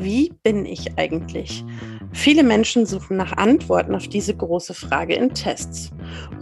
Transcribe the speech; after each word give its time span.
Wie 0.00 0.32
bin 0.44 0.64
ich 0.64 0.96
eigentlich? 0.96 1.64
Viele 2.12 2.44
Menschen 2.44 2.86
suchen 2.86 3.16
nach 3.16 3.32
Antworten 3.36 3.96
auf 3.96 4.06
diese 4.06 4.32
große 4.32 4.72
Frage 4.72 5.14
in 5.14 5.34
Tests. 5.34 5.90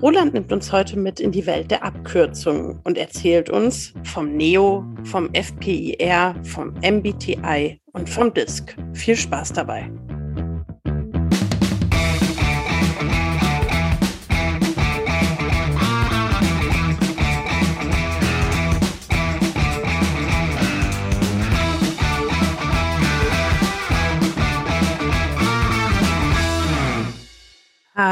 Roland 0.02 0.34
nimmt 0.34 0.52
uns 0.52 0.72
heute 0.72 0.98
mit 0.98 1.20
in 1.20 1.32
die 1.32 1.46
Welt 1.46 1.70
der 1.70 1.82
Abkürzungen 1.82 2.78
und 2.84 2.98
erzählt 2.98 3.48
uns 3.48 3.94
vom 4.04 4.36
NEO, 4.36 4.84
vom 5.04 5.30
FPIR, 5.32 6.34
vom 6.44 6.74
MBTI 6.82 7.80
und 7.94 8.10
vom 8.10 8.32
DISC. 8.34 8.76
Viel 8.92 9.16
Spaß 9.16 9.54
dabei! 9.54 9.90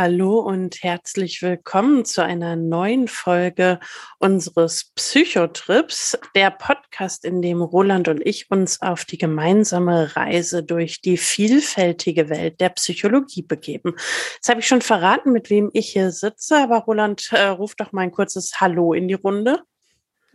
Hallo 0.05 0.39
und 0.39 0.83
herzlich 0.83 1.41
willkommen 1.41 2.05
zu 2.05 2.23
einer 2.23 2.57
neuen 2.57 3.09
Folge 3.09 3.81
unseres 4.19 4.93
Psychotrips, 4.95 6.19
der 6.35 6.51
Podcast, 6.51 7.25
in 7.25 7.41
dem 7.41 7.63
Roland 7.63 8.09
und 8.09 8.21
ich 8.23 8.51
uns 8.51 8.83
auf 8.83 9.07
die 9.07 9.17
gemeinsame 9.17 10.15
Reise 10.15 10.63
durch 10.63 11.01
die 11.01 11.17
vielfältige 11.17 12.29
Welt 12.29 12.61
der 12.61 12.69
Psychologie 12.69 13.45
begeben. 13.45 13.95
Jetzt 14.35 14.51
habe 14.51 14.61
ich 14.61 14.69
schon 14.69 14.83
verraten, 14.83 15.33
mit 15.33 15.49
wem 15.49 15.71
ich 15.73 15.93
hier 15.93 16.11
sitze, 16.11 16.59
aber 16.59 16.81
Roland, 16.81 17.33
äh, 17.33 17.47
ruft 17.47 17.81
doch 17.81 17.93
mal 17.93 18.03
ein 18.03 18.13
kurzes 18.13 18.61
Hallo 18.61 18.93
in 18.93 19.09
die 19.09 19.15
Runde. 19.15 19.63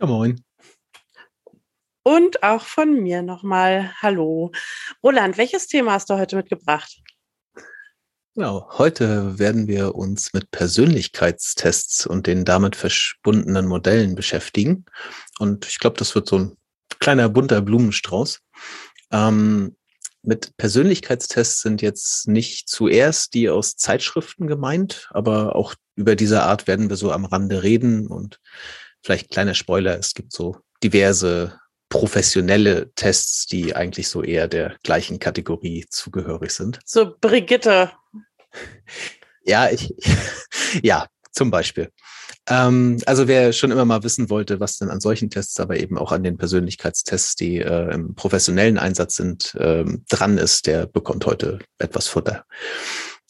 Ja, 0.00 0.06
moin. 0.06 0.42
Und 2.02 2.42
auch 2.42 2.62
von 2.62 2.92
mir 2.92 3.22
nochmal 3.22 3.92
Hallo. 4.02 4.50
Roland, 5.00 5.38
welches 5.38 5.68
Thema 5.68 5.92
hast 5.92 6.10
du 6.10 6.18
heute 6.18 6.34
mitgebracht? 6.34 7.00
Genau, 8.36 8.68
heute 8.78 9.38
werden 9.38 9.66
wir 9.66 9.96
uns 9.96 10.32
mit 10.32 10.50
Persönlichkeitstests 10.52 12.06
und 12.06 12.28
den 12.28 12.44
damit 12.44 12.76
verbundenen 12.76 13.66
Modellen 13.66 14.14
beschäftigen. 14.14 14.84
Und 15.40 15.66
ich 15.66 15.80
glaube, 15.80 15.96
das 15.96 16.14
wird 16.14 16.28
so 16.28 16.38
ein 16.38 16.56
kleiner 17.00 17.28
bunter 17.28 17.60
Blumenstrauß. 17.60 18.40
Ähm, 19.10 19.76
mit 20.22 20.56
Persönlichkeitstests 20.58 21.62
sind 21.62 21.82
jetzt 21.82 22.28
nicht 22.28 22.68
zuerst 22.68 23.34
die 23.34 23.48
aus 23.48 23.76
Zeitschriften 23.76 24.46
gemeint, 24.46 25.08
aber 25.10 25.56
auch 25.56 25.74
über 25.96 26.14
diese 26.14 26.42
Art 26.42 26.66
werden 26.66 26.88
wir 26.88 26.96
so 26.96 27.10
am 27.10 27.24
Rande 27.24 27.62
reden 27.62 28.06
und 28.06 28.38
vielleicht 29.02 29.30
kleiner 29.30 29.54
Spoiler, 29.54 29.98
es 29.98 30.14
gibt 30.14 30.32
so 30.32 30.56
diverse 30.84 31.58
professionelle 31.88 32.92
Tests, 32.94 33.46
die 33.46 33.74
eigentlich 33.74 34.08
so 34.08 34.22
eher 34.22 34.46
der 34.46 34.76
gleichen 34.84 35.18
Kategorie 35.18 35.86
zugehörig 35.90 36.52
sind. 36.52 36.78
So 36.84 37.16
Brigitte. 37.20 37.90
Ja, 39.44 39.70
ich, 39.70 39.94
ja, 40.82 41.06
zum 41.32 41.50
Beispiel. 41.50 41.90
Ähm, 42.48 42.98
also 43.06 43.28
wer 43.28 43.52
schon 43.52 43.70
immer 43.70 43.84
mal 43.84 44.02
wissen 44.02 44.30
wollte, 44.30 44.60
was 44.60 44.78
denn 44.78 44.90
an 44.90 45.00
solchen 45.00 45.30
Tests, 45.30 45.60
aber 45.60 45.78
eben 45.78 45.98
auch 45.98 46.12
an 46.12 46.22
den 46.22 46.36
Persönlichkeitstests, 46.36 47.36
die 47.36 47.58
äh, 47.58 47.94
im 47.94 48.14
professionellen 48.14 48.78
Einsatz 48.78 49.16
sind, 49.16 49.56
ähm, 49.58 50.04
dran 50.08 50.38
ist, 50.38 50.66
der 50.66 50.86
bekommt 50.86 51.26
heute 51.26 51.58
etwas 51.78 52.08
Futter. 52.08 52.44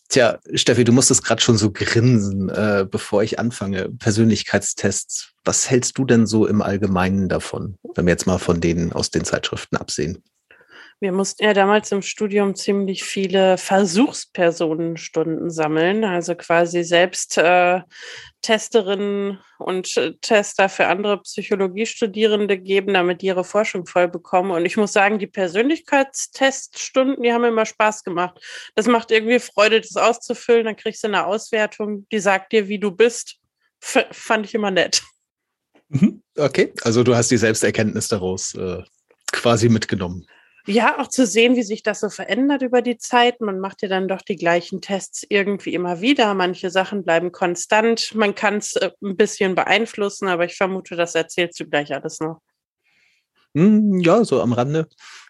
Tja, 0.08 0.40
Steffi, 0.54 0.82
du 0.82 0.92
musstest 0.92 1.22
gerade 1.24 1.40
schon 1.40 1.56
so 1.56 1.70
grinsen, 1.70 2.48
äh, 2.48 2.84
bevor 2.90 3.22
ich 3.22 3.38
anfange. 3.38 3.90
Persönlichkeitstests. 3.90 5.34
Was 5.44 5.70
hältst 5.70 5.98
du 5.98 6.04
denn 6.04 6.26
so 6.26 6.46
im 6.46 6.62
Allgemeinen 6.62 7.28
davon, 7.28 7.76
wenn 7.94 8.06
wir 8.06 8.12
jetzt 8.12 8.26
mal 8.26 8.38
von 8.38 8.60
denen 8.60 8.92
aus 8.92 9.10
den 9.10 9.24
Zeitschriften 9.24 9.76
absehen? 9.76 10.24
Wir 11.02 11.12
mussten 11.12 11.44
ja 11.44 11.54
damals 11.54 11.90
im 11.92 12.02
Studium 12.02 12.54
ziemlich 12.54 13.04
viele 13.04 13.56
Versuchspersonenstunden 13.56 15.48
sammeln, 15.48 16.04
also 16.04 16.34
quasi 16.34 16.84
selbst 16.84 17.38
äh, 17.38 17.80
Testerinnen 18.42 19.38
und 19.58 19.96
äh, 19.96 20.12
Tester 20.20 20.68
für 20.68 20.88
andere 20.88 21.22
Psychologiestudierende 21.22 22.58
geben, 22.58 22.92
damit 22.92 23.22
die 23.22 23.28
ihre 23.28 23.44
Forschung 23.44 23.86
voll 23.86 24.08
bekommen. 24.08 24.50
Und 24.50 24.66
ich 24.66 24.76
muss 24.76 24.92
sagen, 24.92 25.18
die 25.18 25.26
Persönlichkeitsteststunden, 25.26 27.22
die 27.22 27.32
haben 27.32 27.44
immer 27.44 27.64
Spaß 27.64 28.04
gemacht. 28.04 28.38
Das 28.74 28.86
macht 28.86 29.10
irgendwie 29.10 29.38
Freude, 29.38 29.80
das 29.80 29.96
auszufüllen. 29.96 30.66
Dann 30.66 30.76
kriegst 30.76 31.02
du 31.02 31.08
eine 31.08 31.24
Auswertung, 31.24 32.06
die 32.12 32.18
sagt 32.18 32.52
dir, 32.52 32.68
wie 32.68 32.78
du 32.78 32.90
bist. 32.90 33.38
F 33.80 34.04
fand 34.10 34.44
ich 34.44 34.54
immer 34.54 34.70
nett. 34.70 35.02
Mhm. 35.88 36.22
Okay, 36.36 36.74
also 36.82 37.02
du 37.02 37.16
hast 37.16 37.30
die 37.30 37.38
Selbsterkenntnis 37.38 38.08
daraus 38.08 38.54
äh, 38.54 38.82
quasi 39.32 39.70
mitgenommen 39.70 40.26
ja, 40.66 40.98
auch 40.98 41.08
zu 41.08 41.26
sehen, 41.26 41.56
wie 41.56 41.62
sich 41.62 41.82
das 41.82 42.00
so 42.00 42.10
verändert 42.10 42.62
über 42.62 42.82
die 42.82 42.98
Zeit. 42.98 43.40
Man 43.40 43.60
macht 43.60 43.82
ja 43.82 43.88
dann 43.88 44.08
doch 44.08 44.22
die 44.22 44.36
gleichen 44.36 44.80
Tests 44.80 45.24
irgendwie 45.28 45.74
immer 45.74 46.00
wieder. 46.00 46.34
Manche 46.34 46.70
Sachen 46.70 47.04
bleiben 47.04 47.32
konstant. 47.32 48.14
Man 48.14 48.34
kann 48.34 48.56
es 48.56 48.76
äh, 48.76 48.90
ein 49.02 49.16
bisschen 49.16 49.54
beeinflussen, 49.54 50.28
aber 50.28 50.44
ich 50.44 50.56
vermute, 50.56 50.96
das 50.96 51.14
erzählst 51.14 51.58
du 51.60 51.66
gleich 51.66 51.94
alles 51.94 52.20
noch. 52.20 52.40
Hm, 53.54 53.98
ja, 53.98 54.24
so 54.24 54.40
am 54.40 54.52
Rande. 54.52 54.88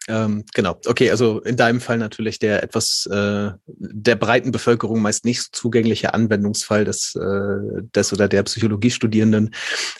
Ähm, 0.08 0.44
genau, 0.54 0.78
okay, 0.86 1.10
also 1.10 1.40
in 1.40 1.56
deinem 1.56 1.80
Fall 1.80 1.96
natürlich 1.96 2.38
der 2.38 2.62
etwas 2.62 3.06
äh, 3.06 3.50
der 3.66 4.16
breiten 4.16 4.50
Bevölkerung 4.50 5.00
meist 5.00 5.24
nicht 5.24 5.54
zugängliche 5.54 6.14
Anwendungsfall 6.14 6.84
des, 6.84 7.14
äh, 7.14 7.82
des 7.94 8.12
oder 8.12 8.28
der 8.28 8.42
Psychologiestudierenden, 8.42 9.54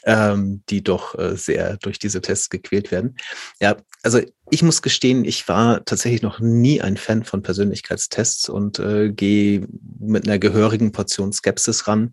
ähm, 0.05 0.63
die 0.69 0.83
doch 0.83 1.19
äh, 1.19 1.37
sehr 1.37 1.77
durch 1.79 1.99
diese 1.99 2.21
Tests 2.21 2.51
gequält 2.51 2.91
werden. 2.91 3.17
Ja, 3.61 3.77
also 4.03 4.21
ich 4.51 4.63
muss 4.63 4.83
gestehen, 4.83 5.25
ich 5.25 5.49
war 5.49 5.85
tatsächlich 5.85 6.23
noch 6.23 6.41
nie 6.41 6.81
ein 6.81 6.97
Fan 6.97 7.25
von 7.25 7.43
Persönlichkeitstests 7.43 8.49
und 8.49 8.79
äh, 8.79 9.11
gehe 9.11 9.67
mit 9.99 10.27
einer 10.27 10.39
gehörigen 10.39 10.93
Portion 10.93 11.33
Skepsis 11.33 11.87
ran, 11.87 12.13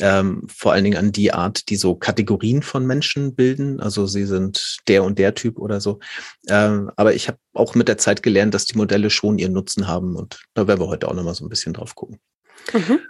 ähm, 0.00 0.46
vor 0.48 0.72
allen 0.72 0.84
Dingen 0.84 0.96
an 0.96 1.12
die 1.12 1.32
Art, 1.32 1.68
die 1.68 1.76
so 1.76 1.94
Kategorien 1.94 2.62
von 2.62 2.86
Menschen 2.86 3.34
bilden. 3.34 3.80
Also 3.80 4.06
sie 4.06 4.24
sind 4.24 4.78
der 4.88 5.04
und 5.04 5.18
der 5.18 5.34
Typ 5.34 5.58
oder 5.58 5.80
so. 5.80 6.00
Ähm, 6.48 6.90
aber 6.96 7.14
ich 7.14 7.28
habe 7.28 7.38
auch 7.52 7.74
mit 7.74 7.88
der 7.88 7.98
Zeit 7.98 8.22
gelernt, 8.22 8.54
dass 8.54 8.66
die 8.66 8.76
Modelle 8.76 9.10
schon 9.10 9.38
ihren 9.38 9.52
Nutzen 9.52 9.86
haben 9.86 10.16
und 10.16 10.42
da 10.54 10.66
werden 10.66 10.80
wir 10.80 10.88
heute 10.88 11.08
auch 11.08 11.14
nochmal 11.14 11.34
so 11.34 11.44
ein 11.44 11.50
bisschen 11.50 11.74
drauf 11.74 11.94
gucken. 11.94 12.18
Mhm. 12.72 13.00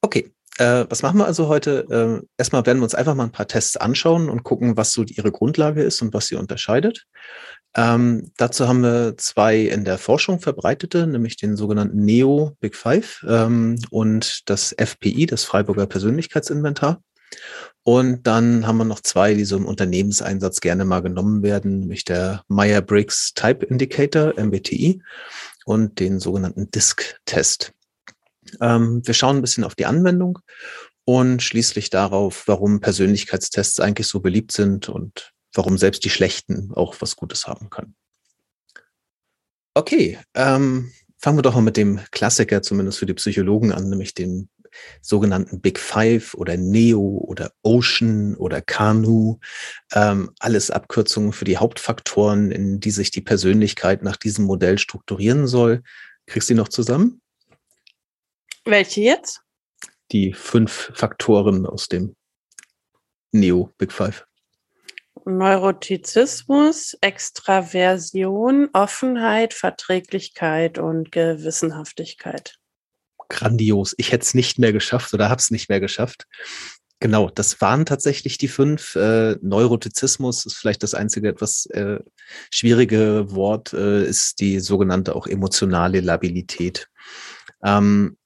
Okay, 0.00 0.32
äh, 0.58 0.84
was 0.88 1.02
machen 1.02 1.18
wir 1.18 1.26
also 1.26 1.48
heute? 1.48 2.20
Äh, 2.22 2.26
erstmal 2.38 2.66
werden 2.66 2.78
wir 2.78 2.84
uns 2.84 2.94
einfach 2.94 3.14
mal 3.14 3.24
ein 3.24 3.32
paar 3.32 3.48
Tests 3.48 3.76
anschauen 3.76 4.28
und 4.28 4.42
gucken, 4.42 4.76
was 4.76 4.92
so 4.92 5.02
ihre 5.02 5.32
Grundlage 5.32 5.82
ist 5.82 6.02
und 6.02 6.12
was 6.12 6.26
sie 6.26 6.36
unterscheidet. 6.36 7.06
Ähm, 7.74 8.30
dazu 8.36 8.68
haben 8.68 8.82
wir 8.82 9.16
zwei 9.16 9.60
in 9.60 9.84
der 9.84 9.98
Forschung 9.98 10.40
verbreitete, 10.40 11.06
nämlich 11.06 11.36
den 11.36 11.56
sogenannten 11.56 12.04
Neo 12.04 12.56
Big 12.60 12.76
Five 12.76 13.24
ähm, 13.26 13.78
und 13.90 14.48
das 14.50 14.72
FPI, 14.72 15.26
das 15.26 15.44
Freiburger 15.44 15.86
Persönlichkeitsinventar. 15.86 17.02
Und 17.82 18.26
dann 18.26 18.66
haben 18.66 18.76
wir 18.76 18.84
noch 18.84 19.00
zwei, 19.00 19.34
die 19.34 19.44
so 19.44 19.56
im 19.56 19.66
Unternehmenseinsatz 19.66 20.60
gerne 20.60 20.84
mal 20.84 21.00
genommen 21.00 21.42
werden, 21.42 21.80
nämlich 21.80 22.04
der 22.04 22.44
Meyer-Briggs 22.48 23.32
Type 23.34 23.64
Indicator, 23.64 24.34
MBTI, 24.36 25.02
und 25.64 26.00
den 26.00 26.20
sogenannten 26.20 26.70
DISC-Test. 26.70 27.72
Ähm, 28.60 29.02
wir 29.04 29.14
schauen 29.14 29.36
ein 29.36 29.42
bisschen 29.42 29.64
auf 29.64 29.74
die 29.74 29.86
Anwendung 29.86 30.38
und 31.04 31.42
schließlich 31.42 31.90
darauf, 31.90 32.44
warum 32.46 32.80
Persönlichkeitstests 32.80 33.80
eigentlich 33.80 34.06
so 34.06 34.20
beliebt 34.20 34.52
sind 34.52 34.88
und 34.88 35.31
warum 35.52 35.78
selbst 35.78 36.04
die 36.04 36.10
schlechten 36.10 36.72
auch 36.74 36.96
was 37.00 37.16
Gutes 37.16 37.46
haben 37.46 37.70
können. 37.70 37.94
Okay, 39.74 40.18
ähm, 40.34 40.92
fangen 41.18 41.38
wir 41.38 41.42
doch 41.42 41.54
mal 41.54 41.62
mit 41.62 41.76
dem 41.76 42.00
Klassiker, 42.10 42.62
zumindest 42.62 42.98
für 42.98 43.06
die 43.06 43.14
Psychologen 43.14 43.72
an, 43.72 43.88
nämlich 43.88 44.14
dem 44.14 44.48
sogenannten 45.00 45.60
Big 45.60 45.78
Five 45.78 46.34
oder 46.34 46.56
Neo 46.56 47.00
oder 47.00 47.52
Ocean 47.62 48.36
oder 48.36 48.60
Kanu. 48.60 49.38
Ähm, 49.92 50.32
alles 50.38 50.70
Abkürzungen 50.70 51.32
für 51.32 51.44
die 51.44 51.58
Hauptfaktoren, 51.58 52.50
in 52.50 52.80
die 52.80 52.90
sich 52.90 53.10
die 53.10 53.20
Persönlichkeit 53.20 54.02
nach 54.02 54.16
diesem 54.16 54.44
Modell 54.44 54.78
strukturieren 54.78 55.46
soll. 55.46 55.82
Kriegst 56.26 56.48
du 56.48 56.54
die 56.54 56.58
noch 56.58 56.68
zusammen? 56.68 57.20
Welche 58.64 59.00
jetzt? 59.00 59.40
Die 60.12 60.32
fünf 60.32 60.92
Faktoren 60.94 61.66
aus 61.66 61.88
dem 61.88 62.14
Neo 63.32 63.70
Big 63.78 63.92
Five. 63.92 64.26
Neurotizismus, 65.24 66.96
Extraversion, 67.00 68.68
Offenheit, 68.72 69.54
Verträglichkeit 69.54 70.78
und 70.78 71.12
Gewissenhaftigkeit. 71.12 72.56
Grandios. 73.28 73.94
Ich 73.96 74.12
hätte 74.12 74.24
es 74.24 74.34
nicht 74.34 74.58
mehr 74.58 74.72
geschafft 74.72 75.14
oder 75.14 75.28
habe 75.28 75.38
es 75.38 75.50
nicht 75.50 75.68
mehr 75.68 75.80
geschafft. 75.80 76.26
Genau, 77.00 77.30
das 77.30 77.60
waren 77.60 77.84
tatsächlich 77.84 78.38
die 78.38 78.48
fünf. 78.48 78.94
Äh, 78.94 79.36
Neurotizismus 79.42 80.46
ist 80.46 80.56
vielleicht 80.56 80.84
das 80.84 80.94
einzige 80.94 81.28
etwas 81.28 81.66
äh, 81.66 81.98
schwierige 82.50 83.32
Wort, 83.32 83.72
äh, 83.72 84.04
ist 84.04 84.38
die 84.38 84.60
sogenannte 84.60 85.16
auch 85.16 85.26
emotionale 85.26 86.00
Labilität. 86.00 86.88
Ähm, 87.64 88.16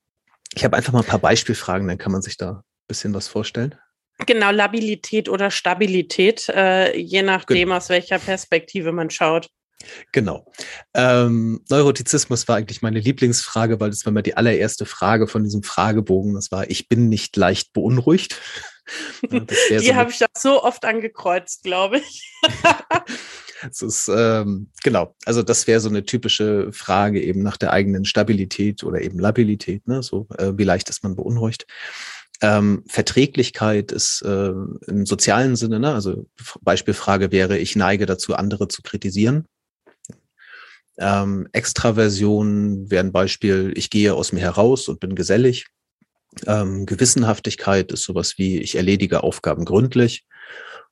ich 0.54 0.64
habe 0.64 0.76
einfach 0.76 0.92
mal 0.92 1.00
ein 1.00 1.06
paar 1.06 1.20
Beispielfragen, 1.20 1.88
dann 1.88 1.98
kann 1.98 2.12
man 2.12 2.20
sich 2.20 2.36
da 2.36 2.50
ein 2.50 2.62
bisschen 2.86 3.14
was 3.14 3.28
vorstellen. 3.28 3.74
Genau, 4.24 4.50
Labilität 4.50 5.28
oder 5.28 5.50
Stabilität, 5.50 6.48
äh, 6.48 6.96
je 6.96 7.22
nachdem, 7.22 7.68
Gut. 7.68 7.76
aus 7.76 7.88
welcher 7.90 8.18
Perspektive 8.18 8.92
man 8.92 9.10
schaut. 9.10 9.50
Genau. 10.12 10.50
Ähm, 10.94 11.62
Neurotizismus 11.68 12.48
war 12.48 12.56
eigentlich 12.56 12.80
meine 12.80 12.98
Lieblingsfrage, 12.98 13.78
weil 13.78 13.90
das 13.90 14.06
war 14.06 14.12
mal 14.12 14.22
die 14.22 14.36
allererste 14.36 14.86
Frage 14.86 15.26
von 15.26 15.44
diesem 15.44 15.62
Fragebogen. 15.62 16.34
Das 16.34 16.50
war, 16.50 16.70
ich 16.70 16.88
bin 16.88 17.08
nicht 17.10 17.36
leicht 17.36 17.74
beunruhigt. 17.74 18.40
die 19.30 19.78
so 19.78 19.94
habe 19.94 20.10
ich 20.10 20.22
auch 20.22 20.28
so 20.36 20.62
oft 20.62 20.84
angekreuzt, 20.84 21.62
glaube 21.62 21.98
ich. 21.98 22.32
Es 23.70 23.82
ist, 23.82 24.10
ähm, 24.14 24.70
genau, 24.82 25.14
also 25.24 25.42
das 25.42 25.66
wäre 25.66 25.80
so 25.80 25.88
eine 25.88 26.04
typische 26.04 26.72
Frage 26.72 27.22
eben 27.22 27.42
nach 27.42 27.56
der 27.56 27.72
eigenen 27.72 28.04
Stabilität 28.04 28.84
oder 28.84 29.00
eben 29.00 29.18
Labilität, 29.18 29.86
ne? 29.88 30.02
So, 30.02 30.26
äh, 30.36 30.52
wie 30.56 30.64
leicht 30.64 30.90
ist 30.90 31.02
man 31.02 31.16
beunruhigt. 31.16 31.66
Ähm, 32.42 32.84
Verträglichkeit 32.86 33.92
ist 33.92 34.22
äh, 34.22 34.52
im 34.86 35.06
sozialen 35.06 35.56
Sinne, 35.56 35.80
ne? 35.80 35.94
also 35.94 36.26
Beispielfrage 36.60 37.32
wäre, 37.32 37.56
ich 37.56 37.76
neige 37.76 38.06
dazu, 38.06 38.34
andere 38.34 38.68
zu 38.68 38.82
kritisieren. 38.82 39.46
Ähm, 40.98 41.48
Extraversion 41.52 42.90
wäre 42.90 43.04
ein 43.04 43.12
Beispiel, 43.12 43.72
ich 43.76 43.90
gehe 43.90 44.14
aus 44.14 44.32
mir 44.32 44.40
heraus 44.40 44.88
und 44.88 45.00
bin 45.00 45.14
gesellig. 45.14 45.66
Ähm, 46.46 46.86
Gewissenhaftigkeit 46.86 47.92
ist 47.92 48.04
sowas 48.04 48.34
wie, 48.36 48.58
ich 48.58 48.76
erledige 48.76 49.22
Aufgaben 49.22 49.64
gründlich. 49.64 50.24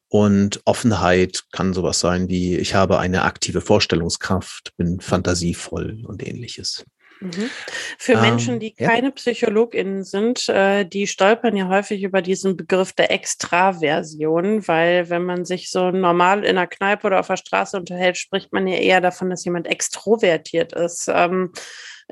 Und 0.08 0.60
Offenheit 0.64 1.44
kann 1.50 1.74
sowas 1.74 2.00
sein 2.00 2.28
wie, 2.28 2.56
ich 2.56 2.74
habe 2.74 2.98
eine 2.98 3.22
aktive 3.22 3.60
Vorstellungskraft, 3.60 4.72
bin 4.76 5.00
fantasievoll 5.00 6.04
und 6.06 6.26
ähnliches. 6.26 6.84
Mhm. 7.20 7.50
Für 7.98 8.20
Menschen, 8.20 8.54
ähm, 8.54 8.60
die 8.60 8.74
ja. 8.76 8.88
keine 8.88 9.12
PsychologInnen 9.12 10.04
sind, 10.04 10.48
äh, 10.48 10.84
die 10.84 11.06
stolpern 11.06 11.56
ja 11.56 11.68
häufig 11.68 12.02
über 12.02 12.22
diesen 12.22 12.56
Begriff 12.56 12.92
der 12.92 13.10
Extraversion, 13.10 14.66
weil 14.68 15.08
wenn 15.10 15.24
man 15.24 15.44
sich 15.44 15.70
so 15.70 15.90
normal 15.90 16.44
in 16.44 16.56
einer 16.56 16.66
Kneipe 16.66 17.06
oder 17.06 17.20
auf 17.20 17.28
der 17.28 17.36
Straße 17.36 17.76
unterhält, 17.76 18.18
spricht 18.18 18.52
man 18.52 18.66
ja 18.66 18.76
eher 18.76 19.00
davon, 19.00 19.30
dass 19.30 19.44
jemand 19.44 19.66
extrovertiert 19.66 20.72
ist. 20.72 21.08
Ähm, 21.12 21.52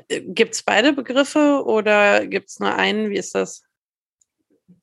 äh, 0.07 0.21
gibt 0.21 0.55
es 0.55 0.63
beide 0.63 0.93
Begriffe 0.93 1.63
oder 1.65 2.25
gibt 2.25 2.49
es 2.49 2.59
nur 2.59 2.75
einen? 2.75 3.09
Wie 3.09 3.17
ist 3.17 3.35
das? 3.35 3.63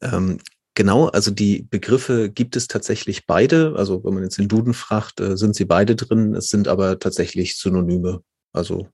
Ähm, 0.02 0.38
Genau, 0.74 1.08
also 1.08 1.30
die 1.30 1.66
Begriffe 1.68 2.30
gibt 2.30 2.56
es 2.56 2.68
tatsächlich 2.68 3.26
beide. 3.26 3.74
Also 3.76 4.04
wenn 4.04 4.14
man 4.14 4.22
jetzt 4.22 4.38
den 4.38 4.48
Duden 4.48 4.72
fragt, 4.72 5.20
äh, 5.20 5.36
sind 5.36 5.54
sie 5.54 5.64
beide 5.64 5.96
drin. 5.96 6.34
Es 6.34 6.48
sind 6.48 6.68
aber 6.68 6.98
tatsächlich 6.98 7.58
Synonyme. 7.58 8.22
Also 8.52 8.88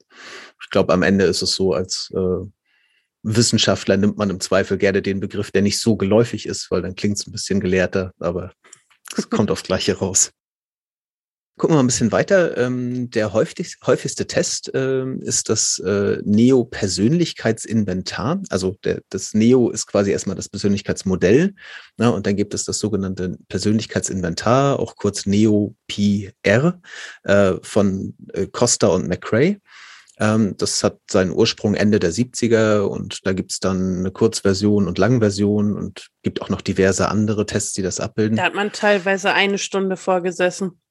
ich 0.63 0.71
glaube, 0.71 0.93
am 0.93 1.03
Ende 1.03 1.25
ist 1.25 1.43
es 1.43 1.55
so, 1.55 1.73
als 1.73 2.13
äh, 2.15 2.47
Wissenschaftler 3.23 3.97
nimmt 3.97 4.19
man 4.19 4.31
im 4.31 4.41
Zweifel 4.41 4.79
gerne 4.79 5.03
den 5.03 5.21
Begriff, 5.21 5.51
der 5.51 5.63
nicht 5.63 5.81
so 5.81 5.97
geläufig 5.97 6.47
ist, 6.47 6.71
weil 6.71 6.83
dann 6.83 6.95
klingt 6.95 7.19
es 7.19 7.27
ein 7.27 7.33
bisschen 7.33 7.61
gelehrter, 7.61 8.13
aber 8.21 8.53
es 9.17 9.29
kommt 9.29 9.51
aufs 9.51 9.65
Gleiche 9.65 9.99
raus. 9.99 10.31
Gucken 11.59 11.73
wir 11.73 11.79
mal 11.79 11.85
ein 11.85 11.87
bisschen 11.87 12.13
weiter. 12.13 12.55
Ähm, 12.59 13.09
der 13.09 13.33
häufig, 13.33 13.77
häufigste 13.87 14.27
Test 14.27 14.71
ähm, 14.75 15.23
ist 15.23 15.49
das 15.49 15.79
äh, 15.79 16.19
Neo-Persönlichkeitsinventar. 16.23 18.43
Also 18.51 18.77
der, 18.85 19.01
das 19.09 19.33
Neo 19.33 19.71
ist 19.71 19.87
quasi 19.87 20.11
erstmal 20.11 20.37
das 20.37 20.51
Persönlichkeitsmodell. 20.51 21.55
Ne, 21.97 22.13
und 22.13 22.27
dann 22.27 22.37
gibt 22.37 22.53
es 22.53 22.65
das 22.65 22.79
sogenannte 22.79 23.39
Persönlichkeitsinventar, 23.49 24.79
auch 24.79 24.97
kurz 24.97 25.25
Neo-PR 25.25 26.79
äh, 27.23 27.53
von 27.63 28.15
äh, 28.35 28.49
Costa 28.49 28.89
und 28.89 29.09
McRae. 29.09 29.57
Ähm, 30.19 30.59
das 30.59 30.85
hat 30.85 30.99
seinen 31.11 31.33
Ursprung 31.33 31.75
Ende 31.75 31.99
der 31.99 32.13
70er 32.13 32.81
und 32.81 33.27
da 33.27 33.33
gibt 33.33 33.53
es 33.53 33.61
dann 33.61 34.01
eine 34.01 34.11
Kurzversion 34.11 34.89
und 34.89 34.99
Langversion 34.99 35.75
und 35.75 36.09
gibt 36.23 36.43
auch 36.43 36.51
noch 36.51 36.61
diverse 36.61 37.09
andere 37.09 37.47
Tests, 37.47 37.73
die 37.73 37.83
das 37.83 37.99
abbilden. 37.99 38.37
Da 38.37 38.45
hat 38.45 38.55
man 38.55 38.73
teilweise 38.73 39.33
eine 39.33 39.57
Stunde 39.57 39.97
vorgesessen. 39.97 40.83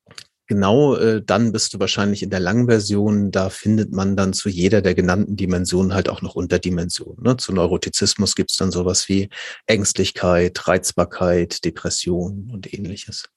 Genau, 0.48 0.96
äh, 0.96 1.24
dann 1.26 1.52
bist 1.52 1.74
du 1.74 1.80
wahrscheinlich 1.80 2.22
in 2.22 2.30
der 2.30 2.40
langen 2.40 2.68
Version. 2.68 3.32
Da 3.32 3.50
findet 3.50 3.92
man 3.92 4.16
dann 4.16 4.32
zu 4.34 4.48
jeder 4.48 4.84
der 4.84 4.94
genannten 4.94 5.36
Dimensionen 5.36 5.96
halt 5.96 6.08
auch 6.08 6.22
noch 6.22 6.36
Unterdimensionen. 6.36 7.24
Ne? 7.24 7.38
Zu 7.38 7.52
Neurotizismus 7.52 8.36
gibt's 8.36 8.58
dann 8.58 8.72
sowas 8.72 9.10
wie 9.10 9.30
Ängstlichkeit, 9.66 10.68
Reizbarkeit, 10.68 11.66
Depression 11.66 12.52
und 12.54 12.72
ähnliches. 12.72 13.30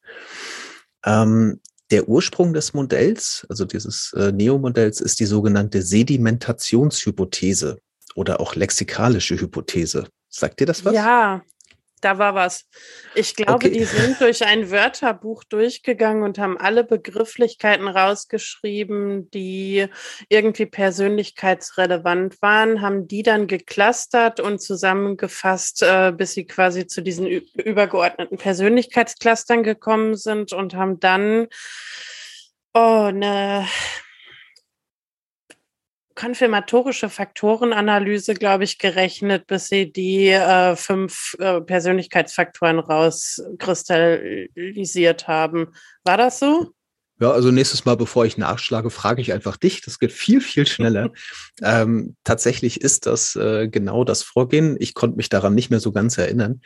Ähm, 1.05 1.61
der 1.91 2.09
Ursprung 2.11 2.53
des 2.53 2.75
Modells, 2.75 3.47
also 3.49 3.65
dieses 3.65 4.13
äh, 4.13 4.31
Neo-Modells, 4.31 5.01
ist 5.01 5.21
die 5.21 5.25
sogenannte 5.25 5.81
Sedimentationshypothese 5.81 7.79
oder 8.15 8.41
auch 8.41 8.55
lexikalische 8.55 9.41
Hypothese. 9.41 10.09
Sagt 10.29 10.61
dir 10.61 10.67
das 10.67 10.85
was? 10.85 10.93
Ja, 10.93 11.43
da 12.01 12.19
war 12.19 12.35
was. 12.35 12.67
Ich 13.15 13.35
glaube, 13.35 13.55
okay. 13.55 13.71
die 13.71 13.85
sind 13.85 14.21
durch 14.21 14.45
ein 14.45 14.71
Wörterbuch 14.71 15.45
durchgegangen 15.45 16.23
und 16.23 16.39
haben 16.39 16.59
alle 16.59 16.85
Begrifflichkeiten 16.85 17.89
rausgeschrieben, 17.89 19.31
die 19.31 19.87
irgendwie 20.29 20.67
persönlichkeitsrelevant 20.67 22.41
waren, 22.43 22.81
haben 22.81 23.09
die 23.09 23.23
dann 23.23 23.47
geklustert 23.47 24.41
und 24.41 24.61
zusammengefasst, 24.61 25.83
äh, 25.83 26.13
bis 26.13 26.33
sie 26.33 26.47
quasi 26.47 26.87
zu 26.87 27.03
diesen 27.03 27.27
übergeordneten 27.27 28.39
Persönlichkeitsclustern 28.39 29.63
gekommen 29.63 30.17
sind 30.17 30.53
und 30.53 30.75
haben 30.75 31.01
dann 31.01 31.49
oh, 32.75 33.09
eine 33.09 33.67
konfirmatorische 36.19 37.09
Faktorenanalyse, 37.09 38.35
glaube 38.35 38.65
ich, 38.65 38.79
gerechnet, 38.79 39.47
bis 39.47 39.69
sie 39.69 39.93
die 39.93 40.31
äh, 40.31 40.75
fünf 40.75 41.37
äh, 41.39 41.61
Persönlichkeitsfaktoren 41.61 42.81
rauskristallisiert 42.81 45.29
haben. 45.29 45.69
War 46.03 46.17
das 46.17 46.41
so? 46.41 46.73
Ja, 47.21 47.31
also 47.31 47.53
nächstes 47.53 47.85
Mal, 47.85 47.97
bevor 47.97 48.27
ich 48.27 48.37
nachschlage, 48.37 48.91
frage 48.91 49.23
ich 49.23 49.33
einfach 49.33 49.57
dich. 49.57 49.81
Das 49.81 50.01
geht 50.01 50.13
viel, 50.13 50.41
viel 50.41 50.67
schneller. 50.67 51.13
ähm, 51.63 52.17
tatsächlich 52.25 52.81
ist 52.81 53.07
das 53.07 53.37
äh, 53.37 53.69
genau 53.69 54.03
das 54.03 54.25
Vorgehen. 54.25 54.77
Ich 54.81 54.95
konnte 54.95 55.17
mich 55.17 55.29
daran 55.29 55.55
nicht 55.55 55.71
mehr 55.71 55.81
so 55.81 55.93
ganz 55.93 56.19
erinnern. 56.19 56.63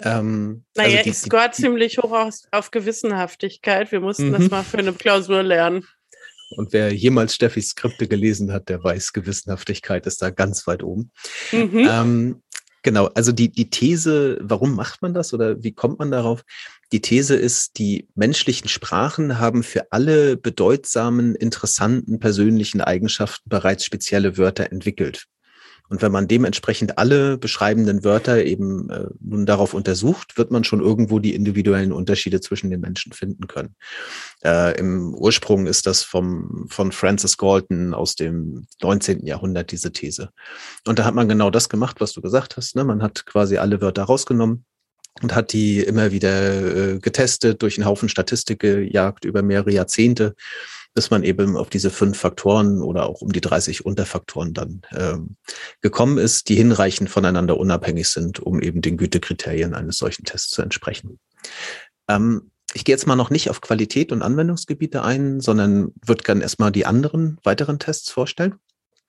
Ähm, 0.00 0.64
naja, 0.74 0.90
also 0.90 1.02
die, 1.04 1.10
ich 1.10 1.18
score 1.18 1.50
ziemlich 1.50 1.98
hoch 1.98 2.12
auf, 2.12 2.34
auf 2.50 2.70
Gewissenhaftigkeit. 2.70 3.92
Wir 3.92 4.00
mussten 4.00 4.32
das 4.32 4.44
mhm. 4.44 4.48
mal 4.48 4.62
für 4.62 4.78
eine 4.78 4.94
Klausur 4.94 5.42
lernen. 5.42 5.86
Und 6.50 6.72
wer 6.72 6.92
jemals 6.92 7.34
Steffis 7.34 7.70
Skripte 7.70 8.06
gelesen 8.06 8.52
hat, 8.52 8.68
der 8.68 8.82
weiß, 8.82 9.12
Gewissenhaftigkeit 9.12 10.06
ist 10.06 10.22
da 10.22 10.30
ganz 10.30 10.66
weit 10.66 10.82
oben. 10.82 11.10
Mhm. 11.52 11.88
Ähm, 11.90 12.42
genau, 12.82 13.06
also 13.06 13.32
die, 13.32 13.50
die 13.50 13.70
These, 13.70 14.38
warum 14.40 14.74
macht 14.74 15.02
man 15.02 15.12
das 15.12 15.34
oder 15.34 15.62
wie 15.62 15.72
kommt 15.72 15.98
man 15.98 16.10
darauf? 16.10 16.44
Die 16.92 17.00
These 17.00 17.34
ist, 17.34 17.78
die 17.78 18.06
menschlichen 18.14 18.68
Sprachen 18.68 19.40
haben 19.40 19.64
für 19.64 19.90
alle 19.90 20.36
bedeutsamen, 20.36 21.34
interessanten 21.34 22.20
persönlichen 22.20 22.80
Eigenschaften 22.80 23.48
bereits 23.48 23.84
spezielle 23.84 24.38
Wörter 24.38 24.70
entwickelt. 24.70 25.26
Und 25.88 26.02
wenn 26.02 26.12
man 26.12 26.28
dementsprechend 26.28 26.98
alle 26.98 27.38
beschreibenden 27.38 28.04
Wörter 28.04 28.44
eben 28.44 28.90
äh, 28.90 29.06
nun 29.20 29.46
darauf 29.46 29.74
untersucht, 29.74 30.36
wird 30.36 30.50
man 30.50 30.64
schon 30.64 30.80
irgendwo 30.80 31.18
die 31.18 31.34
individuellen 31.34 31.92
Unterschiede 31.92 32.40
zwischen 32.40 32.70
den 32.70 32.80
Menschen 32.80 33.12
finden 33.12 33.46
können. 33.46 33.76
Äh, 34.44 34.78
Im 34.78 35.14
Ursprung 35.14 35.66
ist 35.66 35.86
das 35.86 36.02
vom, 36.02 36.66
von 36.68 36.92
Francis 36.92 37.36
Galton 37.36 37.94
aus 37.94 38.16
dem 38.16 38.66
19. 38.82 39.26
Jahrhundert, 39.26 39.70
diese 39.70 39.92
These. 39.92 40.30
Und 40.86 40.98
da 40.98 41.04
hat 41.04 41.14
man 41.14 41.28
genau 41.28 41.50
das 41.50 41.68
gemacht, 41.68 42.00
was 42.00 42.12
du 42.12 42.20
gesagt 42.20 42.56
hast. 42.56 42.74
Ne? 42.76 42.84
Man 42.84 43.02
hat 43.02 43.26
quasi 43.26 43.58
alle 43.58 43.80
Wörter 43.80 44.04
rausgenommen 44.04 44.64
und 45.22 45.34
hat 45.34 45.52
die 45.52 45.80
immer 45.80 46.12
wieder 46.12 46.94
äh, 46.94 46.98
getestet, 46.98 47.62
durch 47.62 47.78
einen 47.78 47.86
Haufen 47.86 48.08
Statistik 48.08 48.60
gejagt 48.60 49.24
über 49.24 49.42
mehrere 49.42 49.72
Jahrzehnte 49.72 50.34
bis 50.96 51.10
man 51.10 51.22
eben 51.24 51.58
auf 51.58 51.68
diese 51.68 51.90
fünf 51.90 52.18
Faktoren 52.18 52.80
oder 52.80 53.06
auch 53.06 53.20
um 53.20 53.30
die 53.30 53.42
30 53.42 53.84
Unterfaktoren 53.84 54.54
dann 54.54 54.80
ähm, 54.96 55.36
gekommen 55.82 56.16
ist, 56.16 56.48
die 56.48 56.54
hinreichend 56.54 57.10
voneinander 57.10 57.58
unabhängig 57.58 58.08
sind, 58.08 58.40
um 58.40 58.62
eben 58.62 58.80
den 58.80 58.96
Gütekriterien 58.96 59.74
eines 59.74 59.98
solchen 59.98 60.24
Tests 60.24 60.48
zu 60.48 60.62
entsprechen. 60.62 61.20
Ähm, 62.08 62.50
ich 62.72 62.86
gehe 62.86 62.94
jetzt 62.94 63.06
mal 63.06 63.14
noch 63.14 63.28
nicht 63.28 63.50
auf 63.50 63.60
Qualität 63.60 64.10
und 64.10 64.22
Anwendungsgebiete 64.22 65.02
ein, 65.02 65.40
sondern 65.40 65.92
würde 66.02 66.24
gerne 66.24 66.40
erstmal 66.40 66.72
die 66.72 66.86
anderen 66.86 67.38
weiteren 67.44 67.78
Tests 67.78 68.10
vorstellen. 68.10 68.54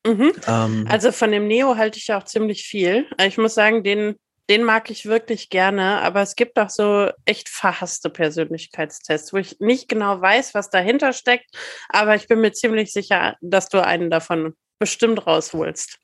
Mhm. 0.06 0.34
Ähm, 0.46 0.86
also 0.89 1.13
von 1.13 1.32
dem 1.32 1.48
Neo 1.48 1.77
halte 1.77 2.00
ich 2.00 2.12
auch 2.12 2.25
ziemlich 2.25 2.63
viel. 2.63 3.06
Ich 3.25 3.38
muss 3.38 3.53
sagen, 3.53 3.82
den 3.84 4.15
den 4.49 4.63
mag 4.63 4.89
ich 4.89 5.05
wirklich 5.05 5.49
gerne, 5.49 6.01
aber 6.01 6.21
es 6.21 6.35
gibt 6.35 6.57
auch 6.57 6.69
so 6.69 7.09
echt 7.25 7.49
verhasste 7.49 8.09
Persönlichkeitstests, 8.09 9.33
wo 9.33 9.37
ich 9.37 9.59
nicht 9.59 9.89
genau 9.89 10.21
weiß, 10.21 10.53
was 10.53 10.69
dahinter 10.69 11.13
steckt, 11.13 11.49
aber 11.89 12.15
ich 12.15 12.27
bin 12.27 12.41
mir 12.41 12.53
ziemlich 12.53 12.93
sicher, 12.93 13.35
dass 13.41 13.69
du 13.69 13.83
einen 13.83 14.09
davon 14.09 14.53
bestimmt 14.79 15.25
rausholst. 15.27 15.99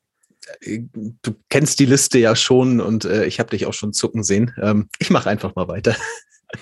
Äh, 0.60 0.80
du 0.92 1.34
kennst 1.48 1.78
die 1.80 1.86
Liste 1.86 2.18
ja 2.18 2.36
schon 2.36 2.80
und 2.80 3.04
äh, 3.04 3.24
ich 3.24 3.40
habe 3.40 3.50
dich 3.50 3.66
auch 3.66 3.74
schon 3.74 3.92
zucken 3.92 4.22
sehen. 4.22 4.54
Ähm, 4.60 4.88
ich 4.98 5.10
mache 5.10 5.30
einfach 5.30 5.54
mal 5.54 5.68
weiter. 5.68 5.96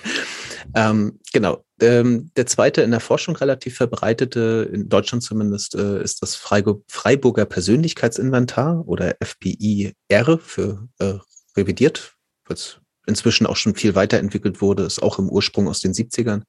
ähm, 0.75 1.19
genau. 1.33 1.65
Ähm, 1.81 2.31
der 2.37 2.45
zweite 2.45 2.81
in 2.81 2.91
der 2.91 3.01
Forschung 3.01 3.35
relativ 3.35 3.75
verbreitete, 3.75 4.69
in 4.71 4.87
Deutschland 4.87 5.23
zumindest, 5.23 5.75
äh, 5.75 6.01
ist 6.01 6.21
das 6.21 6.35
Freiburger 6.35 7.45
Persönlichkeitsinventar 7.45 8.87
oder 8.87 9.15
FPIR 9.19 10.39
für 10.39 10.87
äh, 10.99 11.15
revidiert, 11.55 12.15
weil 12.45 12.55
es 12.55 12.79
inzwischen 13.05 13.45
auch 13.45 13.55
schon 13.55 13.75
viel 13.75 13.95
weiterentwickelt 13.95 14.61
wurde, 14.61 14.83
ist 14.83 15.01
auch 15.01 15.19
im 15.19 15.29
Ursprung 15.29 15.67
aus 15.67 15.79
den 15.79 15.93
70ern. 15.93 16.43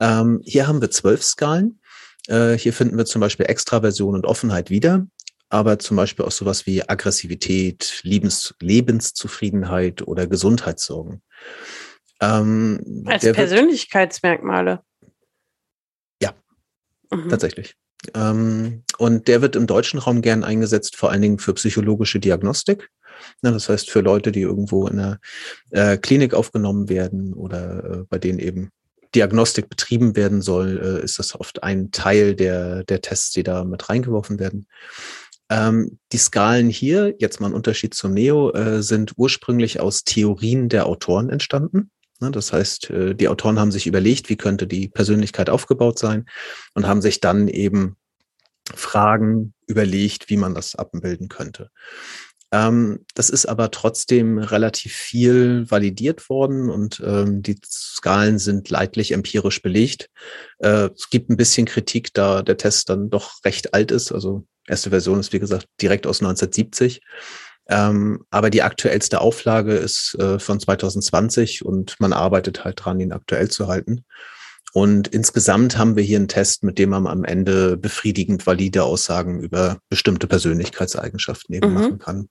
Ähm, 0.00 0.40
hier 0.44 0.66
haben 0.66 0.80
wir 0.80 0.90
zwölf 0.90 1.22
Skalen 1.22 1.80
Äh, 2.28 2.56
hier 2.56 2.72
finden 2.72 2.96
wir 2.96 3.04
zum 3.04 3.20
Beispiel 3.20 3.46
Extraversion 3.46 4.14
und 4.14 4.26
Offenheit 4.26 4.70
wieder, 4.70 5.06
aber 5.48 5.80
zum 5.80 5.96
Beispiel 5.96 6.24
auch 6.24 6.30
sowas 6.30 6.66
wie 6.66 6.88
Aggressivität, 6.88 8.00
Lebens 8.04 8.54
Lebenszufriedenheit 8.60 10.06
oder 10.06 10.28
Gesundheitssorgen. 10.28 11.20
Ähm, 12.20 13.04
Als 13.06 13.24
Persönlichkeitsmerkmale. 13.24 14.84
Ja, 16.22 16.32
mhm. 17.10 17.28
tatsächlich. 17.28 17.74
Ähm, 18.14 18.84
und 18.98 19.26
der 19.26 19.42
wird 19.42 19.56
im 19.56 19.66
deutschen 19.66 19.98
Raum 19.98 20.22
gern 20.22 20.44
eingesetzt, 20.44 20.96
vor 20.96 21.10
allen 21.10 21.22
Dingen 21.22 21.38
für 21.38 21.54
psychologische 21.54 22.20
Diagnostik. 22.20 22.88
Ja, 23.42 23.50
das 23.50 23.68
heißt, 23.68 23.90
für 23.90 24.00
Leute, 24.00 24.32
die 24.32 24.40
irgendwo 24.40 24.86
in 24.86 24.98
einer 24.98 25.18
äh, 25.70 25.96
Klinik 25.96 26.34
aufgenommen 26.34 26.88
werden 26.88 27.34
oder 27.34 27.84
äh, 27.84 28.04
bei 28.08 28.18
denen 28.18 28.38
eben 28.38 28.70
Diagnostik 29.14 29.68
betrieben 29.68 30.16
werden 30.16 30.40
soll, 30.42 30.80
äh, 30.82 31.04
ist 31.04 31.18
das 31.18 31.38
oft 31.38 31.62
ein 31.62 31.90
Teil 31.90 32.34
der, 32.34 32.84
der 32.84 33.00
Tests, 33.00 33.32
die 33.32 33.42
da 33.42 33.64
mit 33.64 33.88
reingeworfen 33.88 34.38
werden. 34.38 34.66
Ähm, 35.50 35.98
die 36.12 36.18
Skalen 36.18 36.70
hier, 36.70 37.14
jetzt 37.18 37.40
mal 37.40 37.48
ein 37.48 37.54
Unterschied 37.54 37.94
zum 37.94 38.14
Neo, 38.14 38.52
äh, 38.52 38.82
sind 38.82 39.12
ursprünglich 39.16 39.80
aus 39.80 40.04
Theorien 40.04 40.68
der 40.68 40.86
Autoren 40.86 41.28
entstanden. 41.28 41.90
Ne, 42.20 42.30
das 42.30 42.52
heißt, 42.52 42.90
äh, 42.90 43.14
die 43.14 43.28
Autoren 43.28 43.58
haben 43.58 43.72
sich 43.72 43.86
überlegt, 43.86 44.30
wie 44.30 44.36
könnte 44.36 44.66
die 44.66 44.88
Persönlichkeit 44.88 45.50
aufgebaut 45.50 45.98
sein 45.98 46.26
und 46.74 46.86
haben 46.86 47.02
sich 47.02 47.20
dann 47.20 47.48
eben 47.48 47.96
Fragen 48.74 49.54
überlegt, 49.66 50.30
wie 50.30 50.36
man 50.36 50.54
das 50.54 50.76
abbilden 50.76 51.28
könnte. 51.28 51.70
Ähm, 52.52 53.06
das 53.14 53.30
ist 53.30 53.46
aber 53.46 53.70
trotzdem 53.70 54.38
relativ 54.38 54.92
viel 54.92 55.70
validiert 55.70 56.28
worden 56.28 56.68
und 56.68 57.02
ähm, 57.04 57.42
die 57.42 57.58
Skalen 57.64 58.38
sind 58.38 58.68
leidlich 58.68 59.12
empirisch 59.12 59.62
belegt. 59.62 60.10
Äh, 60.58 60.90
es 60.94 61.08
gibt 61.08 61.30
ein 61.30 61.38
bisschen 61.38 61.64
Kritik, 61.64 62.12
da 62.12 62.42
der 62.42 62.58
Test 62.58 62.90
dann 62.90 63.08
doch 63.08 63.42
recht 63.46 63.72
alt 63.72 63.90
ist. 63.90 64.12
Also 64.12 64.44
erste 64.68 64.90
Version 64.90 65.18
ist, 65.18 65.32
wie 65.32 65.38
gesagt, 65.38 65.66
direkt 65.80 66.06
aus 66.06 66.20
1970. 66.20 67.00
Ähm, 67.68 68.24
aber 68.30 68.50
die 68.50 68.62
aktuellste 68.62 69.22
Auflage 69.22 69.74
ist 69.74 70.14
äh, 70.18 70.38
von 70.38 70.60
2020 70.60 71.64
und 71.64 71.98
man 72.00 72.12
arbeitet 72.12 72.64
halt 72.64 72.84
dran, 72.84 73.00
ihn 73.00 73.12
aktuell 73.12 73.50
zu 73.50 73.68
halten. 73.68 74.04
Und 74.74 75.08
insgesamt 75.08 75.78
haben 75.78 75.96
wir 75.96 76.02
hier 76.02 76.18
einen 76.18 76.28
Test, 76.28 76.64
mit 76.64 76.78
dem 76.78 76.90
man 76.90 77.06
am 77.06 77.24
Ende 77.24 77.78
befriedigend 77.78 78.46
valide 78.46 78.84
Aussagen 78.84 79.40
über 79.40 79.78
bestimmte 79.88 80.26
Persönlichkeitseigenschaften 80.26 81.54
eben 81.54 81.68
mhm. 81.68 81.74
machen 81.74 81.98
kann. 81.98 82.28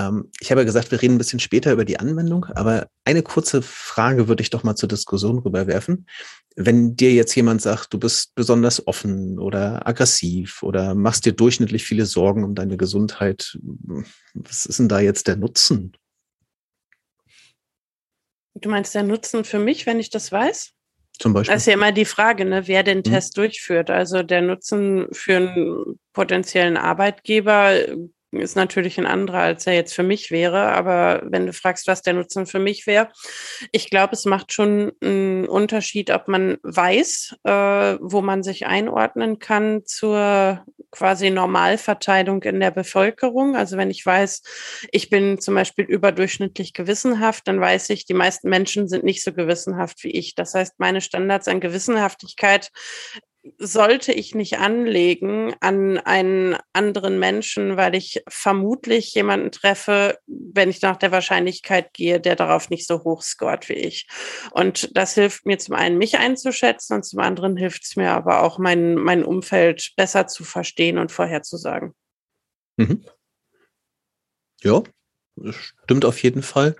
Ähm, 0.00 0.30
ich 0.40 0.50
habe 0.50 0.62
ja 0.62 0.64
gesagt, 0.64 0.90
wir 0.90 1.00
reden 1.00 1.14
ein 1.14 1.18
bisschen 1.18 1.40
später 1.40 1.72
über 1.72 1.84
die 1.84 1.98
Anwendung, 1.98 2.46
aber 2.46 2.88
eine 3.04 3.22
kurze 3.22 3.62
Frage 3.62 4.28
würde 4.28 4.42
ich 4.42 4.50
doch 4.50 4.62
mal 4.62 4.76
zur 4.76 4.88
Diskussion 4.88 5.38
rüberwerfen. 5.38 6.06
Wenn 6.56 6.96
dir 6.96 7.12
jetzt 7.12 7.34
jemand 7.34 7.62
sagt, 7.62 7.92
du 7.92 7.98
bist 7.98 8.34
besonders 8.34 8.86
offen 8.86 9.38
oder 9.38 9.86
aggressiv 9.86 10.62
oder 10.62 10.94
machst 10.94 11.26
dir 11.26 11.32
durchschnittlich 11.32 11.84
viele 11.84 12.06
Sorgen 12.06 12.44
um 12.44 12.54
deine 12.54 12.76
Gesundheit, 12.76 13.58
was 14.34 14.66
ist 14.66 14.78
denn 14.78 14.88
da 14.88 15.00
jetzt 15.00 15.28
der 15.28 15.36
Nutzen? 15.36 15.96
Du 18.54 18.68
meinst 18.68 18.94
der 18.94 19.04
Nutzen 19.04 19.44
für 19.44 19.58
mich, 19.58 19.86
wenn 19.86 20.00
ich 20.00 20.10
das 20.10 20.32
weiß? 20.32 20.72
Zum 21.18 21.34
Beispiel. 21.34 21.54
Das 21.54 21.62
ist 21.62 21.66
ja 21.66 21.74
immer 21.74 21.92
die 21.92 22.04
Frage, 22.04 22.44
ne, 22.44 22.66
wer 22.66 22.82
den 22.82 22.98
mhm. 22.98 23.04
Test 23.04 23.36
durchführt. 23.36 23.90
Also 23.90 24.22
der 24.22 24.40
Nutzen 24.40 25.06
für 25.12 25.36
einen 25.36 26.00
potenziellen 26.12 26.76
Arbeitgeber 26.76 27.74
ist 28.32 28.56
natürlich 28.56 28.98
ein 28.98 29.06
anderer, 29.06 29.40
als 29.40 29.66
er 29.66 29.74
jetzt 29.74 29.94
für 29.94 30.02
mich 30.02 30.30
wäre. 30.30 30.72
Aber 30.72 31.22
wenn 31.24 31.46
du 31.46 31.52
fragst, 31.52 31.86
was 31.86 32.02
der 32.02 32.14
Nutzen 32.14 32.46
für 32.46 32.58
mich 32.58 32.86
wäre, 32.86 33.08
ich 33.72 33.90
glaube, 33.90 34.14
es 34.14 34.24
macht 34.24 34.52
schon 34.52 34.92
einen 35.02 35.48
Unterschied, 35.48 36.10
ob 36.10 36.28
man 36.28 36.58
weiß, 36.62 37.36
äh, 37.44 37.50
wo 38.00 38.20
man 38.20 38.42
sich 38.42 38.66
einordnen 38.66 39.38
kann 39.38 39.84
zur 39.84 40.64
quasi 40.90 41.30
Normalverteilung 41.30 42.42
in 42.42 42.60
der 42.60 42.70
Bevölkerung. 42.70 43.56
Also 43.56 43.76
wenn 43.76 43.90
ich 43.90 44.04
weiß, 44.04 44.42
ich 44.90 45.10
bin 45.10 45.40
zum 45.40 45.54
Beispiel 45.54 45.84
überdurchschnittlich 45.84 46.72
gewissenhaft, 46.72 47.48
dann 47.48 47.60
weiß 47.60 47.90
ich, 47.90 48.06
die 48.06 48.14
meisten 48.14 48.48
Menschen 48.48 48.88
sind 48.88 49.04
nicht 49.04 49.22
so 49.22 49.32
gewissenhaft 49.32 50.02
wie 50.04 50.10
ich. 50.10 50.34
Das 50.34 50.54
heißt, 50.54 50.74
meine 50.78 51.00
Standards 51.00 51.48
an 51.48 51.60
Gewissenhaftigkeit 51.60 52.70
sollte 53.58 54.12
ich 54.12 54.34
nicht 54.34 54.58
anlegen 54.58 55.54
an 55.60 55.98
einen 55.98 56.56
anderen 56.72 57.18
Menschen, 57.18 57.76
weil 57.76 57.94
ich 57.94 58.22
vermutlich 58.28 59.14
jemanden 59.14 59.50
treffe, 59.50 60.18
wenn 60.26 60.68
ich 60.68 60.82
nach 60.82 60.96
der 60.96 61.10
Wahrscheinlichkeit 61.10 61.94
gehe, 61.94 62.20
der 62.20 62.36
darauf 62.36 62.68
nicht 62.68 62.86
so 62.86 63.02
hoch 63.02 63.22
scoret 63.22 63.68
wie 63.68 63.74
ich. 63.74 64.08
Und 64.50 64.94
das 64.96 65.14
hilft 65.14 65.46
mir 65.46 65.58
zum 65.58 65.74
einen, 65.74 65.96
mich 65.96 66.18
einzuschätzen 66.18 66.96
und 66.96 67.04
zum 67.04 67.20
anderen 67.20 67.56
hilft 67.56 67.84
es 67.84 67.96
mir 67.96 68.10
aber 68.10 68.42
auch, 68.42 68.58
mein, 68.58 68.94
mein 68.96 69.24
Umfeld 69.24 69.92
besser 69.96 70.26
zu 70.26 70.44
verstehen 70.44 70.98
und 70.98 71.10
vorherzusagen. 71.10 71.94
Mhm. 72.76 73.04
Ja, 74.62 74.82
stimmt 75.50 76.04
auf 76.04 76.22
jeden 76.22 76.42
Fall. 76.42 76.76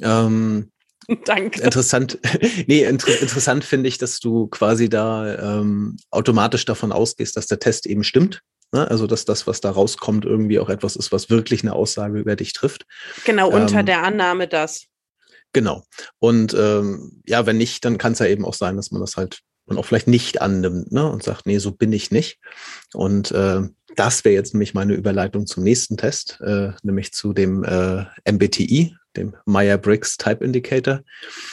Ähm, 0.00 0.70
Danke. 1.24 1.62
Interessant, 1.62 2.18
nee, 2.66 2.84
inter 2.84 3.20
interessant 3.20 3.64
finde 3.64 3.88
ich, 3.88 3.98
dass 3.98 4.20
du 4.20 4.46
quasi 4.48 4.88
da 4.88 5.60
ähm, 5.60 5.96
automatisch 6.10 6.64
davon 6.64 6.92
ausgehst, 6.92 7.36
dass 7.36 7.46
der 7.46 7.58
Test 7.58 7.86
eben 7.86 8.04
stimmt. 8.04 8.42
Ne? 8.72 8.90
Also, 8.90 9.06
dass 9.06 9.24
das, 9.24 9.46
was 9.46 9.60
da 9.60 9.70
rauskommt, 9.70 10.24
irgendwie 10.24 10.58
auch 10.58 10.68
etwas 10.68 10.96
ist, 10.96 11.12
was 11.12 11.30
wirklich 11.30 11.62
eine 11.62 11.74
Aussage 11.74 12.18
über 12.18 12.36
dich 12.36 12.52
trifft. 12.52 12.86
Genau, 13.24 13.48
unter 13.50 13.80
ähm, 13.80 13.86
der 13.86 14.02
Annahme 14.02 14.48
das. 14.48 14.86
Genau. 15.52 15.84
Und 16.18 16.54
ähm, 16.54 17.22
ja, 17.26 17.46
wenn 17.46 17.58
nicht, 17.58 17.84
dann 17.84 17.98
kann 17.98 18.12
es 18.12 18.18
ja 18.18 18.26
eben 18.26 18.44
auch 18.44 18.54
sein, 18.54 18.76
dass 18.76 18.90
man 18.90 19.00
das 19.00 19.16
halt 19.16 19.40
man 19.66 19.78
auch 19.78 19.86
vielleicht 19.86 20.08
nicht 20.08 20.42
annimmt 20.42 20.92
ne? 20.92 21.10
und 21.10 21.22
sagt, 21.22 21.46
nee, 21.46 21.58
so 21.58 21.72
bin 21.72 21.92
ich 21.92 22.10
nicht. 22.10 22.38
Und 22.92 23.30
äh, 23.32 23.62
das 23.96 24.24
wäre 24.24 24.34
jetzt 24.34 24.54
nämlich 24.54 24.74
meine 24.74 24.94
Überleitung 24.94 25.46
zum 25.46 25.64
nächsten 25.64 25.96
Test, 25.96 26.38
äh, 26.42 26.72
nämlich 26.82 27.12
zu 27.12 27.32
dem 27.32 27.64
äh, 27.64 28.04
MBTI, 28.30 28.96
dem 29.16 29.34
Meyer-Briggs 29.46 30.16
Type 30.16 30.44
Indicator. 30.44 31.02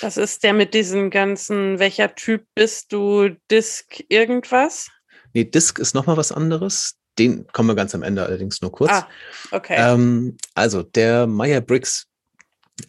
Das 0.01 0.17
ist 0.17 0.43
der 0.43 0.53
mit 0.53 0.73
diesen 0.73 1.09
ganzen, 1.09 1.79
welcher 1.79 2.15
Typ 2.15 2.45
bist 2.55 2.91
du, 2.93 3.29
Disk 3.49 4.03
irgendwas? 4.09 4.89
Nee, 5.33 5.45
Disk 5.45 5.79
ist 5.79 5.93
nochmal 5.93 6.17
was 6.17 6.31
anderes. 6.31 6.95
Den 7.19 7.47
kommen 7.47 7.69
wir 7.69 7.75
ganz 7.75 7.93
am 7.93 8.03
Ende 8.03 8.23
allerdings 8.23 8.61
nur 8.61 8.71
kurz. 8.71 8.91
Ah, 8.91 9.07
okay. 9.51 9.75
Ähm, 9.77 10.37
also 10.55 10.81
der 10.83 11.27
Meyer-Briggs 11.27 12.07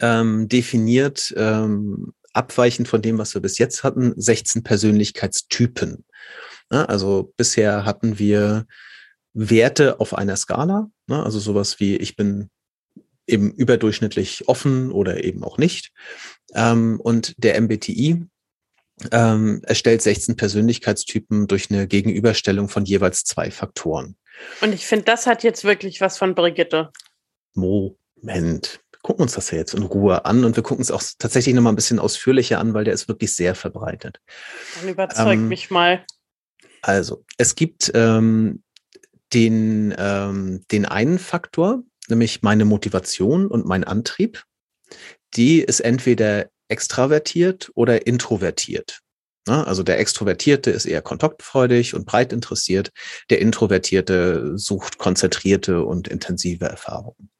ähm, 0.00 0.48
definiert 0.48 1.34
ähm, 1.36 2.12
abweichend 2.32 2.88
von 2.88 3.02
dem, 3.02 3.18
was 3.18 3.34
wir 3.34 3.42
bis 3.42 3.58
jetzt 3.58 3.84
hatten, 3.84 4.14
16 4.16 4.62
Persönlichkeitstypen. 4.62 6.04
Ja, 6.70 6.84
also 6.86 7.32
bisher 7.36 7.84
hatten 7.84 8.18
wir 8.18 8.66
Werte 9.34 10.00
auf 10.00 10.14
einer 10.14 10.36
Skala, 10.36 10.90
ne? 11.06 11.22
also 11.22 11.38
sowas 11.38 11.80
wie 11.80 11.96
ich 11.96 12.16
bin 12.16 12.50
eben 13.26 13.52
überdurchschnittlich 13.52 14.48
offen 14.48 14.90
oder 14.90 15.22
eben 15.24 15.44
auch 15.44 15.58
nicht. 15.58 15.92
Ähm, 16.54 17.00
und 17.00 17.34
der 17.38 17.60
MBTI 17.60 18.26
ähm, 19.10 19.62
erstellt 19.64 20.02
16 20.02 20.36
Persönlichkeitstypen 20.36 21.46
durch 21.46 21.70
eine 21.70 21.86
Gegenüberstellung 21.86 22.68
von 22.68 22.84
jeweils 22.84 23.24
zwei 23.24 23.50
Faktoren. 23.50 24.16
Und 24.60 24.72
ich 24.72 24.86
finde, 24.86 25.04
das 25.04 25.26
hat 25.26 25.42
jetzt 25.42 25.64
wirklich 25.64 26.00
was 26.00 26.18
von 26.18 26.34
Brigitte. 26.34 26.90
Moment. 27.54 28.80
Wir 28.90 28.98
gucken 29.02 29.22
uns 29.22 29.34
das 29.34 29.50
ja 29.50 29.58
jetzt 29.58 29.74
in 29.74 29.82
Ruhe 29.82 30.24
an 30.24 30.44
und 30.44 30.56
wir 30.56 30.62
gucken 30.62 30.82
es 30.82 30.90
auch 30.90 31.02
tatsächlich 31.18 31.54
nochmal 31.54 31.72
ein 31.72 31.76
bisschen 31.76 31.98
ausführlicher 31.98 32.58
an, 32.58 32.74
weil 32.74 32.84
der 32.84 32.94
ist 32.94 33.08
wirklich 33.08 33.34
sehr 33.34 33.54
verbreitet. 33.54 34.20
Dann 34.78 34.88
überzeug 34.88 35.34
ähm, 35.34 35.48
mich 35.48 35.70
mal. 35.70 36.04
Also, 36.82 37.24
es 37.36 37.54
gibt 37.54 37.90
ähm, 37.94 38.62
den, 39.32 39.94
ähm, 39.96 40.64
den 40.70 40.84
einen 40.84 41.18
Faktor, 41.18 41.82
nämlich 42.12 42.42
meine 42.42 42.64
Motivation 42.64 43.46
und 43.46 43.66
mein 43.66 43.84
Antrieb, 43.84 44.44
die 45.34 45.60
ist 45.60 45.80
entweder 45.80 46.50
extravertiert 46.68 47.70
oder 47.74 48.06
introvertiert. 48.06 49.00
Also 49.46 49.82
der 49.82 49.98
Extrovertierte 49.98 50.70
ist 50.70 50.86
eher 50.86 51.02
kontaktfreudig 51.02 51.94
und 51.94 52.06
breit 52.06 52.32
interessiert. 52.32 52.90
Der 53.28 53.40
Introvertierte 53.40 54.56
sucht 54.56 54.98
konzentrierte 54.98 55.84
und 55.84 56.06
intensive 56.06 56.66
Erfahrungen. 56.66 57.30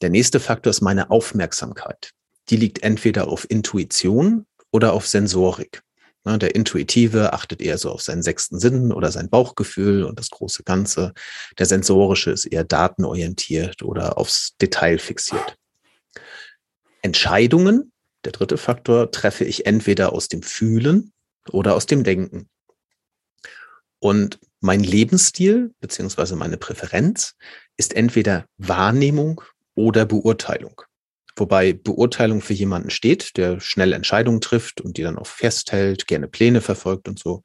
Der 0.00 0.08
nächste 0.08 0.40
Faktor 0.40 0.70
ist 0.70 0.80
meine 0.80 1.10
Aufmerksamkeit. 1.10 2.12
Die 2.48 2.56
liegt 2.56 2.82
entweder 2.82 3.28
auf 3.28 3.48
Intuition 3.48 4.46
oder 4.70 4.94
auf 4.94 5.06
Sensorik. 5.06 5.82
Ne, 6.24 6.38
der 6.38 6.54
Intuitive 6.54 7.32
achtet 7.32 7.60
eher 7.60 7.78
so 7.78 7.90
auf 7.90 8.02
seinen 8.02 8.22
sechsten 8.22 8.60
Sinn 8.60 8.92
oder 8.92 9.10
sein 9.10 9.28
Bauchgefühl 9.28 10.04
und 10.04 10.20
das 10.20 10.30
große 10.30 10.62
Ganze. 10.62 11.14
Der 11.58 11.66
Sensorische 11.66 12.30
ist 12.30 12.44
eher 12.44 12.62
datenorientiert 12.62 13.82
oder 13.82 14.18
aufs 14.18 14.54
Detail 14.60 14.98
fixiert. 14.98 15.56
Entscheidungen, 17.02 17.92
der 18.24 18.30
dritte 18.30 18.56
Faktor, 18.56 19.10
treffe 19.10 19.44
ich 19.44 19.66
entweder 19.66 20.12
aus 20.12 20.28
dem 20.28 20.42
Fühlen 20.42 21.12
oder 21.50 21.74
aus 21.74 21.86
dem 21.86 22.04
Denken. 22.04 22.48
Und 23.98 24.38
mein 24.60 24.84
Lebensstil 24.84 25.74
beziehungsweise 25.80 26.36
meine 26.36 26.56
Präferenz 26.56 27.34
ist 27.76 27.94
entweder 27.94 28.46
Wahrnehmung 28.58 29.42
oder 29.74 30.06
Beurteilung. 30.06 30.82
Wobei 31.36 31.72
Beurteilung 31.72 32.40
für 32.42 32.52
jemanden 32.52 32.90
steht, 32.90 33.36
der 33.36 33.60
schnell 33.60 33.92
Entscheidungen 33.92 34.40
trifft 34.40 34.80
und 34.80 34.96
die 34.96 35.02
dann 35.02 35.18
auch 35.18 35.26
festhält, 35.26 36.06
gerne 36.06 36.28
Pläne 36.28 36.60
verfolgt 36.60 37.08
und 37.08 37.18
so. 37.18 37.42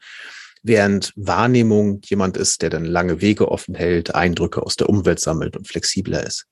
während 0.63 1.13
Wahrnehmung 1.15 2.01
jemand 2.05 2.35
ist, 2.35 2.61
der 2.61 2.69
dann 2.69 2.83
lange 2.83 3.21
Wege 3.21 3.49
offen 3.49 3.75
hält, 3.75 4.15
Eindrücke 4.15 4.61
aus 4.61 4.75
der 4.75 4.89
Umwelt 4.89 5.19
sammelt 5.19 5.55
und 5.55 5.67
flexibler 5.67 6.25
ist. 6.25 6.47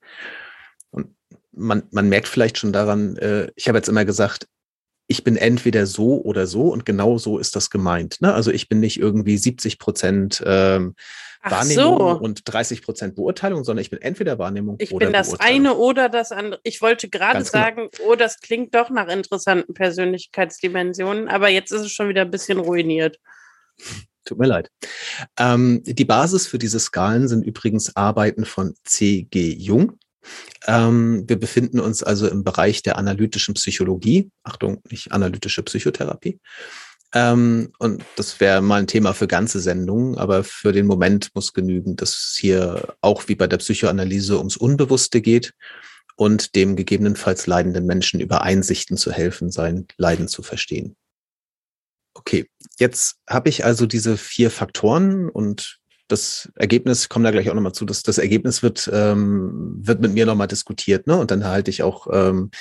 Und 0.92 1.16
man, 1.52 1.84
man 1.92 2.08
merkt 2.08 2.28
vielleicht 2.28 2.58
schon 2.58 2.72
daran, 2.72 3.18
äh, 3.18 3.52
ich 3.56 3.68
habe 3.68 3.78
jetzt 3.78 3.90
immer 3.90 4.06
gesagt, 4.06 4.48
ich 5.08 5.24
bin 5.24 5.36
entweder 5.36 5.86
so 5.86 6.22
oder 6.22 6.48
so 6.48 6.70
und 6.70 6.86
genau 6.86 7.18
so 7.18 7.38
ist 7.38 7.56
das 7.56 7.70
gemeint. 7.70 8.22
Ne? 8.22 8.34
Also 8.34 8.52
ich 8.52 8.70
bin 8.70 8.80
nicht 8.80 9.00
irgendwie 9.00 9.38
70 9.38 9.78
Prozent 9.78 10.44
ähm, 10.46 10.96
Wahrnehmung 11.44 11.98
so. 11.98 12.20
und 12.20 12.42
30 12.46 12.82
Prozent 12.82 13.16
Beurteilung, 13.16 13.64
sondern 13.64 13.82
ich 13.82 13.92
bin 13.92 14.02
entweder 14.02 14.40
Wahrnehmung 14.40 14.78
ich 14.80 14.92
oder 14.92 15.06
bin 15.06 15.14
das 15.14 15.40
eine 15.40 15.76
oder 15.76 16.10
das 16.10 16.32
andere. 16.32 16.60
Ich 16.64 16.82
wollte 16.82 17.08
gerade 17.10 17.40
genau. 17.40 17.50
sagen, 17.50 17.90
oh, 18.06 18.16
das 18.16 18.40
klingt 18.40 18.74
doch 18.74 18.90
nach 18.90 19.08
interessanten 19.08 19.74
Persönlichkeitsdimensionen, 19.74 21.28
aber 21.28 21.50
jetzt 21.50 21.72
ist 21.72 21.82
es 21.82 21.92
schon 21.92 22.10
wieder 22.10 22.22
ein 22.22 22.32
bisschen 22.32 22.60
ruiniert. 22.60 23.20
Tut 24.26 24.40
mir 24.40 24.48
leid. 24.48 24.72
Ähm, 25.38 25.84
die 25.86 26.06
Basis 26.06 26.48
für 26.48 26.58
diese 26.58 26.80
Skalen 26.80 27.28
sind 27.28 27.46
übrigens 27.46 27.96
Arbeiten 27.96 28.46
von 28.46 28.74
C.G. 28.84 29.54
Jung. 29.54 30.00
Ähm, 30.68 31.24
wir 31.28 31.40
befinden 31.40 31.80
uns 31.80 32.04
also 32.04 32.28
im 32.28 32.44
Bereich 32.44 32.82
der 32.84 32.98
analytischen 32.98 33.54
Psychologie. 33.54 34.30
Achtung, 34.44 34.82
nicht 34.90 35.12
analytische 35.12 35.64
Psychotherapie. 35.64 36.40
Ähm, 37.14 37.72
und 37.80 38.04
das 38.18 38.40
wäre 38.40 38.62
mal 38.62 38.82
ein 38.82 38.88
Thema 38.88 39.14
für 39.14 39.28
ganze 39.28 39.60
Sendungen, 39.62 40.18
aber 40.18 40.44
für 40.44 40.74
den 40.74 40.86
Moment 40.86 41.30
muss 41.34 41.54
genügen, 41.54 41.96
dass 41.96 42.10
es 42.10 42.38
hier 42.38 42.96
auch 43.02 43.28
wie 43.28 43.36
bei 43.36 43.48
der 43.48 43.58
Psychoanalyse 43.58 44.38
ums 44.38 44.58
Unbewusste 44.58 45.22
geht 45.22 45.54
und 46.18 46.56
dem 46.56 46.76
gegebenenfalls 46.76 47.48
leidenden 47.48 47.86
Menschen 47.86 48.20
über 48.20 48.42
Einsichten 48.42 48.98
zu 48.98 49.12
helfen, 49.12 49.52
sein 49.52 49.88
Leiden 49.98 50.28
zu 50.28 50.44
verstehen. 50.44 50.98
Okay, 52.14 52.50
jetzt 52.80 53.18
habe 53.30 53.50
ich 53.50 53.66
also 53.66 53.86
diese 53.86 54.18
vier 54.18 54.50
Faktoren 54.50 55.30
und 55.30 55.80
das 56.08 56.52
Ergebnis, 56.56 57.10
kommen 57.10 57.26
da 57.26 57.32
gleich 57.32 57.50
auch 57.50 57.56
nochmal 57.56 57.74
zu, 57.74 57.86
dass 57.86 58.04
das 58.04 58.18
Ergebnis 58.18 58.64
wird, 58.64 58.90
ähm, 58.94 59.76
wird 59.82 60.02
mit 60.02 60.14
mir 60.14 60.26
nochmal 60.26 60.48
diskutiert, 60.48 61.08
ne? 61.08 61.18
Und 61.18 61.32
dann 61.32 61.46
halte 61.46 61.72
ich 61.72 61.84
auch 61.84 62.08
ähm, 62.12 62.52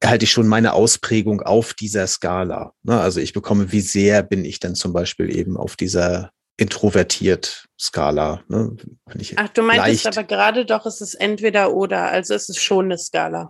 erhalte 0.00 0.24
ich 0.24 0.30
schon 0.30 0.46
meine 0.46 0.74
Ausprägung 0.74 1.42
auf 1.42 1.74
dieser 1.74 2.06
Skala. 2.06 2.74
Ne? 2.82 3.00
Also 3.00 3.20
ich 3.20 3.32
bekomme, 3.32 3.72
wie 3.72 3.80
sehr 3.80 4.22
bin 4.22 4.44
ich 4.44 4.60
denn 4.60 4.74
zum 4.74 4.92
Beispiel 4.92 5.34
eben 5.34 5.56
auf 5.56 5.76
dieser 5.76 6.30
introvertiert 6.58 7.66
Skala. 7.78 8.42
Ne? 8.48 8.76
Ach, 9.36 9.48
du 9.48 9.62
meintest 9.62 10.06
aber 10.06 10.24
gerade 10.24 10.64
doch, 10.64 10.86
es 10.86 11.00
ist 11.00 11.14
entweder 11.14 11.74
oder, 11.74 12.10
also 12.10 12.34
es 12.34 12.48
ist 12.48 12.62
schon 12.62 12.86
eine 12.86 12.98
Skala. 12.98 13.48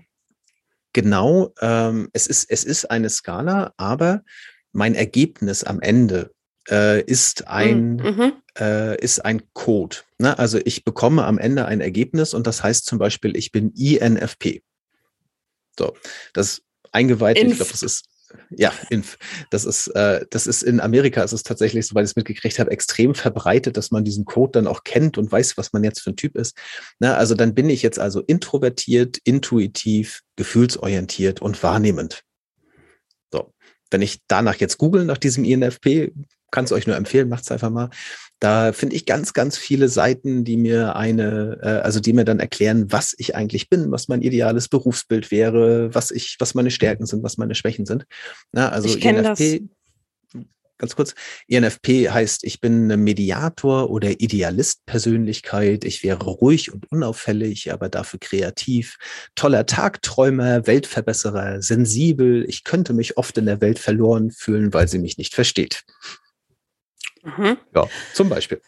Genau, 0.93 1.53
ähm, 1.61 2.09
es, 2.13 2.27
ist, 2.27 2.51
es 2.51 2.65
ist 2.65 2.91
eine 2.91 3.11
Skala, 3.11 3.75
aber 3.77 4.23
mein 4.73 4.95
Ergebnis 4.95 5.63
am 5.63 5.81
Ende 5.81 6.33
äh, 6.71 7.03
ist 7.03 7.49
ein, 7.49 8.03
hm, 8.03 8.17
mhm. 8.17 8.33
äh, 8.59 9.03
ist 9.03 9.25
ein 9.25 9.43
Code. 9.53 9.99
Ne? 10.19 10.39
Also 10.39 10.59
ich 10.65 10.85
bekomme 10.85 11.25
am 11.25 11.39
Ende 11.39 11.67
ein 11.67 11.81
Ergebnis 11.81 12.35
und 12.35 12.47
das 12.47 12.63
heißt 12.63 12.87
zum 12.87 12.99
Beispiel, 12.99 13.37
ich 13.37 13.53
bin 13.53 13.73
INFP. 13.73 14.63
So, 15.79 15.95
das 16.33 16.63
eingeweiht, 16.93 17.39
ich 17.39 17.57
glaube, 17.57 17.71
das 17.71 17.83
ist 17.83 18.09
ja, 18.51 18.73
Inf. 18.91 19.19
Das 19.51 19.65
ist, 19.65 19.89
äh, 19.89 20.25
das 20.31 20.47
ist 20.47 20.63
in 20.63 20.81
Amerika, 20.81 21.23
ist 21.23 21.33
es 21.33 21.43
tatsächlich, 21.43 21.87
soweit 21.87 22.05
ich 22.05 22.11
es 22.11 22.17
mitgekriegt 22.17 22.59
habe, 22.59 22.71
extrem 22.71 23.15
verbreitet, 23.15 23.77
dass 23.77 23.91
man 23.91 24.05
diesen 24.05 24.25
Code 24.25 24.53
dann 24.53 24.67
auch 24.67 24.85
kennt 24.85 25.19
und 25.19 25.31
weiß, 25.31 25.57
was 25.57 25.73
man 25.73 25.85
jetzt 25.85 26.01
für 26.01 26.11
ein 26.11 26.17
Typ 26.17 26.37
ist. 26.37 26.57
Na, 26.99 27.17
also 27.17 27.35
dann 27.35 27.55
bin 27.55 27.71
ich 27.71 27.83
jetzt 27.83 27.99
also 27.99 28.21
introvertiert, 28.21 29.19
intuitiv, 29.25 30.23
gefühlsorientiert 30.37 31.41
und 31.41 31.63
wahrnehmend. 31.63 32.23
So, 33.33 33.53
wenn 33.91 34.03
ich 34.03 34.21
danach 34.29 34.57
jetzt 34.57 34.79
google 34.79 35.05
nach 35.05 35.19
diesem 35.19 35.45
INFP, 35.45 36.13
kann 36.51 36.65
es 36.65 36.73
euch 36.73 36.87
nur 36.87 36.97
empfehlen, 36.97 37.29
macht 37.29 37.45
es 37.45 37.51
einfach 37.51 37.71
mal. 37.71 37.91
Da 38.39 38.73
finde 38.73 38.97
ich 38.97 39.07
ganz, 39.07 39.33
ganz 39.33 39.57
viele 39.57 39.89
Seiten, 39.89 40.45
die 40.45 40.59
mir 40.59 40.95
eine, 40.95 41.59
äh, 41.63 41.69
also 41.83 42.01
die 42.01 42.13
mir 42.13 42.25
dann 42.25 42.39
erklären, 42.39 42.93
was 42.93 43.15
ich 43.17 43.35
eigentlich 43.35 43.71
bin, 43.71 43.91
was 43.91 44.09
mein 44.09 44.21
ideales 44.21 44.69
Berufsbild 44.69 45.31
wäre, 45.31 45.95
was 45.95 46.11
ich, 46.11 46.37
was 46.39 46.55
meine 46.55 46.71
Stärken 46.71 47.07
sind, 47.07 47.23
was 47.23 47.39
meine 47.39 47.55
Schwächen 47.55 47.87
sind. 47.87 48.05
Na, 48.53 48.69
also 48.69 48.89
ich 48.89 49.03
INFP, 49.03 49.63
das. 50.33 50.43
ganz 50.77 50.97
kurz, 50.97 51.15
INFP 51.47 52.11
heißt, 52.11 52.45
ich 52.45 52.61
bin 52.61 52.85
eine 52.85 52.99
Mediator 52.99 53.89
oder 53.89 54.21
Idealist-Persönlichkeit. 54.21 55.87
Ich 55.87 56.03
wäre 56.03 56.23
ruhig 56.23 56.75
und 56.75 56.93
unauffällig, 56.93 57.73
aber 57.73 57.89
dafür 57.89 58.21
kreativ. 58.21 58.99
Toller 59.35 59.65
Tagträumer, 59.65 60.67
Weltverbesserer, 60.67 61.63
sensibel. 61.63 62.45
Ich 62.49 62.65
könnte 62.65 62.93
mich 62.93 63.17
oft 63.17 63.39
in 63.39 63.47
der 63.47 63.63
Welt 63.63 63.79
verloren 63.79 64.31
fühlen, 64.31 64.75
weil 64.75 64.89
sie 64.89 64.99
mich 64.99 65.17
nicht 65.17 65.35
versteht. 65.35 65.85
Mhm. 67.27 67.59
Ja, 67.75 67.89
zum 68.15 68.29
Beispiel. 68.29 68.61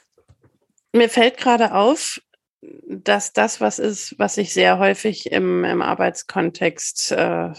Mir 0.92 1.08
fällt 1.08 1.38
gerade 1.38 1.74
auf, 1.74 2.20
dass 2.60 3.32
das 3.32 3.60
was 3.60 3.78
ist, 3.78 4.18
was 4.18 4.36
ich 4.36 4.52
sehr 4.52 4.78
häufig 4.78 5.30
im, 5.30 5.64
im 5.64 5.80
Arbeitskontext 5.80 7.12
äh, 7.12 7.52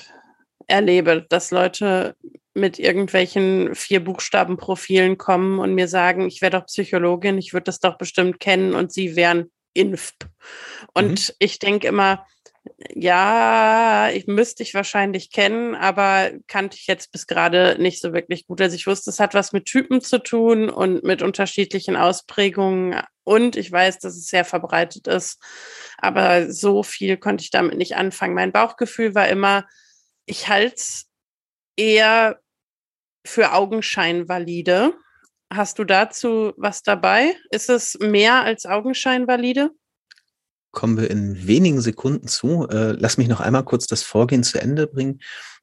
erlebe, 0.68 1.26
dass 1.30 1.52
Leute 1.52 2.16
mit 2.54 2.80
irgendwelchen 2.80 3.76
vier 3.76 4.04
Buchstaben-Profilen 4.04 5.18
kommen 5.18 5.60
und 5.60 5.74
mir 5.74 5.88
sagen, 5.88 6.28
ich 6.28 6.42
wäre 6.42 6.52
doch 6.52 6.66
Psychologin, 6.66 7.38
ich 7.38 7.54
würde 7.54 7.66
das 7.66 7.80
doch 7.80 7.98
bestimmt 7.98 8.40
kennen 8.40 8.74
und 8.74 8.92
sie 8.92 9.16
wären 9.16 9.50
INFP. 9.74 10.26
Und 10.94 11.30
mhm. 11.30 11.36
ich 11.40 11.60
denke 11.60 11.88
immer, 11.88 12.26
ja, 12.93 14.10
ich 14.10 14.28
müsste 14.28 14.63
ich 14.63 14.74
wahrscheinlich 14.74 15.32
kennen, 15.32 15.76
aber 15.76 16.32
kannte 16.48 16.78
ich 16.78 16.88
jetzt 16.88 17.12
bis 17.12 17.28
gerade 17.28 17.78
nicht 17.80 18.02
so 18.02 18.13
wirklich 18.13 18.48
gut. 18.48 18.62
Also 18.62 18.76
ich 18.76 18.88
wusste, 18.88 19.10
es 19.10 19.19
hat 19.19 19.34
was 19.34 19.54
mit 19.54 19.65
Typen 19.65 20.02
zu 20.02 20.19
tun 20.19 20.69
und 20.69 21.04
mit 21.04 21.22
unterschiedlichen 21.22 21.95
Ausprägungen 21.95 23.02
und 23.24 23.56
ich 23.56 23.72
weiß, 23.72 24.00
dass 24.00 24.15
es 24.15 24.28
sehr 24.28 24.45
verbreitet 24.45 25.08
ist, 25.08 25.41
aber 25.98 26.52
so 26.52 26.84
viel 26.84 27.17
konnte 27.17 27.43
ich 27.43 27.52
damit 27.52 27.78
nicht 27.78 27.95
anfangen. 27.95 28.34
Mein 28.34 28.52
Bauchgefühl 28.52 29.15
war 29.15 29.28
immer, 29.28 29.65
ich 30.26 30.48
halte 30.48 30.76
es 30.76 31.10
eher 31.76 32.39
für 33.26 33.54
Augenscheinvalide. 33.54 34.93
Hast 35.52 35.80
du 35.80 35.84
dazu 35.84 36.54
was 36.58 36.84
dabei? 36.84 37.36
Ist 37.52 37.69
es 37.69 37.98
mehr 38.00 38.43
als 38.43 38.65
Augenscheinvalide? 38.65 39.72
Kommen 40.72 40.98
wir 40.98 41.10
in 41.10 41.48
wenigen 41.48 41.82
Sekunden 41.82 42.28
zu. 42.28 42.68
Äh, 42.70 42.92
lass 42.92 43.18
mich 43.18 43.28
noch 43.28 43.40
einmal 43.40 43.64
kurz 43.64 43.88
das 43.88 44.04
Vorgehen 44.04 44.44
zu 44.44 44.62
Ende 44.62 44.88
bringen. 44.88 45.20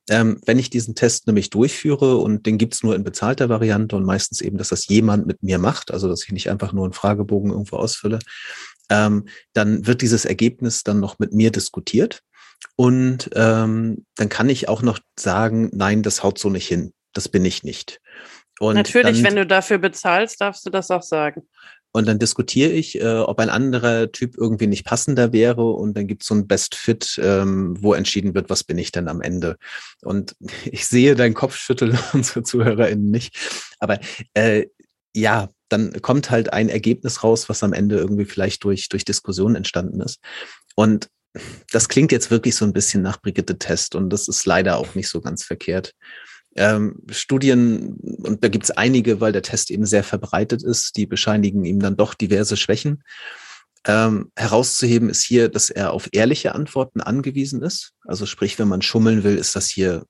Ähm, 0.09 0.41
wenn 0.47 0.59
ich 0.59 0.71
diesen 0.71 0.95
Test 0.95 1.27
nämlich 1.27 1.51
durchführe 1.51 2.19
und 2.19 2.47
den 2.47 2.59
gibt's 2.59 2.83
nur 2.83 2.95
in 2.95 3.03
bezahlter 3.03 3.49
Variante 3.49 3.97
und 3.97 4.05
meistens 4.05 4.41
eben, 4.41 4.57
dass 4.57 4.69
das 4.69 4.87
jemand 4.87 5.27
mit 5.27 5.43
mir 5.43 5.59
macht, 5.59 5.91
also 5.91 6.09
dass 6.09 6.25
ich 6.25 6.33
nicht 6.33 6.49
einfach 6.49 6.73
nur 6.73 6.85
einen 6.85 6.93
Fragebogen 6.93 7.51
irgendwo 7.51 7.77
ausfülle, 7.77 8.21
ähm, 8.89 9.27
dann 9.53 9.87
wird 9.87 10.03
dieses 10.03 10.25
Ergebnis 10.25 10.85
dann 10.85 11.01
noch 11.01 11.19
mit 11.19 11.33
mir 11.33 11.51
diskutiert. 11.51 12.21
Und 12.77 13.31
ähm, 13.35 14.07
dann 14.17 14.29
kann 14.29 14.49
ich 14.49 14.69
auch 14.69 14.83
noch 14.83 14.99
sagen, 15.19 15.71
nein, 15.73 16.03
das 16.03 16.23
haut 16.23 16.39
so 16.39 16.51
nicht 16.51 16.69
hin. 16.69 16.93
Das 17.13 17.29
bin 17.29 17.45
ich 17.45 17.65
nicht. 17.65 18.01
Und 18.59 18.75
Natürlich, 18.75 19.23
dann, 19.23 19.25
wenn 19.25 19.37
du 19.37 19.47
dafür 19.47 19.79
bezahlst, 19.79 20.41
darfst 20.41 20.65
du 20.65 20.71
das 20.71 20.91
auch 20.91 21.03
sagen. 21.03 21.47
Und 21.97 22.07
dann 22.07 22.19
diskutiere 22.19 22.73
ich, 22.73 23.01
äh, 23.01 23.21
ob 23.21 23.39
ein 23.39 23.49
anderer 23.49 24.13
Typ 24.13 24.37
irgendwie 24.37 24.67
nicht 24.67 24.85
passender 24.85 25.33
wäre. 25.33 25.65
Und 25.65 25.97
dann 25.97 26.07
gibt 26.07 26.21
es 26.21 26.29
so 26.29 26.35
ein 26.35 26.47
Best 26.47 26.75
Fit, 26.75 27.19
ähm, 27.23 27.75
wo 27.81 27.95
entschieden 27.95 28.35
wird, 28.35 28.51
was 28.51 28.65
bin 28.65 28.77
ich 28.77 28.93
denn 28.93 29.09
am 29.09 29.23
Ende. 29.23 29.57
Und 30.03 30.37
ich 30.67 30.87
sehe 30.87 31.15
deinen 31.15 31.33
Kopfschütteln, 31.33 31.99
unsere 32.13 32.43
ZuhörerInnen 32.43 33.11
nicht. 33.11 33.35
Aber 33.79 33.99
äh, 34.35 34.67
ja, 35.15 35.49
dann 35.71 36.03
kommt 36.03 36.31
halt 36.31 36.53
ein 36.53 36.69
Ergebnis 36.69 37.25
raus, 37.25 37.49
was 37.49 37.63
am 37.63 37.73
Ende 37.73 37.97
irgendwie 37.97 38.27
vielleicht 38.27 38.65
durch, 38.65 38.91
durch 38.91 39.07
Diskussion 39.07 39.57
entstanden 39.57 40.03
ist. 40.03 40.21
Und 40.75 41.09
das 41.73 41.89
klingt 41.89 42.13
jetzt 42.13 42.31
wirklich 42.31 42.57
so 42.57 42.67
ein 42.67 42.75
bisschen 42.75 43.01
nach 43.01 43.23
Brigitte 43.23 43.59
Test 43.59 43.95
und 43.95 44.11
das 44.11 44.29
ist 44.29 44.45
leider 44.45 44.77
auch 44.77 44.95
nicht 44.95 45.09
so 45.09 45.23
ganz 45.23 45.45
verkehrt 45.45 45.95
ähm, 46.57 47.03
Studien, 47.11 47.97
und 48.23 48.43
da 48.43 48.49
gibt 48.49 48.65
es 48.65 48.71
einige, 48.71 49.21
weil 49.21 49.33
der 49.33 49.43
Test 49.43 49.71
eben 49.71 49.87
sehr 49.87 50.05
verbreitet 50.05 50.63
ist, 50.63 50.97
die 50.97 51.07
bescheinigen 51.07 51.65
ihm 51.65 51.81
dann 51.81 51.97
doch 51.97 52.15
diverse 52.15 52.57
Schwächen. 52.57 53.03
Ähm, 53.87 54.33
herauszuheben 54.35 55.09
ist 55.09 55.23
hier, 55.23 55.49
dass 55.49 55.71
er 55.71 55.93
auf 55.93 56.09
ehrliche 56.13 56.55
Antworten 56.55 57.01
angewiesen 57.01 57.63
ist. 57.63 57.93
Also 58.05 58.27
sprich, 58.27 58.59
wenn 58.59 58.69
man 58.69 58.83
schummeln 58.83 59.23
will, 59.23 59.37
ist 59.37 59.55
das 59.55 59.69
hier 59.69 60.05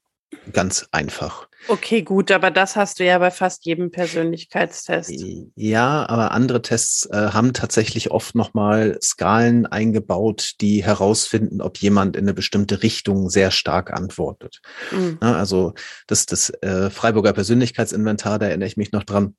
ganz 0.52 0.86
einfach. 0.92 1.48
Okay, 1.68 2.02
gut, 2.02 2.30
aber 2.30 2.50
das 2.50 2.76
hast 2.76 3.00
du 3.00 3.04
ja 3.04 3.18
bei 3.18 3.30
fast 3.30 3.64
jedem 3.64 3.90
Persönlichkeitstest. 3.90 5.12
Ja, 5.56 6.06
aber 6.08 6.32
andere 6.32 6.62
Tests 6.62 7.06
äh, 7.06 7.30
haben 7.32 7.52
tatsächlich 7.52 8.10
oft 8.10 8.34
nochmal 8.34 8.98
Skalen 9.02 9.66
eingebaut, 9.66 10.52
die 10.60 10.84
herausfinden, 10.84 11.60
ob 11.60 11.78
jemand 11.78 12.16
in 12.16 12.24
eine 12.24 12.34
bestimmte 12.34 12.82
Richtung 12.82 13.30
sehr 13.30 13.50
stark 13.50 13.92
antwortet. 13.92 14.60
Mhm. 14.90 15.18
Ja, 15.22 15.34
also 15.34 15.74
das, 16.06 16.26
das 16.26 16.50
äh, 16.62 16.90
Freiburger 16.90 17.32
Persönlichkeitsinventar, 17.32 18.38
da 18.38 18.46
erinnere 18.46 18.68
ich 18.68 18.76
mich 18.76 18.92
noch 18.92 19.04
dran. 19.04 19.34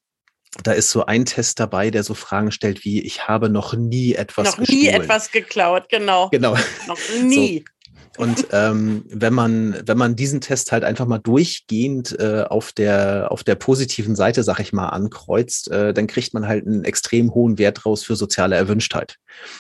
Da 0.63 0.71
ist 0.71 0.89
so 0.89 1.05
ein 1.05 1.25
Test 1.25 1.59
dabei, 1.59 1.91
der 1.91 2.03
so 2.03 2.13
Fragen 2.13 2.51
stellt 2.51 2.83
wie, 2.85 3.01
ich 3.01 3.27
habe 3.27 3.49
noch 3.49 3.73
nie 3.73 4.13
etwas 4.13 4.45
Noch 4.47 4.57
gestohlen. 4.57 4.81
nie 4.81 4.87
etwas 4.87 5.31
geklaut, 5.31 5.89
genau. 5.89 6.29
Genau. 6.29 6.55
Noch 6.87 6.99
nie. 7.23 7.63
Und 8.17 8.47
ähm, 8.51 9.05
wenn 9.09 9.33
man, 9.33 9.77
wenn 9.85 9.97
man 9.97 10.15
diesen 10.15 10.41
Test 10.41 10.71
halt 10.71 10.83
einfach 10.83 11.05
mal 11.05 11.19
durchgehend 11.19 12.17
äh, 12.19 12.43
auf 12.49 12.71
der 12.71 13.31
auf 13.31 13.43
der 13.43 13.55
positiven 13.55 14.15
Seite, 14.15 14.43
sag 14.43 14.59
ich 14.59 14.73
mal, 14.73 14.89
ankreuzt, 14.89 15.69
äh, 15.71 15.93
dann 15.93 16.07
kriegt 16.07 16.33
man 16.33 16.47
halt 16.47 16.65
einen 16.65 16.83
extrem 16.83 17.33
hohen 17.33 17.57
Wert 17.57 17.85
raus 17.85 18.03
für 18.03 18.15
soziale 18.15 18.55
Erwünschtheit. 18.55 19.17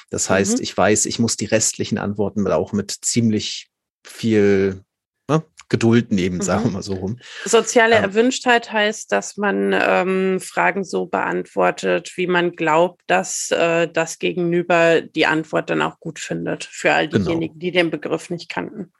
Das 0.09 0.29
heißt, 0.29 0.57
mhm. 0.57 0.63
ich 0.63 0.75
weiß, 0.75 1.05
ich 1.05 1.19
muss 1.19 1.37
die 1.37 1.45
restlichen 1.45 1.97
Antworten 1.97 2.47
auch 2.47 2.73
mit 2.73 2.91
ziemlich 2.91 3.67
viel 4.03 4.81
ne, 5.27 5.43
Geduld 5.69 6.11
nehmen, 6.11 6.37
mhm. 6.37 6.41
sagen 6.41 6.63
wir 6.65 6.71
mal 6.71 6.83
so 6.83 6.93
rum. 6.93 7.19
Soziale 7.45 7.97
ähm, 7.97 8.03
Erwünschtheit 8.03 8.71
heißt, 8.71 9.11
dass 9.11 9.37
man 9.37 9.73
ähm, 9.73 10.39
Fragen 10.39 10.83
so 10.83 11.05
beantwortet, 11.05 12.13
wie 12.15 12.27
man 12.27 12.53
glaubt, 12.53 13.01
dass 13.07 13.51
äh, 13.51 13.87
das 13.87 14.19
Gegenüber 14.19 15.01
die 15.01 15.25
Antwort 15.25 15.69
dann 15.69 15.81
auch 15.81 15.99
gut 15.99 16.19
findet, 16.19 16.63
für 16.63 16.93
all 16.93 17.09
genau. 17.09 17.25
diejenigen, 17.25 17.53
genau. 17.53 17.59
die 17.59 17.71
den 17.71 17.91
Begriff 17.91 18.29
nicht 18.29 18.49
kannten. 18.49 18.91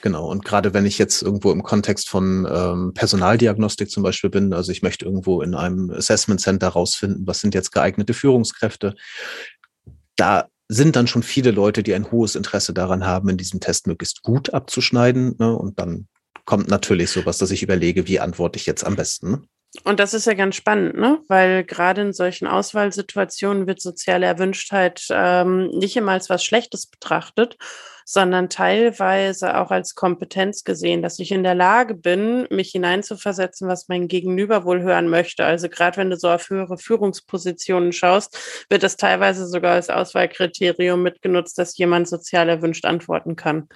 Genau, 0.00 0.30
und 0.30 0.44
gerade 0.44 0.72
wenn 0.72 0.86
ich 0.86 0.96
jetzt 0.96 1.22
irgendwo 1.22 1.52
im 1.52 1.62
Kontext 1.62 2.08
von 2.08 2.48
ähm, 2.50 2.92
Personaldiagnostik 2.94 3.90
zum 3.90 4.02
Beispiel 4.02 4.30
bin, 4.30 4.54
also 4.54 4.72
ich 4.72 4.82
möchte 4.82 5.04
irgendwo 5.04 5.42
in 5.42 5.54
einem 5.54 5.90
Assessment 5.90 6.40
Center 6.40 6.68
rausfinden, 6.68 7.26
was 7.26 7.40
sind 7.40 7.54
jetzt 7.54 7.70
geeignete 7.70 8.14
Führungskräfte, 8.14 8.94
da 10.16 10.48
sind 10.68 10.96
dann 10.96 11.06
schon 11.06 11.22
viele 11.22 11.50
Leute, 11.50 11.82
die 11.82 11.94
ein 11.94 12.10
hohes 12.10 12.36
Interesse 12.36 12.72
daran 12.72 13.06
haben, 13.06 13.28
in 13.28 13.36
diesem 13.36 13.60
Test 13.60 13.86
möglichst 13.86 14.22
gut 14.22 14.54
abzuschneiden. 14.54 15.36
Ne? 15.38 15.54
Und 15.56 15.78
dann 15.78 16.08
kommt 16.44 16.68
natürlich 16.68 17.10
sowas, 17.10 17.38
dass 17.38 17.50
ich 17.50 17.62
überlege, 17.62 18.06
wie 18.08 18.20
antworte 18.20 18.58
ich 18.58 18.66
jetzt 18.66 18.84
am 18.84 18.96
besten. 18.96 19.30
Ne? 19.30 19.42
Und 19.82 19.98
das 19.98 20.14
ist 20.14 20.26
ja 20.26 20.34
ganz 20.34 20.54
spannend, 20.54 20.96
ne? 20.96 21.20
weil 21.28 21.64
gerade 21.64 22.02
in 22.02 22.12
solchen 22.12 22.46
Auswahlsituationen 22.46 23.66
wird 23.66 23.80
soziale 23.80 24.26
Erwünschtheit 24.26 25.06
ähm, 25.10 25.68
nicht 25.70 25.96
immer 25.96 26.12
als 26.12 26.30
was 26.30 26.44
Schlechtes 26.44 26.86
betrachtet, 26.86 27.56
sondern 28.04 28.48
teilweise 28.48 29.56
auch 29.58 29.70
als 29.70 29.94
Kompetenz 29.94 30.64
gesehen, 30.64 31.02
dass 31.02 31.18
ich 31.18 31.32
in 31.32 31.42
der 31.42 31.54
Lage 31.54 31.94
bin, 31.94 32.46
mich 32.50 32.70
hineinzuversetzen, 32.70 33.68
was 33.68 33.88
mein 33.88 34.08
Gegenüber 34.08 34.64
wohl 34.64 34.82
hören 34.82 35.08
möchte. 35.08 35.44
Also 35.44 35.68
gerade 35.68 35.96
wenn 35.96 36.10
du 36.10 36.16
so 36.16 36.28
auf 36.28 36.48
höhere 36.50 36.78
Führungspositionen 36.78 37.92
schaust, 37.92 38.66
wird 38.68 38.82
das 38.82 38.96
teilweise 38.96 39.46
sogar 39.46 39.74
als 39.74 39.90
Auswahlkriterium 39.90 41.02
mitgenutzt, 41.02 41.58
dass 41.58 41.76
jemand 41.76 42.08
sozial 42.08 42.48
erwünscht 42.48 42.84
antworten 42.84 43.36
kann. 43.36 43.68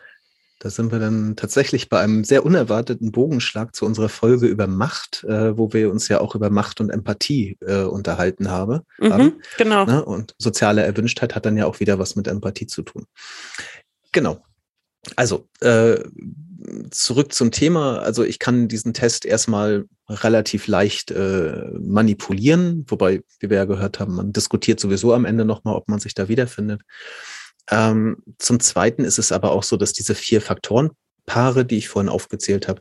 Da 0.60 0.70
sind 0.70 0.90
wir 0.90 0.98
dann 0.98 1.36
tatsächlich 1.36 1.88
bei 1.88 2.00
einem 2.00 2.24
sehr 2.24 2.44
unerwarteten 2.44 3.12
Bogenschlag 3.12 3.76
zu 3.76 3.86
unserer 3.86 4.08
Folge 4.08 4.46
über 4.46 4.66
Macht, 4.66 5.22
äh, 5.22 5.56
wo 5.56 5.72
wir 5.72 5.90
uns 5.90 6.08
ja 6.08 6.20
auch 6.20 6.34
über 6.34 6.50
Macht 6.50 6.80
und 6.80 6.90
Empathie 6.90 7.56
äh, 7.60 7.82
unterhalten 7.82 8.50
habe, 8.50 8.82
mhm, 8.98 9.12
haben. 9.12 9.32
Genau. 9.56 9.84
Ne? 9.84 10.04
Und 10.04 10.34
soziale 10.38 10.82
Erwünschtheit 10.82 11.36
hat 11.36 11.46
dann 11.46 11.56
ja 11.56 11.66
auch 11.66 11.78
wieder 11.78 12.00
was 12.00 12.16
mit 12.16 12.26
Empathie 12.26 12.66
zu 12.66 12.82
tun. 12.82 13.06
Genau. 14.12 14.44
Also, 15.16 15.48
äh, 15.60 16.02
zurück 16.90 17.32
zum 17.32 17.50
Thema. 17.50 18.00
Also 18.00 18.24
ich 18.24 18.38
kann 18.38 18.68
diesen 18.68 18.94
Test 18.94 19.24
erstmal 19.24 19.86
relativ 20.08 20.66
leicht 20.66 21.10
äh, 21.10 21.64
manipulieren, 21.78 22.84
wobei, 22.88 23.22
wie 23.40 23.50
wir 23.50 23.58
ja 23.58 23.64
gehört 23.64 24.00
haben, 24.00 24.16
man 24.16 24.32
diskutiert 24.32 24.80
sowieso 24.80 25.12
am 25.12 25.24
Ende 25.24 25.44
nochmal, 25.44 25.74
ob 25.74 25.88
man 25.88 26.00
sich 26.00 26.14
da 26.14 26.28
wiederfindet. 26.28 26.82
Ähm, 27.70 28.22
zum 28.38 28.60
Zweiten 28.60 29.04
ist 29.04 29.18
es 29.18 29.32
aber 29.32 29.52
auch 29.52 29.62
so, 29.62 29.76
dass 29.76 29.92
diese 29.92 30.14
vier 30.14 30.40
Faktoren 30.40 30.90
Paare, 31.26 31.66
die 31.66 31.76
ich 31.76 31.88
vorhin 31.88 32.08
aufgezählt 32.08 32.68
habe, 32.68 32.80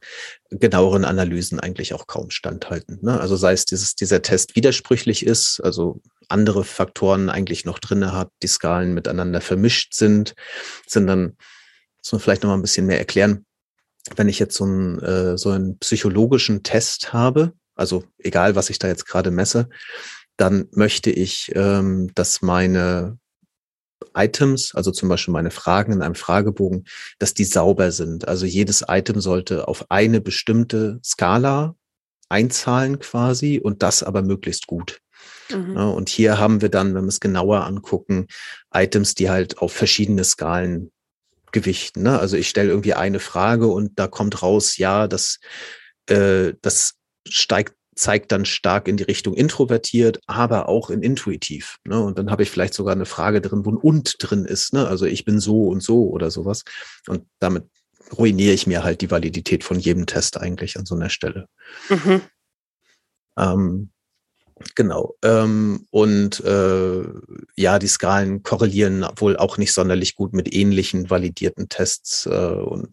genaueren 0.49 1.03
Analysen 1.03 1.59
eigentlich 1.59 1.93
auch 1.93 2.07
kaum 2.07 2.29
standhalten. 2.29 2.99
Ne? 3.01 3.19
Also 3.19 3.35
sei 3.35 3.51
es 3.51 3.65
dieses, 3.65 3.93
dieser 3.95 4.21
Test 4.21 4.55
widersprüchlich 4.55 5.25
ist, 5.25 5.59
also 5.59 5.99
andere 6.29 6.63
Faktoren 6.63 7.29
eigentlich 7.29 7.65
noch 7.65 7.79
drinne 7.79 8.13
hat, 8.13 8.31
die 8.43 8.47
Skalen 8.47 8.93
miteinander 8.93 9.41
vermischt 9.41 9.93
sind, 9.93 10.35
sind 10.85 11.07
dann, 11.07 11.37
muss 11.99 12.11
man 12.11 12.21
vielleicht 12.21 12.43
noch 12.43 12.49
mal 12.49 12.57
ein 12.57 12.61
bisschen 12.61 12.85
mehr 12.85 12.99
erklären, 12.99 13.45
wenn 14.15 14.29
ich 14.29 14.39
jetzt 14.39 14.55
so 14.55 14.63
einen, 14.63 14.99
äh, 14.99 15.37
so 15.37 15.49
einen 15.49 15.77
psychologischen 15.79 16.63
Test 16.63 17.13
habe, 17.13 17.53
also 17.75 18.03
egal, 18.17 18.55
was 18.55 18.69
ich 18.69 18.79
da 18.79 18.87
jetzt 18.87 19.05
gerade 19.05 19.31
messe, 19.31 19.69
dann 20.37 20.67
möchte 20.71 21.09
ich, 21.11 21.51
ähm, 21.55 22.11
dass 22.15 22.41
meine 22.41 23.17
Items, 24.15 24.73
also 24.73 24.91
zum 24.91 25.09
Beispiel 25.09 25.31
meine 25.31 25.51
Fragen 25.51 25.91
in 25.91 26.01
einem 26.01 26.15
Fragebogen, 26.15 26.85
dass 27.19 27.33
die 27.33 27.43
sauber 27.43 27.91
sind. 27.91 28.27
Also 28.27 28.45
jedes 28.45 28.85
Item 28.87 29.19
sollte 29.19 29.67
auf 29.67 29.89
eine 29.89 30.21
bestimmte 30.21 30.99
Skala 31.03 31.75
einzahlen 32.29 32.99
quasi 32.99 33.59
und 33.59 33.83
das 33.83 34.03
aber 34.03 34.21
möglichst 34.21 34.67
gut. 34.67 35.01
Mhm. 35.49 35.75
Ja, 35.75 35.85
und 35.85 36.09
hier 36.09 36.39
haben 36.39 36.61
wir 36.61 36.69
dann, 36.69 36.95
wenn 36.95 37.03
wir 37.03 37.09
es 37.09 37.19
genauer 37.19 37.65
angucken, 37.65 38.27
Items, 38.73 39.15
die 39.15 39.29
halt 39.29 39.59
auf 39.59 39.73
verschiedene 39.73 40.23
Skalen 40.23 40.91
gewichten. 41.51 42.03
Ne? 42.03 42.19
Also 42.19 42.37
ich 42.37 42.49
stelle 42.49 42.69
irgendwie 42.69 42.93
eine 42.93 43.19
Frage 43.19 43.67
und 43.67 43.97
da 43.99 44.07
kommt 44.07 44.41
raus, 44.41 44.77
ja, 44.77 45.07
das, 45.07 45.39
äh, 46.07 46.53
das 46.61 46.95
steigt 47.27 47.77
zeigt 47.97 48.31
dann 48.31 48.45
stark 48.45 48.87
in 48.87 48.97
die 48.97 49.03
Richtung 49.03 49.33
introvertiert, 49.33 50.19
aber 50.27 50.69
auch 50.69 50.89
in 50.89 51.01
intuitiv. 51.01 51.77
Ne? 51.85 51.99
Und 51.99 52.17
dann 52.17 52.31
habe 52.31 52.43
ich 52.43 52.51
vielleicht 52.51 52.73
sogar 52.73 52.93
eine 52.93 53.05
Frage 53.05 53.41
drin, 53.41 53.65
wo 53.65 53.71
ein 53.71 53.77
und 53.77 54.15
drin 54.19 54.45
ist. 54.45 54.73
Ne? 54.73 54.87
Also 54.87 55.05
ich 55.05 55.25
bin 55.25 55.39
so 55.39 55.67
und 55.67 55.81
so 55.81 56.09
oder 56.09 56.31
sowas. 56.31 56.63
Und 57.07 57.25
damit 57.39 57.65
ruiniere 58.17 58.53
ich 58.53 58.67
mir 58.67 58.83
halt 58.83 59.01
die 59.01 59.11
Validität 59.11 59.63
von 59.63 59.79
jedem 59.79 60.05
Test 60.05 60.37
eigentlich 60.39 60.77
an 60.77 60.85
so 60.85 60.95
einer 60.95 61.09
Stelle. 61.09 61.47
Mhm. 61.89 62.21
Ähm, 63.37 63.89
Genau. 64.75 65.15
Ähm, 65.23 65.85
und 65.91 66.43
äh, 66.43 67.03
ja, 67.55 67.79
die 67.79 67.87
Skalen 67.87 68.43
korrelieren 68.43 69.05
wohl 69.15 69.37
auch 69.37 69.57
nicht 69.57 69.73
sonderlich 69.73 70.15
gut 70.15 70.33
mit 70.33 70.53
ähnlichen 70.53 71.09
validierten 71.09 71.69
Tests. 71.69 72.25
Äh, 72.25 72.29
und 72.29 72.89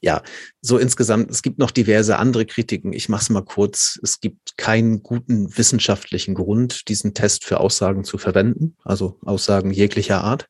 ja, 0.00 0.22
so 0.60 0.78
insgesamt, 0.78 1.30
es 1.30 1.42
gibt 1.42 1.58
noch 1.58 1.70
diverse 1.70 2.18
andere 2.18 2.46
Kritiken. 2.46 2.92
Ich 2.92 3.08
mache 3.08 3.22
es 3.22 3.30
mal 3.30 3.44
kurz. 3.44 3.98
Es 4.02 4.20
gibt 4.20 4.56
keinen 4.56 5.02
guten 5.02 5.56
wissenschaftlichen 5.56 6.34
Grund, 6.34 6.88
diesen 6.88 7.14
Test 7.14 7.44
für 7.44 7.60
Aussagen 7.60 8.04
zu 8.04 8.18
verwenden, 8.18 8.76
also 8.82 9.18
Aussagen 9.24 9.70
jeglicher 9.70 10.22
Art. 10.22 10.48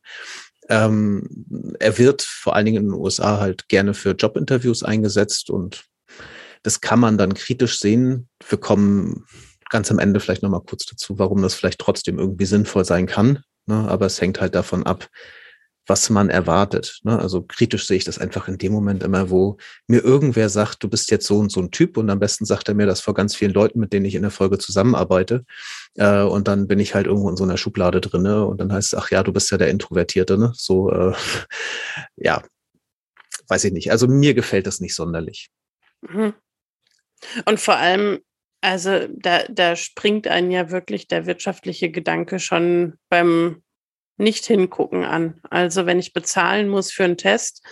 Ähm, 0.68 1.74
er 1.78 1.98
wird 1.98 2.22
vor 2.22 2.56
allen 2.56 2.66
Dingen 2.66 2.84
in 2.84 2.88
den 2.90 3.00
USA 3.00 3.38
halt 3.38 3.68
gerne 3.68 3.94
für 3.94 4.12
Jobinterviews 4.12 4.82
eingesetzt 4.82 5.50
und 5.50 5.84
das 6.62 6.80
kann 6.80 6.98
man 6.98 7.16
dann 7.16 7.34
kritisch 7.34 7.78
sehen. 7.78 8.28
Wir 8.48 8.58
kommen 8.58 9.24
ganz 9.70 9.90
am 9.90 9.98
Ende 9.98 10.20
vielleicht 10.20 10.42
nochmal 10.42 10.62
kurz 10.62 10.86
dazu, 10.86 11.18
warum 11.18 11.42
das 11.42 11.54
vielleicht 11.54 11.80
trotzdem 11.80 12.18
irgendwie 12.18 12.46
sinnvoll 12.46 12.84
sein 12.84 13.06
kann. 13.06 13.42
Ne? 13.66 13.88
Aber 13.88 14.06
es 14.06 14.20
hängt 14.20 14.40
halt 14.40 14.54
davon 14.54 14.84
ab, 14.84 15.08
was 15.86 16.10
man 16.10 16.30
erwartet. 16.30 17.00
Ne? 17.04 17.18
Also 17.18 17.42
kritisch 17.42 17.86
sehe 17.86 17.96
ich 17.96 18.04
das 18.04 18.18
einfach 18.18 18.48
in 18.48 18.58
dem 18.58 18.72
Moment 18.72 19.02
immer, 19.02 19.30
wo 19.30 19.56
mir 19.86 20.02
irgendwer 20.02 20.48
sagt, 20.48 20.82
du 20.82 20.88
bist 20.88 21.10
jetzt 21.10 21.26
so 21.26 21.38
und 21.38 21.52
so 21.52 21.60
ein 21.60 21.70
Typ 21.70 21.96
und 21.96 22.10
am 22.10 22.18
besten 22.18 22.44
sagt 22.44 22.68
er 22.68 22.74
mir 22.74 22.86
das 22.86 23.00
vor 23.00 23.14
ganz 23.14 23.34
vielen 23.34 23.52
Leuten, 23.52 23.78
mit 23.78 23.92
denen 23.92 24.04
ich 24.04 24.16
in 24.16 24.22
der 24.22 24.30
Folge 24.30 24.58
zusammenarbeite. 24.58 25.44
Äh, 25.94 26.22
und 26.22 26.48
dann 26.48 26.66
bin 26.66 26.80
ich 26.80 26.94
halt 26.94 27.06
irgendwo 27.06 27.30
in 27.30 27.36
so 27.36 27.44
einer 27.44 27.56
Schublade 27.56 28.00
drinne 28.00 28.44
und 28.46 28.60
dann 28.60 28.72
heißt 28.72 28.94
es, 28.94 28.98
ach 28.98 29.10
ja, 29.10 29.22
du 29.22 29.32
bist 29.32 29.50
ja 29.50 29.58
der 29.58 29.68
Introvertierte, 29.68 30.38
ne? 30.38 30.52
So, 30.56 30.90
äh, 30.90 31.14
ja, 32.16 32.42
weiß 33.48 33.64
ich 33.64 33.72
nicht. 33.72 33.90
Also 33.92 34.08
mir 34.08 34.34
gefällt 34.34 34.66
das 34.66 34.80
nicht 34.80 34.94
sonderlich. 34.94 35.50
Mhm. 36.02 36.34
Und 37.44 37.60
vor 37.60 37.76
allem 37.76 38.18
also 38.66 39.06
da, 39.12 39.44
da 39.48 39.76
springt 39.76 40.26
einen 40.26 40.50
ja 40.50 40.72
wirklich 40.72 41.06
der 41.06 41.24
wirtschaftliche 41.26 41.88
Gedanke 41.88 42.40
schon 42.40 42.94
beim 43.08 43.62
Nicht-Hingucken 44.16 45.04
an. 45.04 45.40
Also 45.50 45.86
wenn 45.86 46.00
ich 46.00 46.12
bezahlen 46.12 46.68
muss 46.68 46.90
für 46.90 47.04
einen 47.04 47.16
Test, 47.16 47.64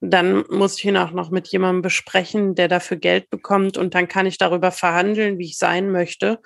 dann 0.00 0.44
muss 0.48 0.78
ich 0.78 0.86
ihn 0.86 0.96
auch 0.96 1.10
noch 1.10 1.30
mit 1.30 1.48
jemandem 1.48 1.82
besprechen, 1.82 2.54
der 2.54 2.68
dafür 2.68 2.96
Geld 2.96 3.28
bekommt 3.28 3.76
und 3.76 3.94
dann 3.94 4.08
kann 4.08 4.24
ich 4.24 4.38
darüber 4.38 4.72
verhandeln, 4.72 5.38
wie 5.38 5.44
ich 5.44 5.58
sein 5.58 5.90
möchte. 5.90 6.40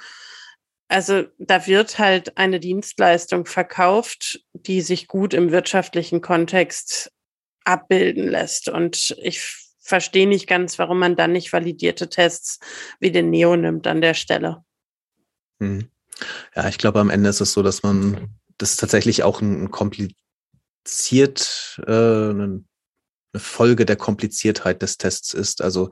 Also 0.88 1.26
da 1.38 1.68
wird 1.68 2.00
halt 2.00 2.36
eine 2.36 2.58
Dienstleistung 2.58 3.46
verkauft, 3.46 4.40
die 4.52 4.80
sich 4.80 5.06
gut 5.06 5.32
im 5.32 5.52
wirtschaftlichen 5.52 6.20
Kontext 6.20 7.12
abbilden 7.64 8.26
lässt. 8.26 8.68
Und 8.68 9.16
ich 9.22 9.62
verstehe 9.92 10.26
nicht 10.26 10.46
ganz, 10.46 10.78
warum 10.78 10.98
man 10.98 11.16
dann 11.16 11.33
nicht 11.33 11.52
validierte 11.52 12.09
Tests 12.09 12.61
wie 12.98 13.12
den 13.12 13.28
Neo 13.28 13.57
nimmt 13.57 13.87
an 13.87 14.00
der 14.00 14.14
Stelle. 14.14 14.64
Hm. 15.61 15.90
Ja, 16.57 16.66
ich 16.70 16.78
glaube, 16.78 16.98
am 16.98 17.11
Ende 17.11 17.28
ist 17.28 17.42
es 17.42 17.52
so, 17.52 17.62
dass 17.62 17.83
man 17.83 18.31
das 18.57 18.76
tatsächlich 18.76 19.22
auch 19.22 19.42
ein, 19.42 19.70
kompliziert, 19.70 20.16
äh, 21.87 21.90
eine 21.90 22.64
Folge 23.37 23.85
der 23.85 23.96
Kompliziertheit 23.96 24.81
des 24.81 24.96
Tests 24.96 25.35
ist. 25.35 25.61
Also 25.61 25.90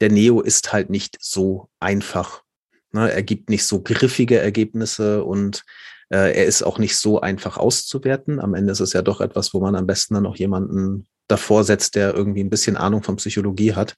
der 0.00 0.10
Neo 0.10 0.40
ist 0.40 0.72
halt 0.72 0.90
nicht 0.90 1.16
so 1.20 1.70
einfach. 1.78 2.42
Ne? 2.90 3.08
Er 3.08 3.22
gibt 3.22 3.50
nicht 3.50 3.66
so 3.66 3.82
griffige 3.82 4.38
Ergebnisse 4.40 5.22
und 5.22 5.62
äh, 6.08 6.34
er 6.36 6.44
ist 6.46 6.64
auch 6.64 6.78
nicht 6.78 6.96
so 6.96 7.20
einfach 7.20 7.56
auszuwerten. 7.56 8.40
Am 8.40 8.54
Ende 8.54 8.72
ist 8.72 8.80
es 8.80 8.94
ja 8.94 9.02
doch 9.02 9.20
etwas, 9.20 9.54
wo 9.54 9.60
man 9.60 9.76
am 9.76 9.86
besten 9.86 10.14
dann 10.14 10.26
auch 10.26 10.36
jemanden 10.36 11.06
davor 11.28 11.64
setzt, 11.64 11.94
der 11.94 12.14
irgendwie 12.14 12.42
ein 12.42 12.50
bisschen 12.50 12.76
Ahnung 12.76 13.02
von 13.02 13.16
Psychologie 13.16 13.74
hat. 13.74 13.94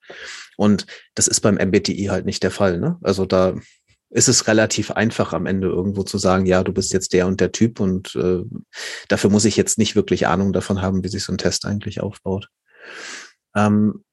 Und 0.57 0.87
das 1.15 1.29
ist 1.29 1.41
beim 1.41 1.55
MBTI 1.57 2.07
halt 2.11 2.27
nicht 2.27 2.43
der 2.43 2.51
Fall. 2.51 2.79
Ne? 2.79 2.99
Also 3.03 3.25
da 3.25 3.55
ist 4.11 4.29
es 4.29 4.49
relativ 4.49 4.91
einfach 4.91 5.33
am 5.33 5.47
Ende 5.47 5.69
irgendwo 5.69 6.03
zu 6.03 6.19
sagen, 6.19 6.45
ja, 6.45 6.65
du 6.65 6.73
bist 6.73 6.93
jetzt 6.93 7.13
der 7.13 7.29
und 7.29 7.41
der 7.41 7.53
Typ 7.53 7.79
und 7.79 8.15
äh, 8.17 8.43
dafür 9.09 9.31
muss 9.31 9.45
ich 9.45 9.57
jetzt 9.57 9.79
nicht 9.79 9.95
wirklich 9.95 10.27
Ahnung 10.27 10.53
davon 10.53 10.83
haben, 10.83 11.05
wie 11.05 11.09
sich 11.09 11.23
so 11.23 11.33
ein 11.33 11.39
Test 11.39 11.65
eigentlich 11.65 12.01
aufbaut. 12.01 12.49
Ähm, 13.55 14.05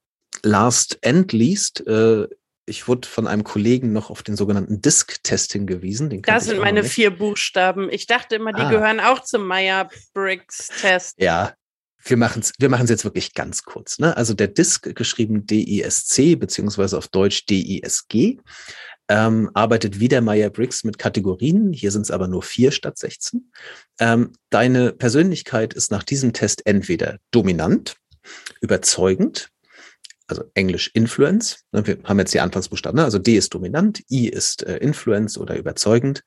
last 0.43 0.99
and 1.03 1.33
least, 1.33 1.85
äh, 1.87 2.27
ich 2.67 2.87
wurde 2.87 3.07
von 3.07 3.27
einem 3.27 3.43
Kollegen 3.43 3.91
noch 3.91 4.11
auf 4.11 4.21
den 4.21 4.35
sogenannten 4.35 4.81
Disk-Test 4.81 5.53
hingewiesen. 5.53 6.09
Den 6.09 6.21
das 6.21 6.45
sind 6.45 6.59
meine 6.59 6.83
vier 6.83 7.11
Buchstaben. 7.11 7.89
Ich 7.89 8.05
dachte 8.05 8.35
immer, 8.35 8.51
die 8.51 8.61
ah. 8.61 8.69
gehören 8.69 8.99
auch 8.99 9.23
zum 9.23 9.47
Meyer-Briggs-Test. 9.47 11.15
Ja, 11.17 11.53
wir 12.03 12.17
machen 12.17 12.41
es 12.41 12.53
wir 12.57 12.69
machen's 12.69 12.89
jetzt 12.89 13.03
wirklich 13.03 13.33
ganz 13.33 13.63
kurz. 13.63 13.99
Ne? 13.99 14.15
Also 14.15 14.33
der 14.33 14.47
Disk, 14.47 14.95
geschrieben 14.95 15.45
D-I-S-C, 15.45 16.35
beziehungsweise 16.35 16.97
auf 16.97 17.07
Deutsch 17.07 17.45
D-I-S-G, 17.45 18.37
ähm, 19.09 19.49
arbeitet 19.53 19.99
wie 19.99 20.07
der 20.07 20.21
Meyer-Briggs 20.21 20.83
mit 20.83 20.97
Kategorien. 20.97 21.73
Hier 21.73 21.91
sind 21.91 22.03
es 22.03 22.11
aber 22.11 22.27
nur 22.27 22.43
vier 22.43 22.71
statt 22.71 22.97
16. 22.97 23.51
Ähm, 23.99 24.33
deine 24.49 24.91
Persönlichkeit 24.91 25.73
ist 25.73 25.91
nach 25.91 26.03
diesem 26.03 26.33
Test 26.33 26.65
entweder 26.65 27.17
dominant, 27.31 27.95
überzeugend, 28.61 29.49
also 30.27 30.43
Englisch 30.53 30.91
Influence. 30.93 31.63
Ne, 31.71 31.87
wir 31.87 31.99
haben 32.03 32.19
jetzt 32.19 32.33
die 32.33 32.41
Anfangsbuchstaben. 32.41 32.97
Ne? 32.97 33.05
Also 33.05 33.17
D 33.17 33.37
ist 33.37 33.53
dominant, 33.53 34.03
I 34.11 34.27
ist 34.27 34.63
äh, 34.63 34.77
Influence 34.77 35.37
oder 35.37 35.57
überzeugend, 35.57 36.23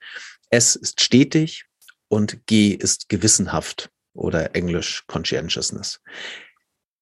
S 0.48 0.74
ist 0.74 1.00
stetig 1.00 1.66
und 2.09 2.46
G 2.46 2.70
ist 2.70 3.09
gewissenhaft 3.09 3.90
oder 4.14 4.54
Englisch 4.54 5.04
Conscientiousness. 5.06 6.00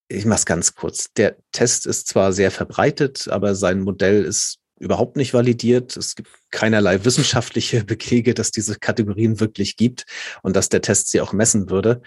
Ich 0.08 0.24
mache 0.24 0.38
es 0.38 0.46
ganz 0.46 0.74
kurz. 0.74 1.12
Der 1.14 1.36
Test 1.52 1.86
ist 1.86 2.08
zwar 2.08 2.32
sehr 2.32 2.50
verbreitet, 2.50 3.28
aber 3.28 3.54
sein 3.54 3.80
Modell 3.80 4.24
ist 4.24 4.58
überhaupt 4.78 5.16
nicht 5.16 5.34
validiert. 5.34 5.96
Es 5.96 6.14
gibt 6.14 6.30
keinerlei 6.50 7.04
wissenschaftliche 7.04 7.84
Belege, 7.84 8.34
dass 8.34 8.50
diese 8.50 8.76
Kategorien 8.76 9.40
wirklich 9.40 9.76
gibt 9.76 10.06
und 10.42 10.56
dass 10.56 10.68
der 10.68 10.82
Test 10.82 11.10
sie 11.10 11.20
auch 11.20 11.32
messen 11.32 11.68
würde. 11.70 12.02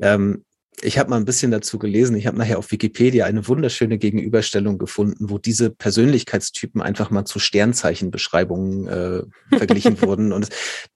Ähm, 0.00 0.44
ich 0.82 0.98
habe 0.98 1.08
mal 1.08 1.16
ein 1.16 1.24
bisschen 1.24 1.50
dazu 1.50 1.78
gelesen. 1.78 2.16
Ich 2.16 2.26
habe 2.26 2.36
nachher 2.36 2.58
auf 2.58 2.70
Wikipedia 2.70 3.24
eine 3.24 3.48
wunderschöne 3.48 3.96
Gegenüberstellung 3.96 4.76
gefunden, 4.76 5.30
wo 5.30 5.38
diese 5.38 5.70
Persönlichkeitstypen 5.70 6.82
einfach 6.82 7.10
mal 7.10 7.24
zu 7.24 7.38
Sternzeichenbeschreibungen 7.38 8.86
äh, 8.86 9.56
verglichen 9.56 10.00
wurden. 10.02 10.32
Und 10.32 10.50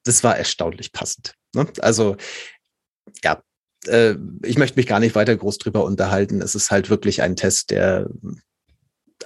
das 0.05 0.23
war 0.23 0.37
erstaunlich 0.37 0.93
passend. 0.93 1.35
Ne? 1.55 1.67
Also 1.81 2.17
ja, 3.25 3.43
äh, 3.87 4.17
ich 4.43 4.59
möchte 4.59 4.79
mich 4.79 4.87
gar 4.87 5.01
nicht 5.01 5.15
weiter 5.15 5.37
groß 5.37 5.59
drüber 5.59 5.85
unterhalten. 5.85 6.43
Es 6.43 6.55
ist 6.55 6.71
halt 6.71 6.91
wirklich 6.91 7.23
ein 7.23 7.37
Test, 7.37 7.71
der 7.71 8.09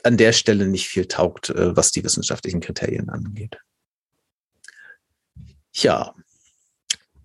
an 0.03 0.17
der 0.17 0.33
Stelle 0.33 0.67
nicht 0.67 0.89
viel 0.89 1.07
taugt, 1.07 1.51
äh, 1.51 1.77
was 1.77 1.93
die 1.93 2.05
wissenschaftlichen 2.05 2.61
Kriterien 2.61 3.09
angeht. 3.09 3.59
Ja, 5.73 6.15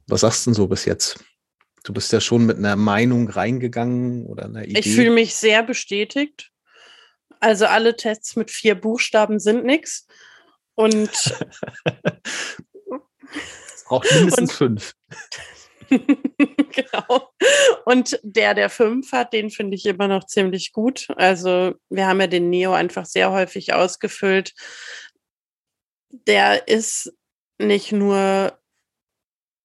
was 0.07 0.21
sagst 0.21 0.45
du 0.45 0.49
denn 0.49 0.55
so 0.55 0.67
bis 0.67 0.85
jetzt? 0.85 1.23
Du 1.83 1.93
bist 1.93 2.11
ja 2.11 2.19
schon 2.19 2.45
mit 2.45 2.57
einer 2.57 2.75
Meinung 2.75 3.29
reingegangen 3.29 4.25
oder 4.25 4.45
einer 4.45 4.65
Idee. 4.65 4.79
Ich 4.79 4.95
fühle 4.95 5.11
mich 5.11 5.35
sehr 5.35 5.63
bestätigt. 5.63 6.51
Also 7.39 7.67
alle 7.67 7.95
Tests 7.95 8.35
mit 8.35 8.51
vier 8.51 8.75
Buchstaben 8.75 9.39
sind 9.39 9.65
nichts. 9.65 10.07
Und 10.75 11.09
es 11.11 11.33
braucht 13.85 14.11
mindestens 14.13 14.53
fünf. 14.53 14.93
genau. 16.71 17.32
Und 17.86 18.19
der, 18.23 18.54
der 18.54 18.69
fünf 18.69 19.12
hat, 19.12 19.34
den 19.34 19.49
finde 19.49 19.75
ich 19.75 19.86
immer 19.86 20.08
noch 20.08 20.25
ziemlich 20.25 20.71
gut. 20.71 21.08
Also 21.15 21.73
wir 21.89 22.08
haben 22.08 22.21
ja 22.21 22.28
den 22.28 22.49
Neo 22.49 22.73
einfach 22.73 23.06
sehr 23.06 23.32
häufig 23.32 23.73
ausgefüllt. 23.73 24.54
Der 26.12 26.67
ist 26.67 27.13
nicht 27.58 27.91
nur 27.91 28.58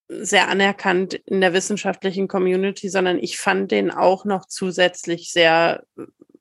sehr 0.09 0.49
anerkannt 0.49 1.15
in 1.15 1.41
der 1.41 1.53
wissenschaftlichen 1.53 2.29
Community, 2.29 2.89
sondern 2.89 3.19
ich 3.19 3.39
fand 3.39 3.71
den 3.71 3.91
auch 3.91 4.25
noch 4.25 4.47
zusätzlich 4.47 5.33
sehr 5.33 5.85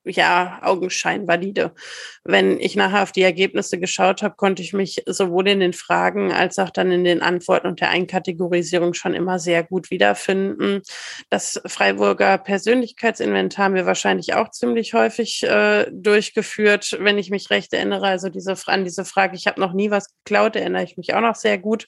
ja, 0.05 0.59
Augenschein 0.61 1.27
valide. 1.27 1.71
Wenn 2.23 2.59
ich 2.59 2.75
nachher 2.75 3.03
auf 3.03 3.11
die 3.11 3.21
Ergebnisse 3.21 3.79
geschaut 3.79 4.21
habe, 4.21 4.35
konnte 4.35 4.61
ich 4.61 4.73
mich 4.73 5.03
sowohl 5.05 5.47
in 5.47 5.59
den 5.59 5.73
Fragen 5.73 6.31
als 6.31 6.59
auch 6.59 6.69
dann 6.69 6.91
in 6.91 7.03
den 7.03 7.21
Antworten 7.21 7.67
und 7.67 7.79
der 7.79 7.89
Einkategorisierung 7.89 8.93
schon 8.93 9.13
immer 9.13 9.39
sehr 9.39 9.63
gut 9.63 9.91
wiederfinden. 9.91 10.81
Das 11.29 11.61
Freiburger 11.65 12.37
Persönlichkeitsinventar 12.37 13.65
haben 13.65 13.75
wir 13.75 13.85
wahrscheinlich 13.85 14.33
auch 14.33 14.49
ziemlich 14.51 14.93
häufig 14.93 15.43
äh, 15.43 15.85
durchgeführt, 15.91 16.97
wenn 16.99 17.17
ich 17.17 17.29
mich 17.29 17.49
recht 17.49 17.73
erinnere. 17.73 18.07
Also 18.07 18.29
diese, 18.29 18.55
an 18.67 18.83
diese 18.83 19.05
Frage, 19.05 19.35
ich 19.35 19.47
habe 19.47 19.61
noch 19.61 19.73
nie 19.73 19.91
was 19.91 20.13
geklaut, 20.23 20.55
erinnere 20.55 20.83
ich 20.83 20.97
mich 20.97 21.13
auch 21.13 21.21
noch 21.21 21.35
sehr 21.35 21.57
gut. 21.57 21.87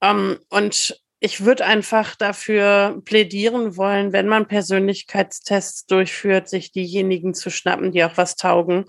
Um, 0.00 0.08
ähm, 0.08 0.38
und 0.48 1.00
ich 1.24 1.44
würde 1.44 1.64
einfach 1.64 2.16
dafür 2.16 3.00
plädieren 3.04 3.76
wollen, 3.76 4.12
wenn 4.12 4.26
man 4.26 4.48
Persönlichkeitstests 4.48 5.86
durchführt, 5.86 6.48
sich 6.48 6.72
diejenigen 6.72 7.32
zu 7.32 7.48
schnappen, 7.48 7.92
die 7.92 8.02
auch 8.02 8.16
was 8.16 8.34
taugen, 8.34 8.86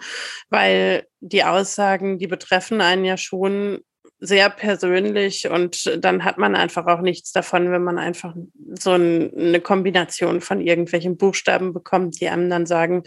weil 0.50 1.06
die 1.20 1.44
Aussagen, 1.44 2.18
die 2.18 2.26
betreffen 2.26 2.82
einen 2.82 3.06
ja 3.06 3.18
schon 3.18 3.82
sehr 4.26 4.50
persönlich 4.50 5.50
und 5.50 5.98
dann 6.02 6.24
hat 6.24 6.38
man 6.38 6.56
einfach 6.56 6.86
auch 6.88 7.02
nichts 7.02 7.34
davon, 7.34 7.72
wenn 7.72 7.84
man 7.84 7.98
einfach 7.98 8.34
so 8.80 8.92
eine 8.92 9.60
Kombination 9.60 10.40
von 10.40 10.62
irgendwelchen 10.62 11.18
Buchstaben 11.18 11.74
bekommt, 11.74 12.22
die 12.22 12.30
einem 12.30 12.50
dann 12.50 12.66
sagen, 12.66 13.04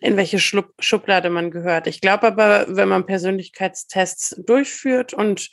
in 0.00 0.16
welche 0.16 0.38
Schublade 0.38 1.28
man 1.28 1.50
gehört. 1.50 1.88
Ich 1.88 2.00
glaube 2.00 2.28
aber, 2.28 2.66
wenn 2.68 2.88
man 2.88 3.04
Persönlichkeitstests 3.04 4.42
durchführt 4.46 5.12
und 5.12 5.50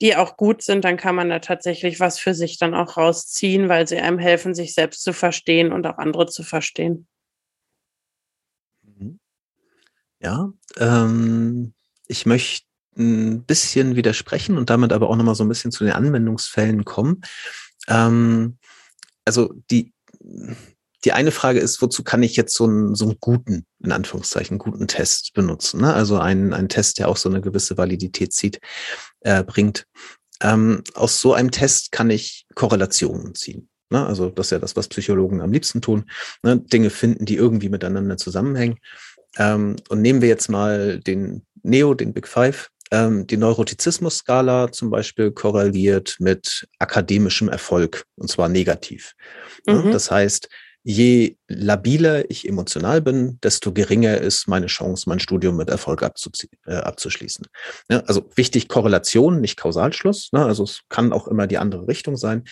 die 0.00 0.16
auch 0.16 0.38
gut 0.38 0.62
sind, 0.62 0.86
dann 0.86 0.96
kann 0.96 1.14
man 1.14 1.28
da 1.28 1.40
tatsächlich 1.40 2.00
was 2.00 2.18
für 2.18 2.32
sich 2.32 2.58
dann 2.58 2.74
auch 2.74 2.96
rausziehen, 2.96 3.68
weil 3.68 3.86
sie 3.86 3.98
einem 3.98 4.18
helfen, 4.18 4.54
sich 4.54 4.72
selbst 4.72 5.02
zu 5.02 5.12
verstehen 5.12 5.72
und 5.72 5.86
auch 5.86 5.98
andere 5.98 6.26
zu 6.26 6.42
verstehen. 6.42 7.06
Mhm. 8.82 9.20
Ja, 10.20 10.50
ähm, 10.78 11.74
ich 12.08 12.24
möchte 12.24 12.63
ein 12.96 13.44
bisschen 13.44 13.96
widersprechen 13.96 14.56
und 14.56 14.70
damit 14.70 14.92
aber 14.92 15.08
auch 15.08 15.16
nochmal 15.16 15.34
so 15.34 15.44
ein 15.44 15.48
bisschen 15.48 15.72
zu 15.72 15.84
den 15.84 15.92
Anwendungsfällen 15.92 16.84
kommen. 16.84 17.22
Ähm, 17.88 18.58
also 19.24 19.54
die, 19.70 19.92
die 21.04 21.12
eine 21.12 21.30
Frage 21.30 21.60
ist, 21.60 21.82
wozu 21.82 22.02
kann 22.02 22.22
ich 22.22 22.36
jetzt 22.36 22.54
so 22.54 22.64
einen, 22.64 22.94
so 22.94 23.04
einen 23.04 23.16
guten, 23.20 23.66
in 23.82 23.92
Anführungszeichen, 23.92 24.58
guten 24.58 24.88
Test 24.88 25.32
benutzen? 25.34 25.80
Ne? 25.80 25.92
Also 25.92 26.18
einen, 26.18 26.52
einen 26.52 26.68
Test, 26.68 26.98
der 26.98 27.08
auch 27.08 27.16
so 27.16 27.28
eine 27.28 27.40
gewisse 27.40 27.76
Validität 27.76 28.32
zieht, 28.32 28.60
äh, 29.20 29.42
bringt. 29.42 29.86
Ähm, 30.40 30.82
aus 30.94 31.20
so 31.20 31.34
einem 31.34 31.50
Test 31.50 31.92
kann 31.92 32.10
ich 32.10 32.46
Korrelationen 32.54 33.34
ziehen. 33.34 33.68
Ne? 33.90 34.04
Also 34.06 34.30
das 34.30 34.46
ist 34.46 34.50
ja 34.50 34.58
das, 34.58 34.76
was 34.76 34.88
Psychologen 34.88 35.40
am 35.40 35.52
liebsten 35.52 35.82
tun. 35.82 36.10
Ne? 36.42 36.58
Dinge 36.58 36.90
finden, 36.90 37.26
die 37.26 37.36
irgendwie 37.36 37.68
miteinander 37.68 38.16
zusammenhängen. 38.16 38.78
Ähm, 39.36 39.76
und 39.88 40.00
nehmen 40.00 40.22
wir 40.22 40.28
jetzt 40.28 40.48
mal 40.48 41.00
den 41.00 41.44
Neo, 41.62 41.94
den 41.94 42.12
Big 42.12 42.28
Five. 42.28 42.70
Ähm, 42.94 43.26
die 43.26 43.36
Neurotizismus-Skala 43.36 44.70
zum 44.70 44.90
Beispiel 44.90 45.32
korreliert 45.32 46.14
mit 46.20 46.68
akademischem 46.78 47.48
Erfolg 47.48 48.04
und 48.14 48.30
zwar 48.30 48.48
negativ. 48.48 49.14
Mhm. 49.66 49.90
Das 49.90 50.12
heißt, 50.12 50.48
je 50.84 51.36
labiler 51.48 52.30
ich 52.30 52.46
emotional 52.46 53.00
bin, 53.00 53.40
desto 53.42 53.72
geringer 53.72 54.18
ist 54.18 54.46
meine 54.46 54.66
Chance, 54.66 55.08
mein 55.08 55.18
Studium 55.18 55.56
mit 55.56 55.70
Erfolg 55.70 56.02
äh, 56.02 56.74
abzuschließen. 56.74 57.46
Ja, 57.90 58.00
also 58.00 58.30
wichtig 58.36 58.68
Korrelation, 58.68 59.40
nicht 59.40 59.56
Kausalschluss. 59.56 60.30
Ne? 60.30 60.44
Also 60.44 60.62
es 60.62 60.82
kann 60.88 61.12
auch 61.12 61.26
immer 61.26 61.48
die 61.48 61.58
andere 61.58 61.88
Richtung 61.88 62.16
sein. 62.16 62.44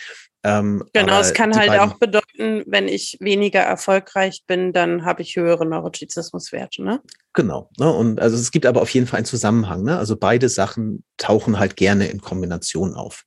Ähm, 0.44 0.85
genau, 0.92 1.20
es 1.20 1.35
kann 1.35 1.57
halt 1.57 1.78
auch 1.78 1.98
bedeuten, 1.98 2.64
wenn 2.66 2.88
ich 2.88 3.16
weniger 3.20 3.61
erfolgreich 3.61 4.42
bin, 4.46 4.72
dann 4.72 5.05
habe 5.05 5.22
ich 5.22 5.37
höhere 5.37 5.64
Neurotizismuswerte. 5.64 6.83
Ne? 6.83 7.00
Genau. 7.33 7.70
Ne? 7.78 7.90
Und 7.92 8.20
also 8.20 8.37
es 8.37 8.50
gibt 8.50 8.66
aber 8.66 8.83
auf 8.83 8.90
jeden 8.90 9.07
Fall 9.07 9.18
einen 9.18 9.26
Zusammenhang. 9.26 9.85
Ne? 9.85 9.96
Also 9.96 10.16
beide 10.16 10.48
Sachen 10.48 11.05
tauchen 11.16 11.59
halt 11.59 11.76
gerne 11.76 12.09
in 12.09 12.20
Kombination 12.20 12.94
auf. 12.94 13.24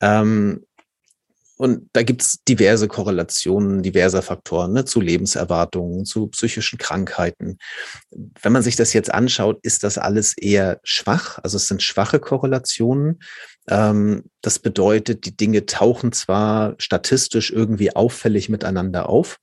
Ähm, 0.00 0.64
und 1.60 1.90
da 1.92 2.02
gibt's 2.02 2.42
diverse 2.48 2.88
Korrelationen 2.88 3.82
diverser 3.82 4.22
Faktoren 4.22 4.72
ne, 4.72 4.86
zu 4.86 4.98
Lebenserwartungen, 4.98 6.06
zu 6.06 6.28
psychischen 6.28 6.78
Krankheiten. 6.78 7.58
Wenn 8.10 8.52
man 8.52 8.62
sich 8.62 8.76
das 8.76 8.94
jetzt 8.94 9.12
anschaut, 9.12 9.58
ist 9.60 9.84
das 9.84 9.98
alles 9.98 10.38
eher 10.38 10.80
schwach. 10.84 11.38
Also 11.42 11.58
es 11.58 11.66
sind 11.66 11.82
schwache 11.82 12.18
Korrelationen. 12.18 13.20
Ähm, 13.70 14.24
das 14.42 14.58
bedeutet, 14.58 15.24
die 15.24 15.36
Dinge 15.36 15.64
tauchen 15.64 16.12
zwar 16.12 16.74
statistisch 16.78 17.50
irgendwie 17.50 17.94
auffällig 17.94 18.48
miteinander 18.48 19.08
auf, 19.08 19.38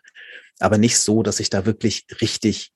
aber 0.60 0.78
nicht 0.78 1.00
so, 1.00 1.24
dass 1.24 1.40
ich 1.40 1.50
da 1.50 1.66
wirklich 1.66 2.06
richtig 2.22 2.72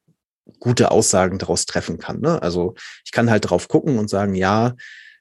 gute 0.60 0.92
Aussagen 0.92 1.38
daraus 1.38 1.66
treffen 1.66 1.98
kann. 1.98 2.22
Ne? 2.22 2.42
Also 2.42 2.74
ich 3.06 3.12
kann 3.12 3.30
halt 3.30 3.50
drauf 3.50 3.68
gucken 3.68 4.00
und 4.00 4.10
sagen, 4.10 4.34
ja, 4.34 4.76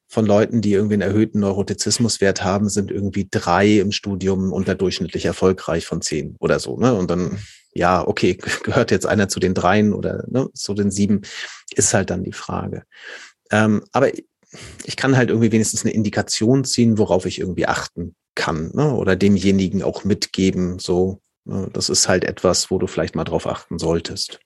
von 0.09 0.27
Leuten, 0.27 0.61
die 0.61 0.73
irgendwie 0.73 0.95
einen 0.95 1.03
erhöhten 1.03 1.41
Neurotizismuswert 1.41 2.43
haben, 2.43 2.69
sind 2.69 2.91
irgendwie 2.91 3.29
drei 3.31 3.79
im 3.79 3.93
Studium 3.93 4.53
unterdurchschnittlich 4.53 5.25
erfolgreich 5.25 5.87
von 5.87 6.03
zehn 6.03 6.37
oder 6.41 6.59
so. 6.59 6.77
Ne? 6.79 6.95
Und 6.95 7.11
dann, 7.11 7.39
ja, 7.73 8.07
okay, 8.07 8.35
gehört 8.65 8.91
jetzt 8.91 9.07
einer 9.07 9.29
zu 9.29 9.39
den 9.39 9.55
dreien 9.55 9.93
oder 9.93 10.25
ne, 10.29 10.49
zu 10.53 10.75
den 10.75 10.91
sieben, 10.91 11.23
ist 11.75 11.95
halt 11.95 12.11
dann 12.11 12.25
die 12.25 12.33
Frage. 12.33 12.83
Ähm, 13.53 13.85
aber 13.93 14.11
ich 14.85 14.97
kann 14.97 15.17
halt 15.17 15.31
irgendwie 15.31 15.53
wenigstens 15.53 15.85
eine 15.85 15.95
Indikation 15.95 16.65
ziehen, 16.65 16.99
worauf 16.99 17.27
ich 17.27 17.39
irgendwie 17.39 17.67
achten 17.67 18.15
kann. 18.35 18.71
Ne? 18.75 18.95
Oder 18.95 19.17
demjenigen 19.17 19.83
auch 19.83 20.05
mitgeben, 20.05 20.79
so, 20.79 21.21
Das 21.45 21.89
ist 21.89 22.09
halt 22.09 22.25
etwas, 22.25 22.71
wo 22.71 22.79
du 22.79 22.87
vielleicht 22.87 23.15
mal 23.15 23.25
drauf 23.25 23.47
achten 23.47 23.79
solltest. 23.79 24.41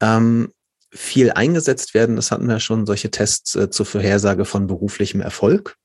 Ähm, 0.00 0.52
viel 0.92 1.32
eingesetzt 1.32 1.94
werden, 1.94 2.16
das 2.16 2.30
hatten 2.30 2.46
wir 2.46 2.60
schon, 2.60 2.86
solche 2.86 3.10
Tests 3.10 3.54
äh, 3.56 3.70
zur 3.70 3.86
Vorhersage 3.86 4.44
von 4.44 4.66
beruflichem 4.66 5.20
Erfolg. 5.20 5.76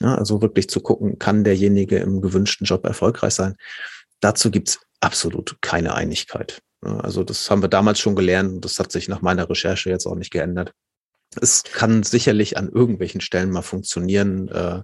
Ja, 0.00 0.16
also 0.16 0.42
wirklich 0.42 0.68
zu 0.68 0.80
gucken, 0.80 1.18
kann 1.18 1.44
derjenige 1.44 1.98
im 1.98 2.20
gewünschten 2.20 2.66
Job 2.66 2.84
erfolgreich 2.84 3.34
sein. 3.34 3.56
Dazu 4.20 4.50
gibt's 4.50 4.80
absolut 5.00 5.58
keine 5.60 5.94
Einigkeit. 5.94 6.60
Also 6.80 7.22
das 7.22 7.48
haben 7.50 7.62
wir 7.62 7.68
damals 7.68 8.00
schon 8.00 8.16
gelernt 8.16 8.52
und 8.52 8.64
das 8.64 8.78
hat 8.78 8.90
sich 8.90 9.08
nach 9.08 9.22
meiner 9.22 9.48
Recherche 9.48 9.90
jetzt 9.90 10.06
auch 10.06 10.16
nicht 10.16 10.32
geändert. 10.32 10.72
Es 11.40 11.62
kann 11.62 12.02
sicherlich 12.02 12.56
an 12.56 12.68
irgendwelchen 12.68 13.20
Stellen 13.20 13.50
mal 13.50 13.62
funktionieren, 13.62 14.48
äh, 14.48 14.82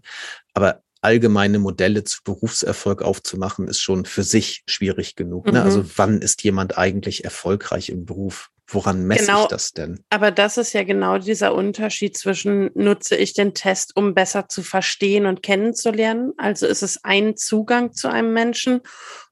aber 0.54 0.82
allgemeine 1.00 1.58
Modelle 1.58 2.04
zu 2.04 2.22
Berufserfolg 2.24 3.02
aufzumachen, 3.02 3.68
ist 3.68 3.80
schon 3.80 4.04
für 4.04 4.22
sich 4.22 4.62
schwierig 4.66 5.14
genug. 5.16 5.46
Ne? 5.46 5.62
Also 5.62 5.78
mhm. 5.78 5.84
Also 5.84 5.92
wann 5.96 6.20
ist 6.20 6.42
jemand 6.42 6.76
eigentlich 6.76 7.24
erfolgreich 7.24 7.88
im 7.90 8.04
Beruf? 8.04 8.50
Woran 8.70 9.04
messe 9.06 9.26
genau, 9.26 9.42
ich 9.44 9.48
das 9.48 9.72
denn? 9.72 10.04
Aber 10.10 10.30
das 10.30 10.58
ist 10.58 10.74
ja 10.74 10.84
genau 10.84 11.16
dieser 11.16 11.54
Unterschied 11.54 12.18
zwischen, 12.18 12.70
nutze 12.74 13.16
ich 13.16 13.32
den 13.32 13.54
Test, 13.54 13.96
um 13.96 14.12
besser 14.12 14.48
zu 14.48 14.62
verstehen 14.62 15.24
und 15.24 15.42
kennenzulernen? 15.42 16.32
Also 16.36 16.66
ist 16.66 16.82
es 16.82 17.02
ein 17.02 17.36
Zugang 17.38 17.94
zu 17.94 18.08
einem 18.08 18.34
Menschen 18.34 18.82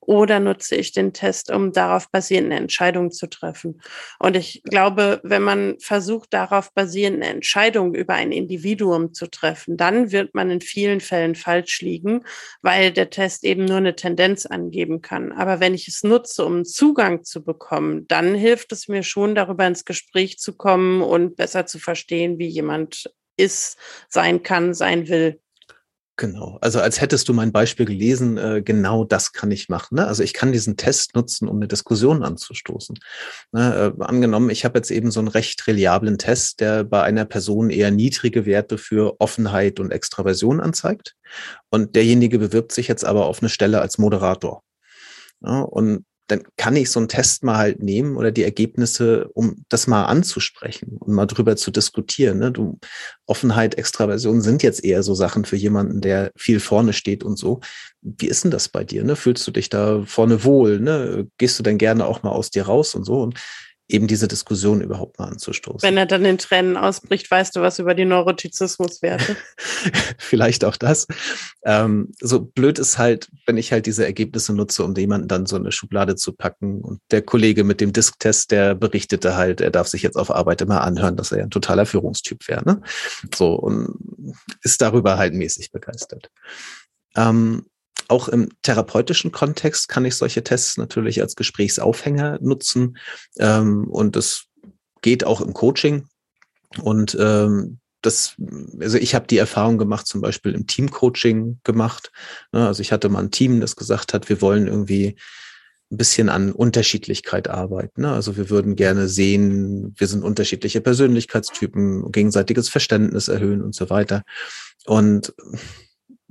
oder 0.06 0.40
nutze 0.40 0.76
ich 0.76 0.92
den 0.92 1.12
Test, 1.12 1.50
um 1.50 1.72
darauf 1.72 2.10
basierende 2.10 2.56
Entscheidungen 2.56 3.10
zu 3.10 3.26
treffen? 3.28 3.80
Und 4.18 4.36
ich 4.36 4.62
glaube, 4.64 5.20
wenn 5.22 5.42
man 5.42 5.76
versucht, 5.80 6.32
darauf 6.32 6.72
basierende 6.72 7.26
Entscheidungen 7.26 7.94
über 7.94 8.14
ein 8.14 8.32
Individuum 8.32 9.12
zu 9.12 9.26
treffen, 9.28 9.76
dann 9.76 10.12
wird 10.12 10.34
man 10.34 10.50
in 10.50 10.60
vielen 10.60 11.00
Fällen 11.00 11.34
falsch 11.34 11.80
liegen, 11.80 12.24
weil 12.62 12.92
der 12.92 13.10
Test 13.10 13.44
eben 13.44 13.64
nur 13.64 13.78
eine 13.78 13.96
Tendenz 13.96 14.46
angeben 14.46 15.02
kann. 15.02 15.32
Aber 15.32 15.60
wenn 15.60 15.74
ich 15.74 15.88
es 15.88 16.02
nutze, 16.02 16.44
um 16.44 16.64
Zugang 16.64 17.24
zu 17.24 17.44
bekommen, 17.44 18.06
dann 18.08 18.34
hilft 18.34 18.72
es 18.72 18.88
mir 18.88 19.02
schon, 19.02 19.34
darüber 19.34 19.66
ins 19.66 19.84
Gespräch 19.84 20.38
zu 20.38 20.56
kommen 20.56 21.02
und 21.02 21.36
besser 21.36 21.66
zu 21.66 21.78
verstehen, 21.78 22.38
wie 22.38 22.48
jemand 22.48 23.10
ist, 23.36 23.78
sein 24.08 24.42
kann, 24.42 24.74
sein 24.74 25.08
will. 25.08 25.40
Genau, 26.18 26.56
also 26.62 26.80
als 26.80 27.02
hättest 27.02 27.28
du 27.28 27.34
mein 27.34 27.52
Beispiel 27.52 27.84
gelesen, 27.84 28.38
äh, 28.38 28.62
genau 28.64 29.04
das 29.04 29.32
kann 29.32 29.50
ich 29.50 29.68
machen. 29.68 29.96
Ne? 29.96 30.06
Also 30.06 30.22
ich 30.22 30.32
kann 30.32 30.50
diesen 30.50 30.78
Test 30.78 31.14
nutzen, 31.14 31.46
um 31.46 31.56
eine 31.56 31.68
Diskussion 31.68 32.22
anzustoßen. 32.22 32.98
Ne? 33.52 33.94
Äh, 33.98 34.02
angenommen, 34.02 34.48
ich 34.48 34.64
habe 34.64 34.78
jetzt 34.78 34.90
eben 34.90 35.10
so 35.10 35.20
einen 35.20 35.28
recht 35.28 35.66
reliablen 35.66 36.16
Test, 36.16 36.60
der 36.60 36.84
bei 36.84 37.02
einer 37.02 37.26
Person 37.26 37.68
eher 37.68 37.90
niedrige 37.90 38.46
Werte 38.46 38.78
für 38.78 39.20
Offenheit 39.20 39.78
und 39.78 39.90
Extraversion 39.90 40.60
anzeigt. 40.60 41.16
Und 41.68 41.96
derjenige 41.96 42.38
bewirbt 42.38 42.72
sich 42.72 42.88
jetzt 42.88 43.04
aber 43.04 43.26
auf 43.26 43.42
eine 43.42 43.50
Stelle 43.50 43.82
als 43.82 43.98
Moderator. 43.98 44.62
Ja, 45.42 45.60
und 45.60 46.06
dann 46.26 46.42
kann 46.56 46.74
ich 46.76 46.90
so 46.90 46.98
einen 46.98 47.08
Test 47.08 47.44
mal 47.44 47.56
halt 47.56 47.82
nehmen 47.82 48.16
oder 48.16 48.32
die 48.32 48.42
Ergebnisse, 48.42 49.28
um 49.34 49.64
das 49.68 49.86
mal 49.86 50.04
anzusprechen 50.04 50.96
und 50.98 51.14
mal 51.14 51.26
drüber 51.26 51.56
zu 51.56 51.70
diskutieren. 51.70 52.38
Ne? 52.38 52.50
Du, 52.50 52.78
Offenheit, 53.26 53.76
Extraversion 53.76 54.40
sind 54.40 54.62
jetzt 54.62 54.84
eher 54.84 55.02
so 55.02 55.14
Sachen 55.14 55.44
für 55.44 55.56
jemanden, 55.56 56.00
der 56.00 56.32
viel 56.36 56.58
vorne 56.58 56.92
steht 56.92 57.22
und 57.22 57.38
so. 57.38 57.60
Wie 58.02 58.26
ist 58.26 58.44
denn 58.44 58.50
das 58.50 58.68
bei 58.68 58.82
dir? 58.82 59.04
Ne? 59.04 59.14
Fühlst 59.14 59.46
du 59.46 59.52
dich 59.52 59.68
da 59.68 60.02
vorne 60.04 60.44
wohl? 60.44 60.80
Ne? 60.80 61.28
Gehst 61.38 61.58
du 61.58 61.62
denn 61.62 61.78
gerne 61.78 62.06
auch 62.06 62.22
mal 62.22 62.30
aus 62.30 62.50
dir 62.50 62.64
raus 62.64 62.94
und 62.94 63.04
so? 63.04 63.22
Und 63.22 63.38
eben 63.88 64.08
diese 64.08 64.26
Diskussion 64.26 64.80
überhaupt 64.80 65.18
mal 65.18 65.26
anzustoßen. 65.26 65.82
Wenn 65.82 65.96
er 65.96 66.06
dann 66.06 66.24
in 66.24 66.38
Tränen 66.38 66.76
ausbricht, 66.76 67.30
weißt 67.30 67.54
du 67.54 67.60
was 67.60 67.78
über 67.78 67.94
die 67.94 68.04
Neurotizismuswerte? 68.04 69.36
Vielleicht 70.18 70.64
auch 70.64 70.76
das. 70.76 71.06
Ähm, 71.64 72.12
so 72.20 72.40
blöd 72.40 72.78
ist 72.78 72.98
halt, 72.98 73.28
wenn 73.46 73.56
ich 73.56 73.70
halt 73.70 73.86
diese 73.86 74.04
Ergebnisse 74.04 74.52
nutze, 74.52 74.82
um 74.82 74.94
jemanden 74.94 75.28
dann 75.28 75.46
so 75.46 75.56
eine 75.56 75.70
Schublade 75.70 76.16
zu 76.16 76.32
packen. 76.32 76.80
Und 76.80 77.00
der 77.12 77.22
Kollege 77.22 77.62
mit 77.62 77.80
dem 77.80 77.92
Disktest, 77.92 78.50
der 78.50 78.74
berichtete 78.74 79.36
halt, 79.36 79.60
er 79.60 79.70
darf 79.70 79.86
sich 79.86 80.02
jetzt 80.02 80.16
auf 80.16 80.32
Arbeit 80.32 80.62
immer 80.62 80.82
anhören, 80.82 81.16
dass 81.16 81.30
er 81.30 81.44
ein 81.44 81.50
totaler 81.50 81.86
Führungstyp 81.86 82.48
wäre. 82.48 82.64
Ne? 82.64 82.82
So, 83.34 83.54
und 83.54 84.34
ist 84.62 84.82
darüber 84.82 85.16
halt 85.16 85.34
mäßig 85.34 85.70
begeistert. 85.70 86.30
Ähm, 87.14 87.66
auch 88.08 88.28
im 88.28 88.48
therapeutischen 88.62 89.32
Kontext 89.32 89.88
kann 89.88 90.04
ich 90.04 90.16
solche 90.16 90.44
Tests 90.44 90.76
natürlich 90.76 91.20
als 91.20 91.34
Gesprächsaufhänger 91.34 92.38
nutzen. 92.40 92.98
Ähm, 93.38 93.88
und 93.88 94.16
das 94.16 94.44
geht 95.02 95.24
auch 95.24 95.40
im 95.40 95.52
Coaching. 95.52 96.06
Und 96.82 97.16
ähm, 97.18 97.78
das, 98.02 98.36
also 98.80 98.98
ich 98.98 99.14
habe 99.14 99.26
die 99.26 99.38
Erfahrung 99.38 99.78
gemacht, 99.78 100.06
zum 100.06 100.20
Beispiel 100.20 100.52
im 100.52 100.66
Teamcoaching 100.66 101.60
gemacht. 101.64 102.12
Ne, 102.52 102.66
also 102.66 102.80
ich 102.80 102.92
hatte 102.92 103.08
mal 103.08 103.20
ein 103.20 103.30
Team, 103.30 103.60
das 103.60 103.76
gesagt 103.76 104.14
hat, 104.14 104.28
wir 104.28 104.40
wollen 104.40 104.66
irgendwie 104.66 105.16
ein 105.90 105.96
bisschen 105.96 106.28
an 106.28 106.52
Unterschiedlichkeit 106.52 107.48
arbeiten. 107.48 108.02
Ne? 108.02 108.12
Also 108.12 108.36
wir 108.36 108.50
würden 108.50 108.74
gerne 108.74 109.08
sehen, 109.08 109.94
wir 109.96 110.08
sind 110.08 110.24
unterschiedliche 110.24 110.80
Persönlichkeitstypen, 110.80 112.10
gegenseitiges 112.10 112.68
Verständnis 112.68 113.28
erhöhen 113.28 113.62
und 113.62 113.74
so 113.74 113.88
weiter. 113.88 114.22
Und 114.84 115.32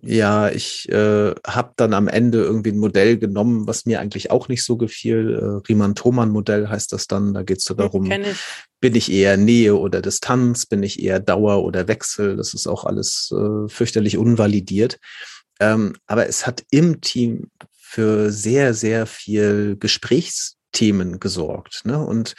ja, 0.06 0.50
ich 0.50 0.88
äh, 0.90 1.34
habe 1.48 1.74
dann 1.78 1.94
am 1.94 2.08
Ende 2.08 2.44
irgendwie 2.44 2.72
ein 2.72 2.78
Modell 2.78 3.18
genommen, 3.18 3.66
was 3.66 3.86
mir 3.86 4.00
eigentlich 4.00 4.30
auch 4.30 4.48
nicht 4.48 4.64
so 4.64 4.78
gefiel. 4.78 5.34
Äh, 5.34 5.68
Riemann-Thomann-Modell 5.68 6.70
heißt 6.70 6.94
das 6.94 7.08
dann. 7.08 7.34
Da 7.34 7.42
geht 7.42 7.58
es 7.58 7.64
so 7.64 7.74
darum, 7.74 8.12
ich. 8.12 8.38
bin 8.80 8.96
ich 8.96 9.12
eher 9.12 9.36
Nähe 9.36 9.76
oder 9.76 10.02
Distanz, 10.02 10.68
bin 10.68 10.84
ich 10.84 11.02
eher 11.02 11.20
Dauer 11.20 11.64
oder 11.64 11.88
Wechsel. 11.88 12.38
Das 12.38 12.54
ist 12.54 12.68
auch 12.68 12.86
alles 12.86 13.34
äh, 13.36 13.68
fürchterlich 13.68 14.18
unvalidiert. 14.18 15.00
Ähm, 15.60 15.96
aber 16.06 16.28
es 16.28 16.46
hat 16.46 16.64
im 16.70 17.02
Team 17.02 17.50
für 17.74 18.32
sehr, 18.32 18.76
sehr 18.76 19.08
viel 19.08 19.76
Gesprächsthemen 19.80 21.20
gesorgt. 21.20 21.82
Ne? 21.86 21.98
Und 21.98 22.36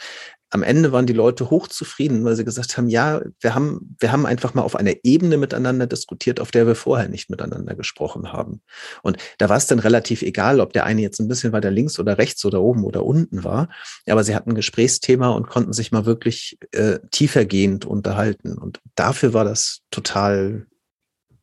am 0.49 0.63
Ende 0.63 0.91
waren 0.91 1.05
die 1.05 1.13
Leute 1.13 1.49
hochzufrieden, 1.49 2.23
weil 2.23 2.35
sie 2.35 2.45
gesagt 2.45 2.77
haben, 2.77 2.87
ja, 2.87 3.21
wir 3.41 3.53
haben, 3.53 3.95
wir 3.99 4.11
haben 4.11 4.25
einfach 4.25 4.53
mal 4.53 4.61
auf 4.61 4.75
einer 4.75 4.93
Ebene 5.03 5.37
miteinander 5.37 5.87
diskutiert, 5.87 6.39
auf 6.39 6.51
der 6.51 6.65
wir 6.67 6.75
vorher 6.75 7.09
nicht 7.09 7.29
miteinander 7.29 7.75
gesprochen 7.75 8.31
haben. 8.31 8.61
Und 9.03 9.17
da 9.39 9.49
war 9.49 9.57
es 9.57 9.67
dann 9.67 9.79
relativ 9.79 10.21
egal, 10.21 10.59
ob 10.59 10.73
der 10.73 10.85
eine 10.85 11.01
jetzt 11.01 11.19
ein 11.19 11.27
bisschen 11.27 11.51
weiter 11.51 11.71
links 11.71 11.99
oder 11.99 12.17
rechts 12.17 12.45
oder 12.45 12.61
oben 12.61 12.85
oder 12.85 13.05
unten 13.05 13.43
war. 13.43 13.69
Aber 14.07 14.23
sie 14.23 14.35
hatten 14.35 14.51
ein 14.51 14.55
Gesprächsthema 14.55 15.29
und 15.29 15.47
konnten 15.47 15.73
sich 15.73 15.91
mal 15.91 16.05
wirklich 16.05 16.57
äh, 16.71 16.99
tiefergehend 17.11 17.85
unterhalten. 17.85 18.57
Und 18.57 18.79
dafür 18.95 19.33
war 19.33 19.43
das 19.43 19.81
total 19.91 20.67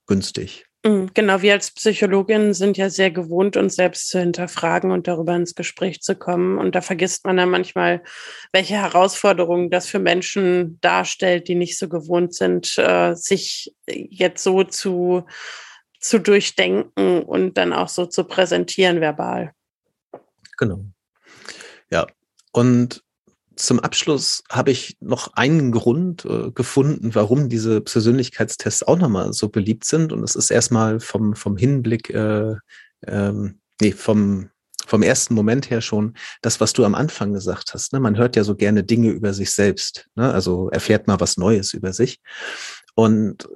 günstig. 0.06 0.66
Mhm, 0.86 1.10
genau, 1.14 1.40
wir 1.40 1.54
als 1.54 1.70
Psychologin 1.70 2.52
sind 2.52 2.76
ja 2.76 2.90
sehr 2.90 3.10
gewohnt, 3.10 3.56
uns 3.56 3.74
selbst 3.74 4.10
zu 4.10 4.18
hinterfragen 4.20 4.90
und 4.90 5.08
darüber 5.08 5.34
ins 5.34 5.54
Gespräch 5.54 6.02
zu 6.02 6.14
kommen. 6.14 6.58
Und 6.58 6.74
da 6.74 6.82
vergisst 6.82 7.24
man 7.24 7.38
dann 7.38 7.48
manchmal, 7.48 8.02
welche 8.52 8.74
Herausforderungen 8.74 9.70
das 9.70 9.86
für 9.86 9.98
Menschen 9.98 10.78
darstellt, 10.82 11.48
die 11.48 11.54
nicht 11.54 11.78
so 11.78 11.88
gewohnt 11.88 12.34
sind, 12.34 12.76
äh, 12.76 13.14
sich 13.14 13.74
jetzt 13.86 14.42
so 14.42 14.62
zu, 14.62 15.24
zu 16.00 16.18
durchdenken 16.18 17.22
und 17.22 17.56
dann 17.56 17.72
auch 17.72 17.88
so 17.88 18.04
zu 18.04 18.24
präsentieren 18.24 19.00
verbal. 19.00 19.52
Genau. 20.58 20.84
Ja, 21.90 22.06
und 22.52 23.03
zum 23.56 23.80
Abschluss 23.80 24.42
habe 24.50 24.70
ich 24.70 24.96
noch 25.00 25.32
einen 25.34 25.72
Grund 25.72 26.24
äh, 26.24 26.50
gefunden, 26.50 27.14
warum 27.14 27.48
diese 27.48 27.80
Persönlichkeitstests 27.80 28.82
auch 28.82 28.98
nochmal 28.98 29.32
so 29.32 29.48
beliebt 29.48 29.84
sind. 29.84 30.12
Und 30.12 30.22
das 30.22 30.36
ist 30.36 30.50
erstmal 30.50 31.00
vom, 31.00 31.34
vom 31.34 31.56
Hinblick, 31.56 32.10
äh, 32.10 32.54
ähm, 33.06 33.60
nee, 33.80 33.92
vom, 33.92 34.50
vom 34.86 35.02
ersten 35.02 35.34
Moment 35.34 35.70
her 35.70 35.80
schon 35.80 36.14
das, 36.42 36.60
was 36.60 36.72
du 36.72 36.84
am 36.84 36.94
Anfang 36.94 37.32
gesagt 37.32 37.74
hast. 37.74 37.92
Ne? 37.92 38.00
Man 38.00 38.16
hört 38.16 38.36
ja 38.36 38.44
so 38.44 38.54
gerne 38.54 38.84
Dinge 38.84 39.10
über 39.10 39.32
sich 39.32 39.52
selbst. 39.52 40.08
Ne? 40.14 40.32
Also 40.32 40.68
erfährt 40.70 41.06
mal 41.06 41.20
was 41.20 41.36
Neues 41.36 41.74
über 41.74 41.92
sich. 41.92 42.20
Und 42.96 43.48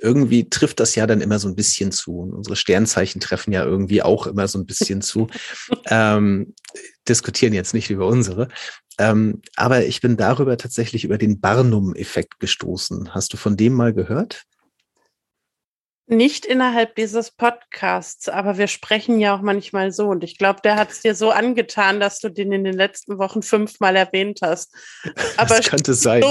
irgendwie 0.00 0.50
trifft 0.50 0.80
das 0.80 0.96
ja 0.96 1.06
dann 1.06 1.20
immer 1.20 1.38
so 1.38 1.48
ein 1.48 1.54
bisschen 1.54 1.92
zu. 1.92 2.18
Und 2.18 2.32
unsere 2.32 2.56
Sternzeichen 2.56 3.20
treffen 3.20 3.52
ja 3.52 3.64
irgendwie 3.64 4.02
auch 4.02 4.26
immer 4.26 4.48
so 4.48 4.58
ein 4.58 4.66
bisschen 4.66 5.00
zu. 5.00 5.28
ähm, 5.86 6.54
diskutieren 7.08 7.52
jetzt 7.52 7.72
nicht 7.72 7.90
über 7.90 8.06
unsere. 8.06 8.48
Ähm, 8.98 9.42
aber 9.56 9.86
ich 9.86 10.00
bin 10.00 10.16
darüber 10.16 10.56
tatsächlich 10.56 11.04
über 11.04 11.18
den 11.18 11.40
Barnum-Effekt 11.40 12.40
gestoßen. 12.40 13.14
Hast 13.14 13.32
du 13.32 13.36
von 13.36 13.56
dem 13.56 13.74
mal 13.74 13.94
gehört? 13.94 14.42
Nicht 16.10 16.44
innerhalb 16.44 16.96
dieses 16.96 17.30
Podcasts, 17.30 18.28
aber 18.28 18.58
wir 18.58 18.66
sprechen 18.66 19.20
ja 19.20 19.36
auch 19.36 19.42
manchmal 19.42 19.92
so. 19.92 20.08
Und 20.08 20.24
ich 20.24 20.36
glaube, 20.38 20.60
der 20.62 20.76
hat 20.76 20.90
es 20.90 21.00
dir 21.00 21.14
so 21.14 21.30
angetan, 21.30 22.00
dass 22.00 22.18
du 22.18 22.28
den 22.28 22.52
in 22.52 22.64
den 22.64 22.74
letzten 22.74 23.18
Wochen 23.18 23.42
fünfmal 23.42 23.96
erwähnt 23.96 24.40
hast. 24.42 24.74
Aber 25.36 25.56
das 25.56 25.68
könnte 25.68 25.94
sein. 25.94 26.24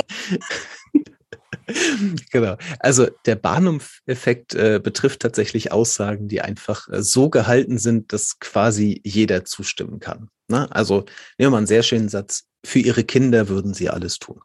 genau. 2.31 2.57
Also 2.79 3.07
der 3.25 3.35
Barnum-Effekt 3.35 4.53
äh, 4.53 4.81
betrifft 4.83 5.21
tatsächlich 5.21 5.71
Aussagen, 5.71 6.27
die 6.27 6.41
einfach 6.41 6.89
äh, 6.89 7.01
so 7.01 7.29
gehalten 7.29 7.77
sind, 7.77 8.11
dass 8.11 8.39
quasi 8.39 9.01
jeder 9.05 9.45
zustimmen 9.45 9.99
kann. 9.99 10.29
Ne? 10.49 10.67
Also 10.71 11.05
nehmen 11.37 11.47
wir 11.47 11.49
mal 11.51 11.57
einen 11.57 11.67
sehr 11.67 11.83
schönen 11.83 12.09
Satz 12.09 12.49
für 12.65 12.79
ihre 12.79 13.03
Kinder 13.03 13.47
würden 13.49 13.73
sie 13.73 13.89
alles 13.89 14.19
tun. 14.19 14.41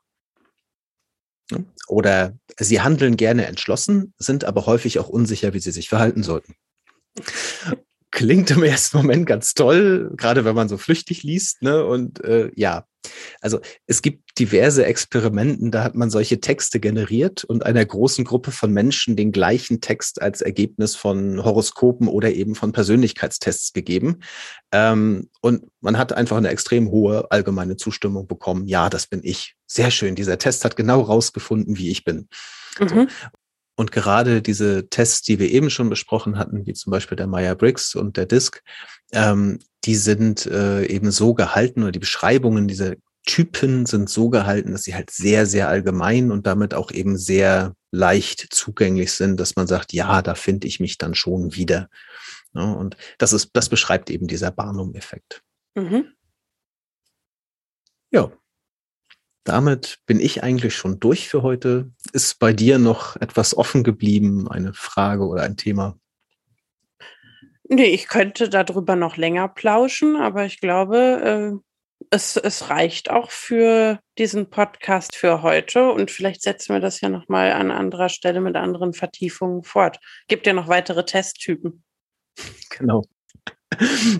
Oder 1.86 2.36
sie 2.58 2.80
handeln 2.80 3.16
gerne 3.16 3.46
entschlossen, 3.46 4.14
sind 4.18 4.44
aber 4.44 4.66
häufig 4.66 4.98
auch 4.98 5.08
unsicher, 5.08 5.52
wie 5.52 5.60
sie 5.60 5.72
sich 5.72 5.88
verhalten 5.88 6.22
sollten. 6.22 6.54
klingt 8.10 8.50
im 8.52 8.62
ersten 8.62 8.96
Moment 8.96 9.26
ganz 9.26 9.54
toll, 9.54 10.12
gerade 10.16 10.44
wenn 10.44 10.54
man 10.54 10.68
so 10.68 10.78
flüchtig 10.78 11.22
liest. 11.22 11.62
Ne? 11.62 11.84
Und 11.84 12.22
äh, 12.24 12.50
ja, 12.54 12.86
also 13.40 13.60
es 13.86 14.02
gibt 14.02 14.38
diverse 14.38 14.84
Experimenten, 14.84 15.70
da 15.70 15.84
hat 15.84 15.94
man 15.94 16.10
solche 16.10 16.40
Texte 16.40 16.80
generiert 16.80 17.44
und 17.44 17.64
einer 17.64 17.84
großen 17.84 18.24
Gruppe 18.24 18.50
von 18.50 18.72
Menschen 18.72 19.16
den 19.16 19.32
gleichen 19.32 19.80
Text 19.80 20.20
als 20.20 20.40
Ergebnis 20.40 20.96
von 20.96 21.44
Horoskopen 21.44 22.08
oder 22.08 22.32
eben 22.32 22.54
von 22.54 22.72
Persönlichkeitstests 22.72 23.72
gegeben. 23.72 24.20
Ähm, 24.72 25.30
und 25.40 25.64
man 25.80 25.98
hat 25.98 26.12
einfach 26.12 26.36
eine 26.36 26.48
extrem 26.48 26.90
hohe 26.90 27.30
allgemeine 27.30 27.76
Zustimmung 27.76 28.26
bekommen. 28.26 28.66
Ja, 28.66 28.90
das 28.90 29.06
bin 29.06 29.20
ich. 29.22 29.54
Sehr 29.66 29.90
schön. 29.90 30.14
Dieser 30.14 30.38
Test 30.38 30.64
hat 30.64 30.76
genau 30.76 31.00
rausgefunden, 31.00 31.76
wie 31.78 31.90
ich 31.90 32.04
bin. 32.04 32.28
Mhm. 32.78 32.88
So. 32.88 33.06
Und 33.76 33.90
gerade 33.90 34.40
diese 34.40 34.88
Tests, 34.88 35.22
die 35.22 35.38
wir 35.38 35.50
eben 35.50 35.68
schon 35.68 35.90
besprochen 35.90 36.38
hatten, 36.38 36.64
wie 36.66 36.74
zum 36.74 36.92
Beispiel 36.92 37.16
der 37.16 37.26
Meyer-Briggs 37.26 37.96
und 37.96 38.16
der 38.16 38.26
DISC, 38.26 38.62
ähm, 39.12 39.58
die 39.84 39.96
sind 39.96 40.46
äh, 40.46 40.86
eben 40.86 41.10
so 41.10 41.34
gehalten 41.34 41.82
oder 41.82 41.92
die 41.92 41.98
Beschreibungen 41.98 42.68
dieser 42.68 42.94
Typen 43.24 43.86
sind 43.86 44.08
so 44.10 44.28
gehalten, 44.28 44.72
dass 44.72 44.84
sie 44.84 44.94
halt 44.94 45.10
sehr, 45.10 45.46
sehr 45.46 45.68
allgemein 45.68 46.30
und 46.30 46.46
damit 46.46 46.74
auch 46.74 46.90
eben 46.90 47.16
sehr 47.16 47.74
leicht 47.90 48.48
zugänglich 48.50 49.12
sind, 49.12 49.40
dass 49.40 49.56
man 49.56 49.66
sagt, 49.66 49.92
ja, 49.92 50.22
da 50.22 50.34
finde 50.34 50.66
ich 50.66 50.80
mich 50.80 50.98
dann 50.98 51.14
schon 51.14 51.54
wieder. 51.54 51.88
Ja, 52.54 52.72
und 52.72 52.96
das 53.18 53.32
ist, 53.32 53.50
das 53.54 53.68
beschreibt 53.68 54.10
eben 54.10 54.26
dieser 54.26 54.50
Barnum-Effekt. 54.50 55.42
Mhm. 55.74 56.12
Ja, 58.10 58.30
damit 59.44 59.98
bin 60.06 60.20
ich 60.20 60.42
eigentlich 60.42 60.74
schon 60.74 60.98
durch 61.00 61.28
für 61.28 61.42
heute. 61.42 61.92
Ist 62.12 62.38
bei 62.38 62.52
dir 62.54 62.78
noch 62.78 63.16
etwas 63.16 63.56
offen 63.56 63.84
geblieben, 63.84 64.48
eine 64.48 64.72
Frage 64.72 65.26
oder 65.26 65.42
ein 65.42 65.58
Thema? 65.58 65.98
Nee, 67.68 67.86
ich 67.86 68.08
könnte 68.08 68.48
darüber 68.48 68.96
noch 68.96 69.16
länger 69.16 69.48
plauschen, 69.48 70.16
aber 70.16 70.46
ich 70.46 70.60
glaube, 70.60 70.96
äh, 71.54 71.64
es, 72.10 72.36
es 72.36 72.70
reicht 72.70 73.10
auch 73.10 73.30
für 73.30 73.98
diesen 74.18 74.50
Podcast 74.50 75.16
für 75.16 75.42
heute 75.42 75.90
und 75.90 76.10
vielleicht 76.10 76.42
setzen 76.42 76.74
wir 76.74 76.80
das 76.80 77.00
ja 77.00 77.08
nochmal 77.08 77.52
an 77.52 77.70
anderer 77.70 78.08
Stelle 78.08 78.40
mit 78.40 78.56
anderen 78.56 78.92
Vertiefungen 78.92 79.64
fort. 79.64 79.98
Gibt 80.28 80.46
ja 80.46 80.52
noch 80.52 80.68
weitere 80.68 81.04
Testtypen. 81.04 81.82
Genau. 82.70 83.02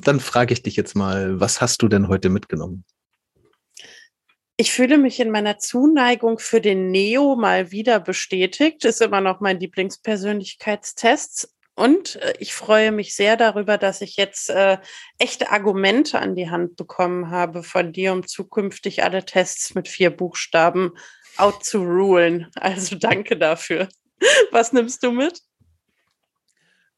Dann 0.02 0.20
frage 0.20 0.52
ich 0.52 0.62
dich 0.62 0.76
jetzt 0.76 0.94
mal, 0.94 1.38
was 1.40 1.60
hast 1.60 1.82
du 1.82 1.88
denn 1.88 2.08
heute 2.08 2.28
mitgenommen? 2.28 2.84
Ich 4.56 4.72
fühle 4.72 4.98
mich 4.98 5.18
in 5.18 5.30
meiner 5.30 5.58
Zuneigung 5.58 6.38
für 6.38 6.60
den 6.60 6.90
Neo 6.90 7.34
mal 7.34 7.72
wieder 7.72 7.98
bestätigt. 7.98 8.84
Ist 8.84 9.02
immer 9.02 9.20
noch 9.20 9.40
mein 9.40 9.58
Lieblingspersönlichkeitstest. 9.58 11.52
Und 11.74 12.16
äh, 12.16 12.34
ich 12.38 12.54
freue 12.54 12.92
mich 12.92 13.16
sehr 13.16 13.36
darüber, 13.36 13.78
dass 13.78 14.00
ich 14.00 14.16
jetzt 14.16 14.50
äh, 14.50 14.78
echte 15.18 15.50
Argumente 15.50 16.20
an 16.20 16.34
die 16.34 16.50
Hand 16.50 16.76
bekommen 16.76 17.30
habe 17.30 17.62
von 17.62 17.92
dir, 17.92 18.12
um 18.12 18.26
zukünftig 18.26 19.02
alle 19.02 19.24
Tests 19.24 19.74
mit 19.74 19.88
vier 19.88 20.10
Buchstaben 20.10 20.92
out 21.36 21.64
zu 21.64 21.78
rulen. 21.82 22.48
Also 22.54 22.96
danke 22.96 23.36
dafür. 23.36 23.88
Was 24.52 24.72
nimmst 24.72 25.02
du 25.02 25.10
mit? 25.10 25.40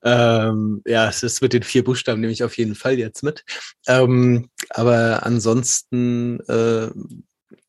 Ähm, 0.05 0.83
ja, 0.87 1.09
es 1.09 1.22
ist 1.22 1.41
mit 1.41 1.53
den 1.53 1.62
vier 1.62 1.83
Buchstaben 1.83 2.20
nehme 2.20 2.33
ich 2.33 2.45
auf 2.45 2.57
jeden 2.57 2.74
Fall 2.74 2.99
jetzt 2.99 3.22
mit. 3.22 3.45
Ähm, 3.89 4.51
aber 4.70 5.24
ansonsten 5.24 6.39
äh, 6.49 6.91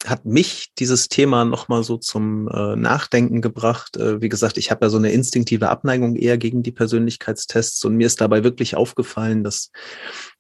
hat 0.06 0.26
mich 0.26 0.72
dieses 0.78 1.08
Thema 1.08 1.46
nochmal 1.46 1.84
so 1.84 1.98
zum 1.98 2.48
äh, 2.48 2.76
Nachdenken 2.76 3.42
gebracht. 3.42 3.98
Äh, 3.98 4.22
wie 4.22 4.30
gesagt, 4.30 4.58
ich 4.58 4.72
habe 4.72 4.86
ja 4.86 4.90
so 4.90 4.98
eine 4.98 5.12
instinktive 5.12 5.70
Abneigung 5.70 6.16
eher 6.16 6.38
gegen 6.38 6.64
die 6.64 6.72
Persönlichkeitstests 6.72 7.86
und 7.86 7.96
mir 7.96 8.08
ist 8.08 8.22
dabei 8.22 8.44
wirklich 8.44 8.76
aufgefallen, 8.76 9.44
dass, 9.44 9.72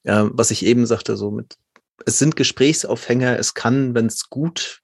äh, 0.03 0.23
was 0.31 0.51
ich 0.51 0.65
eben 0.65 0.85
sagte, 0.85 1.17
so 1.17 1.31
mit, 1.31 1.55
es 2.05 2.19
sind 2.19 2.35
Gesprächsaufhänger, 2.35 3.37
es 3.37 3.53
kann, 3.53 3.93
wenn 3.95 4.07
es 4.07 4.29
gut 4.29 4.81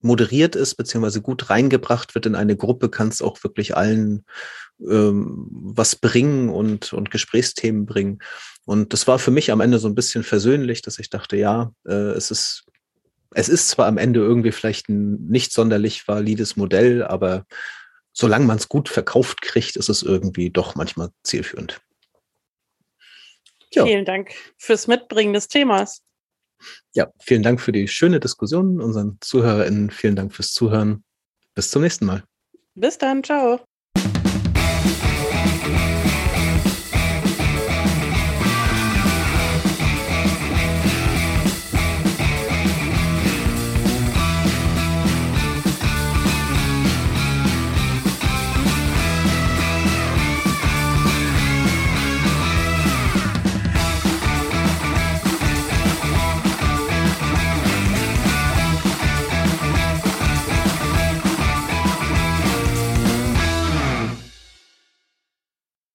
moderiert 0.00 0.56
ist, 0.56 0.74
beziehungsweise 0.74 1.22
gut 1.22 1.48
reingebracht 1.48 2.14
wird 2.14 2.26
in 2.26 2.34
eine 2.34 2.56
Gruppe, 2.56 2.88
kann 2.88 3.08
es 3.08 3.22
auch 3.22 3.42
wirklich 3.44 3.76
allen 3.76 4.24
ähm, 4.80 5.48
was 5.50 5.96
bringen 5.96 6.48
und, 6.48 6.92
und 6.92 7.10
Gesprächsthemen 7.10 7.86
bringen. 7.86 8.18
Und 8.64 8.92
das 8.92 9.06
war 9.06 9.18
für 9.18 9.30
mich 9.30 9.52
am 9.52 9.60
Ende 9.60 9.78
so 9.78 9.88
ein 9.88 9.94
bisschen 9.94 10.24
versöhnlich, 10.24 10.82
dass 10.82 10.98
ich 10.98 11.08
dachte, 11.08 11.36
ja, 11.36 11.72
äh, 11.86 11.92
es 11.92 12.30
ist 12.30 12.64
es 13.34 13.48
ist 13.48 13.68
zwar 13.68 13.86
am 13.86 13.98
Ende 13.98 14.20
irgendwie 14.20 14.52
vielleicht 14.52 14.88
ein 14.88 15.26
nicht 15.28 15.52
sonderlich 15.52 16.06
valides 16.06 16.56
Modell, 16.56 17.02
aber 17.02 17.46
solange 18.12 18.46
man 18.46 18.58
es 18.58 18.68
gut 18.68 18.88
verkauft 18.88 19.42
kriegt, 19.42 19.76
ist 19.76 19.88
es 19.88 20.02
irgendwie 20.02 20.50
doch 20.50 20.74
manchmal 20.74 21.10
zielführend. 21.22 21.80
Ja. 23.72 23.86
Vielen 23.86 24.04
Dank 24.04 24.30
fürs 24.58 24.86
Mitbringen 24.86 25.32
des 25.32 25.48
Themas. 25.48 26.02
Ja, 26.94 27.10
vielen 27.20 27.42
Dank 27.42 27.60
für 27.60 27.72
die 27.72 27.88
schöne 27.88 28.20
Diskussion. 28.20 28.80
Unseren 28.80 29.18
ZuhörerInnen 29.20 29.90
vielen 29.90 30.14
Dank 30.16 30.34
fürs 30.34 30.52
Zuhören. 30.52 31.04
Bis 31.54 31.70
zum 31.70 31.82
nächsten 31.82 32.06
Mal. 32.06 32.22
Bis 32.74 32.98
dann. 32.98 33.24
Ciao. 33.24 33.64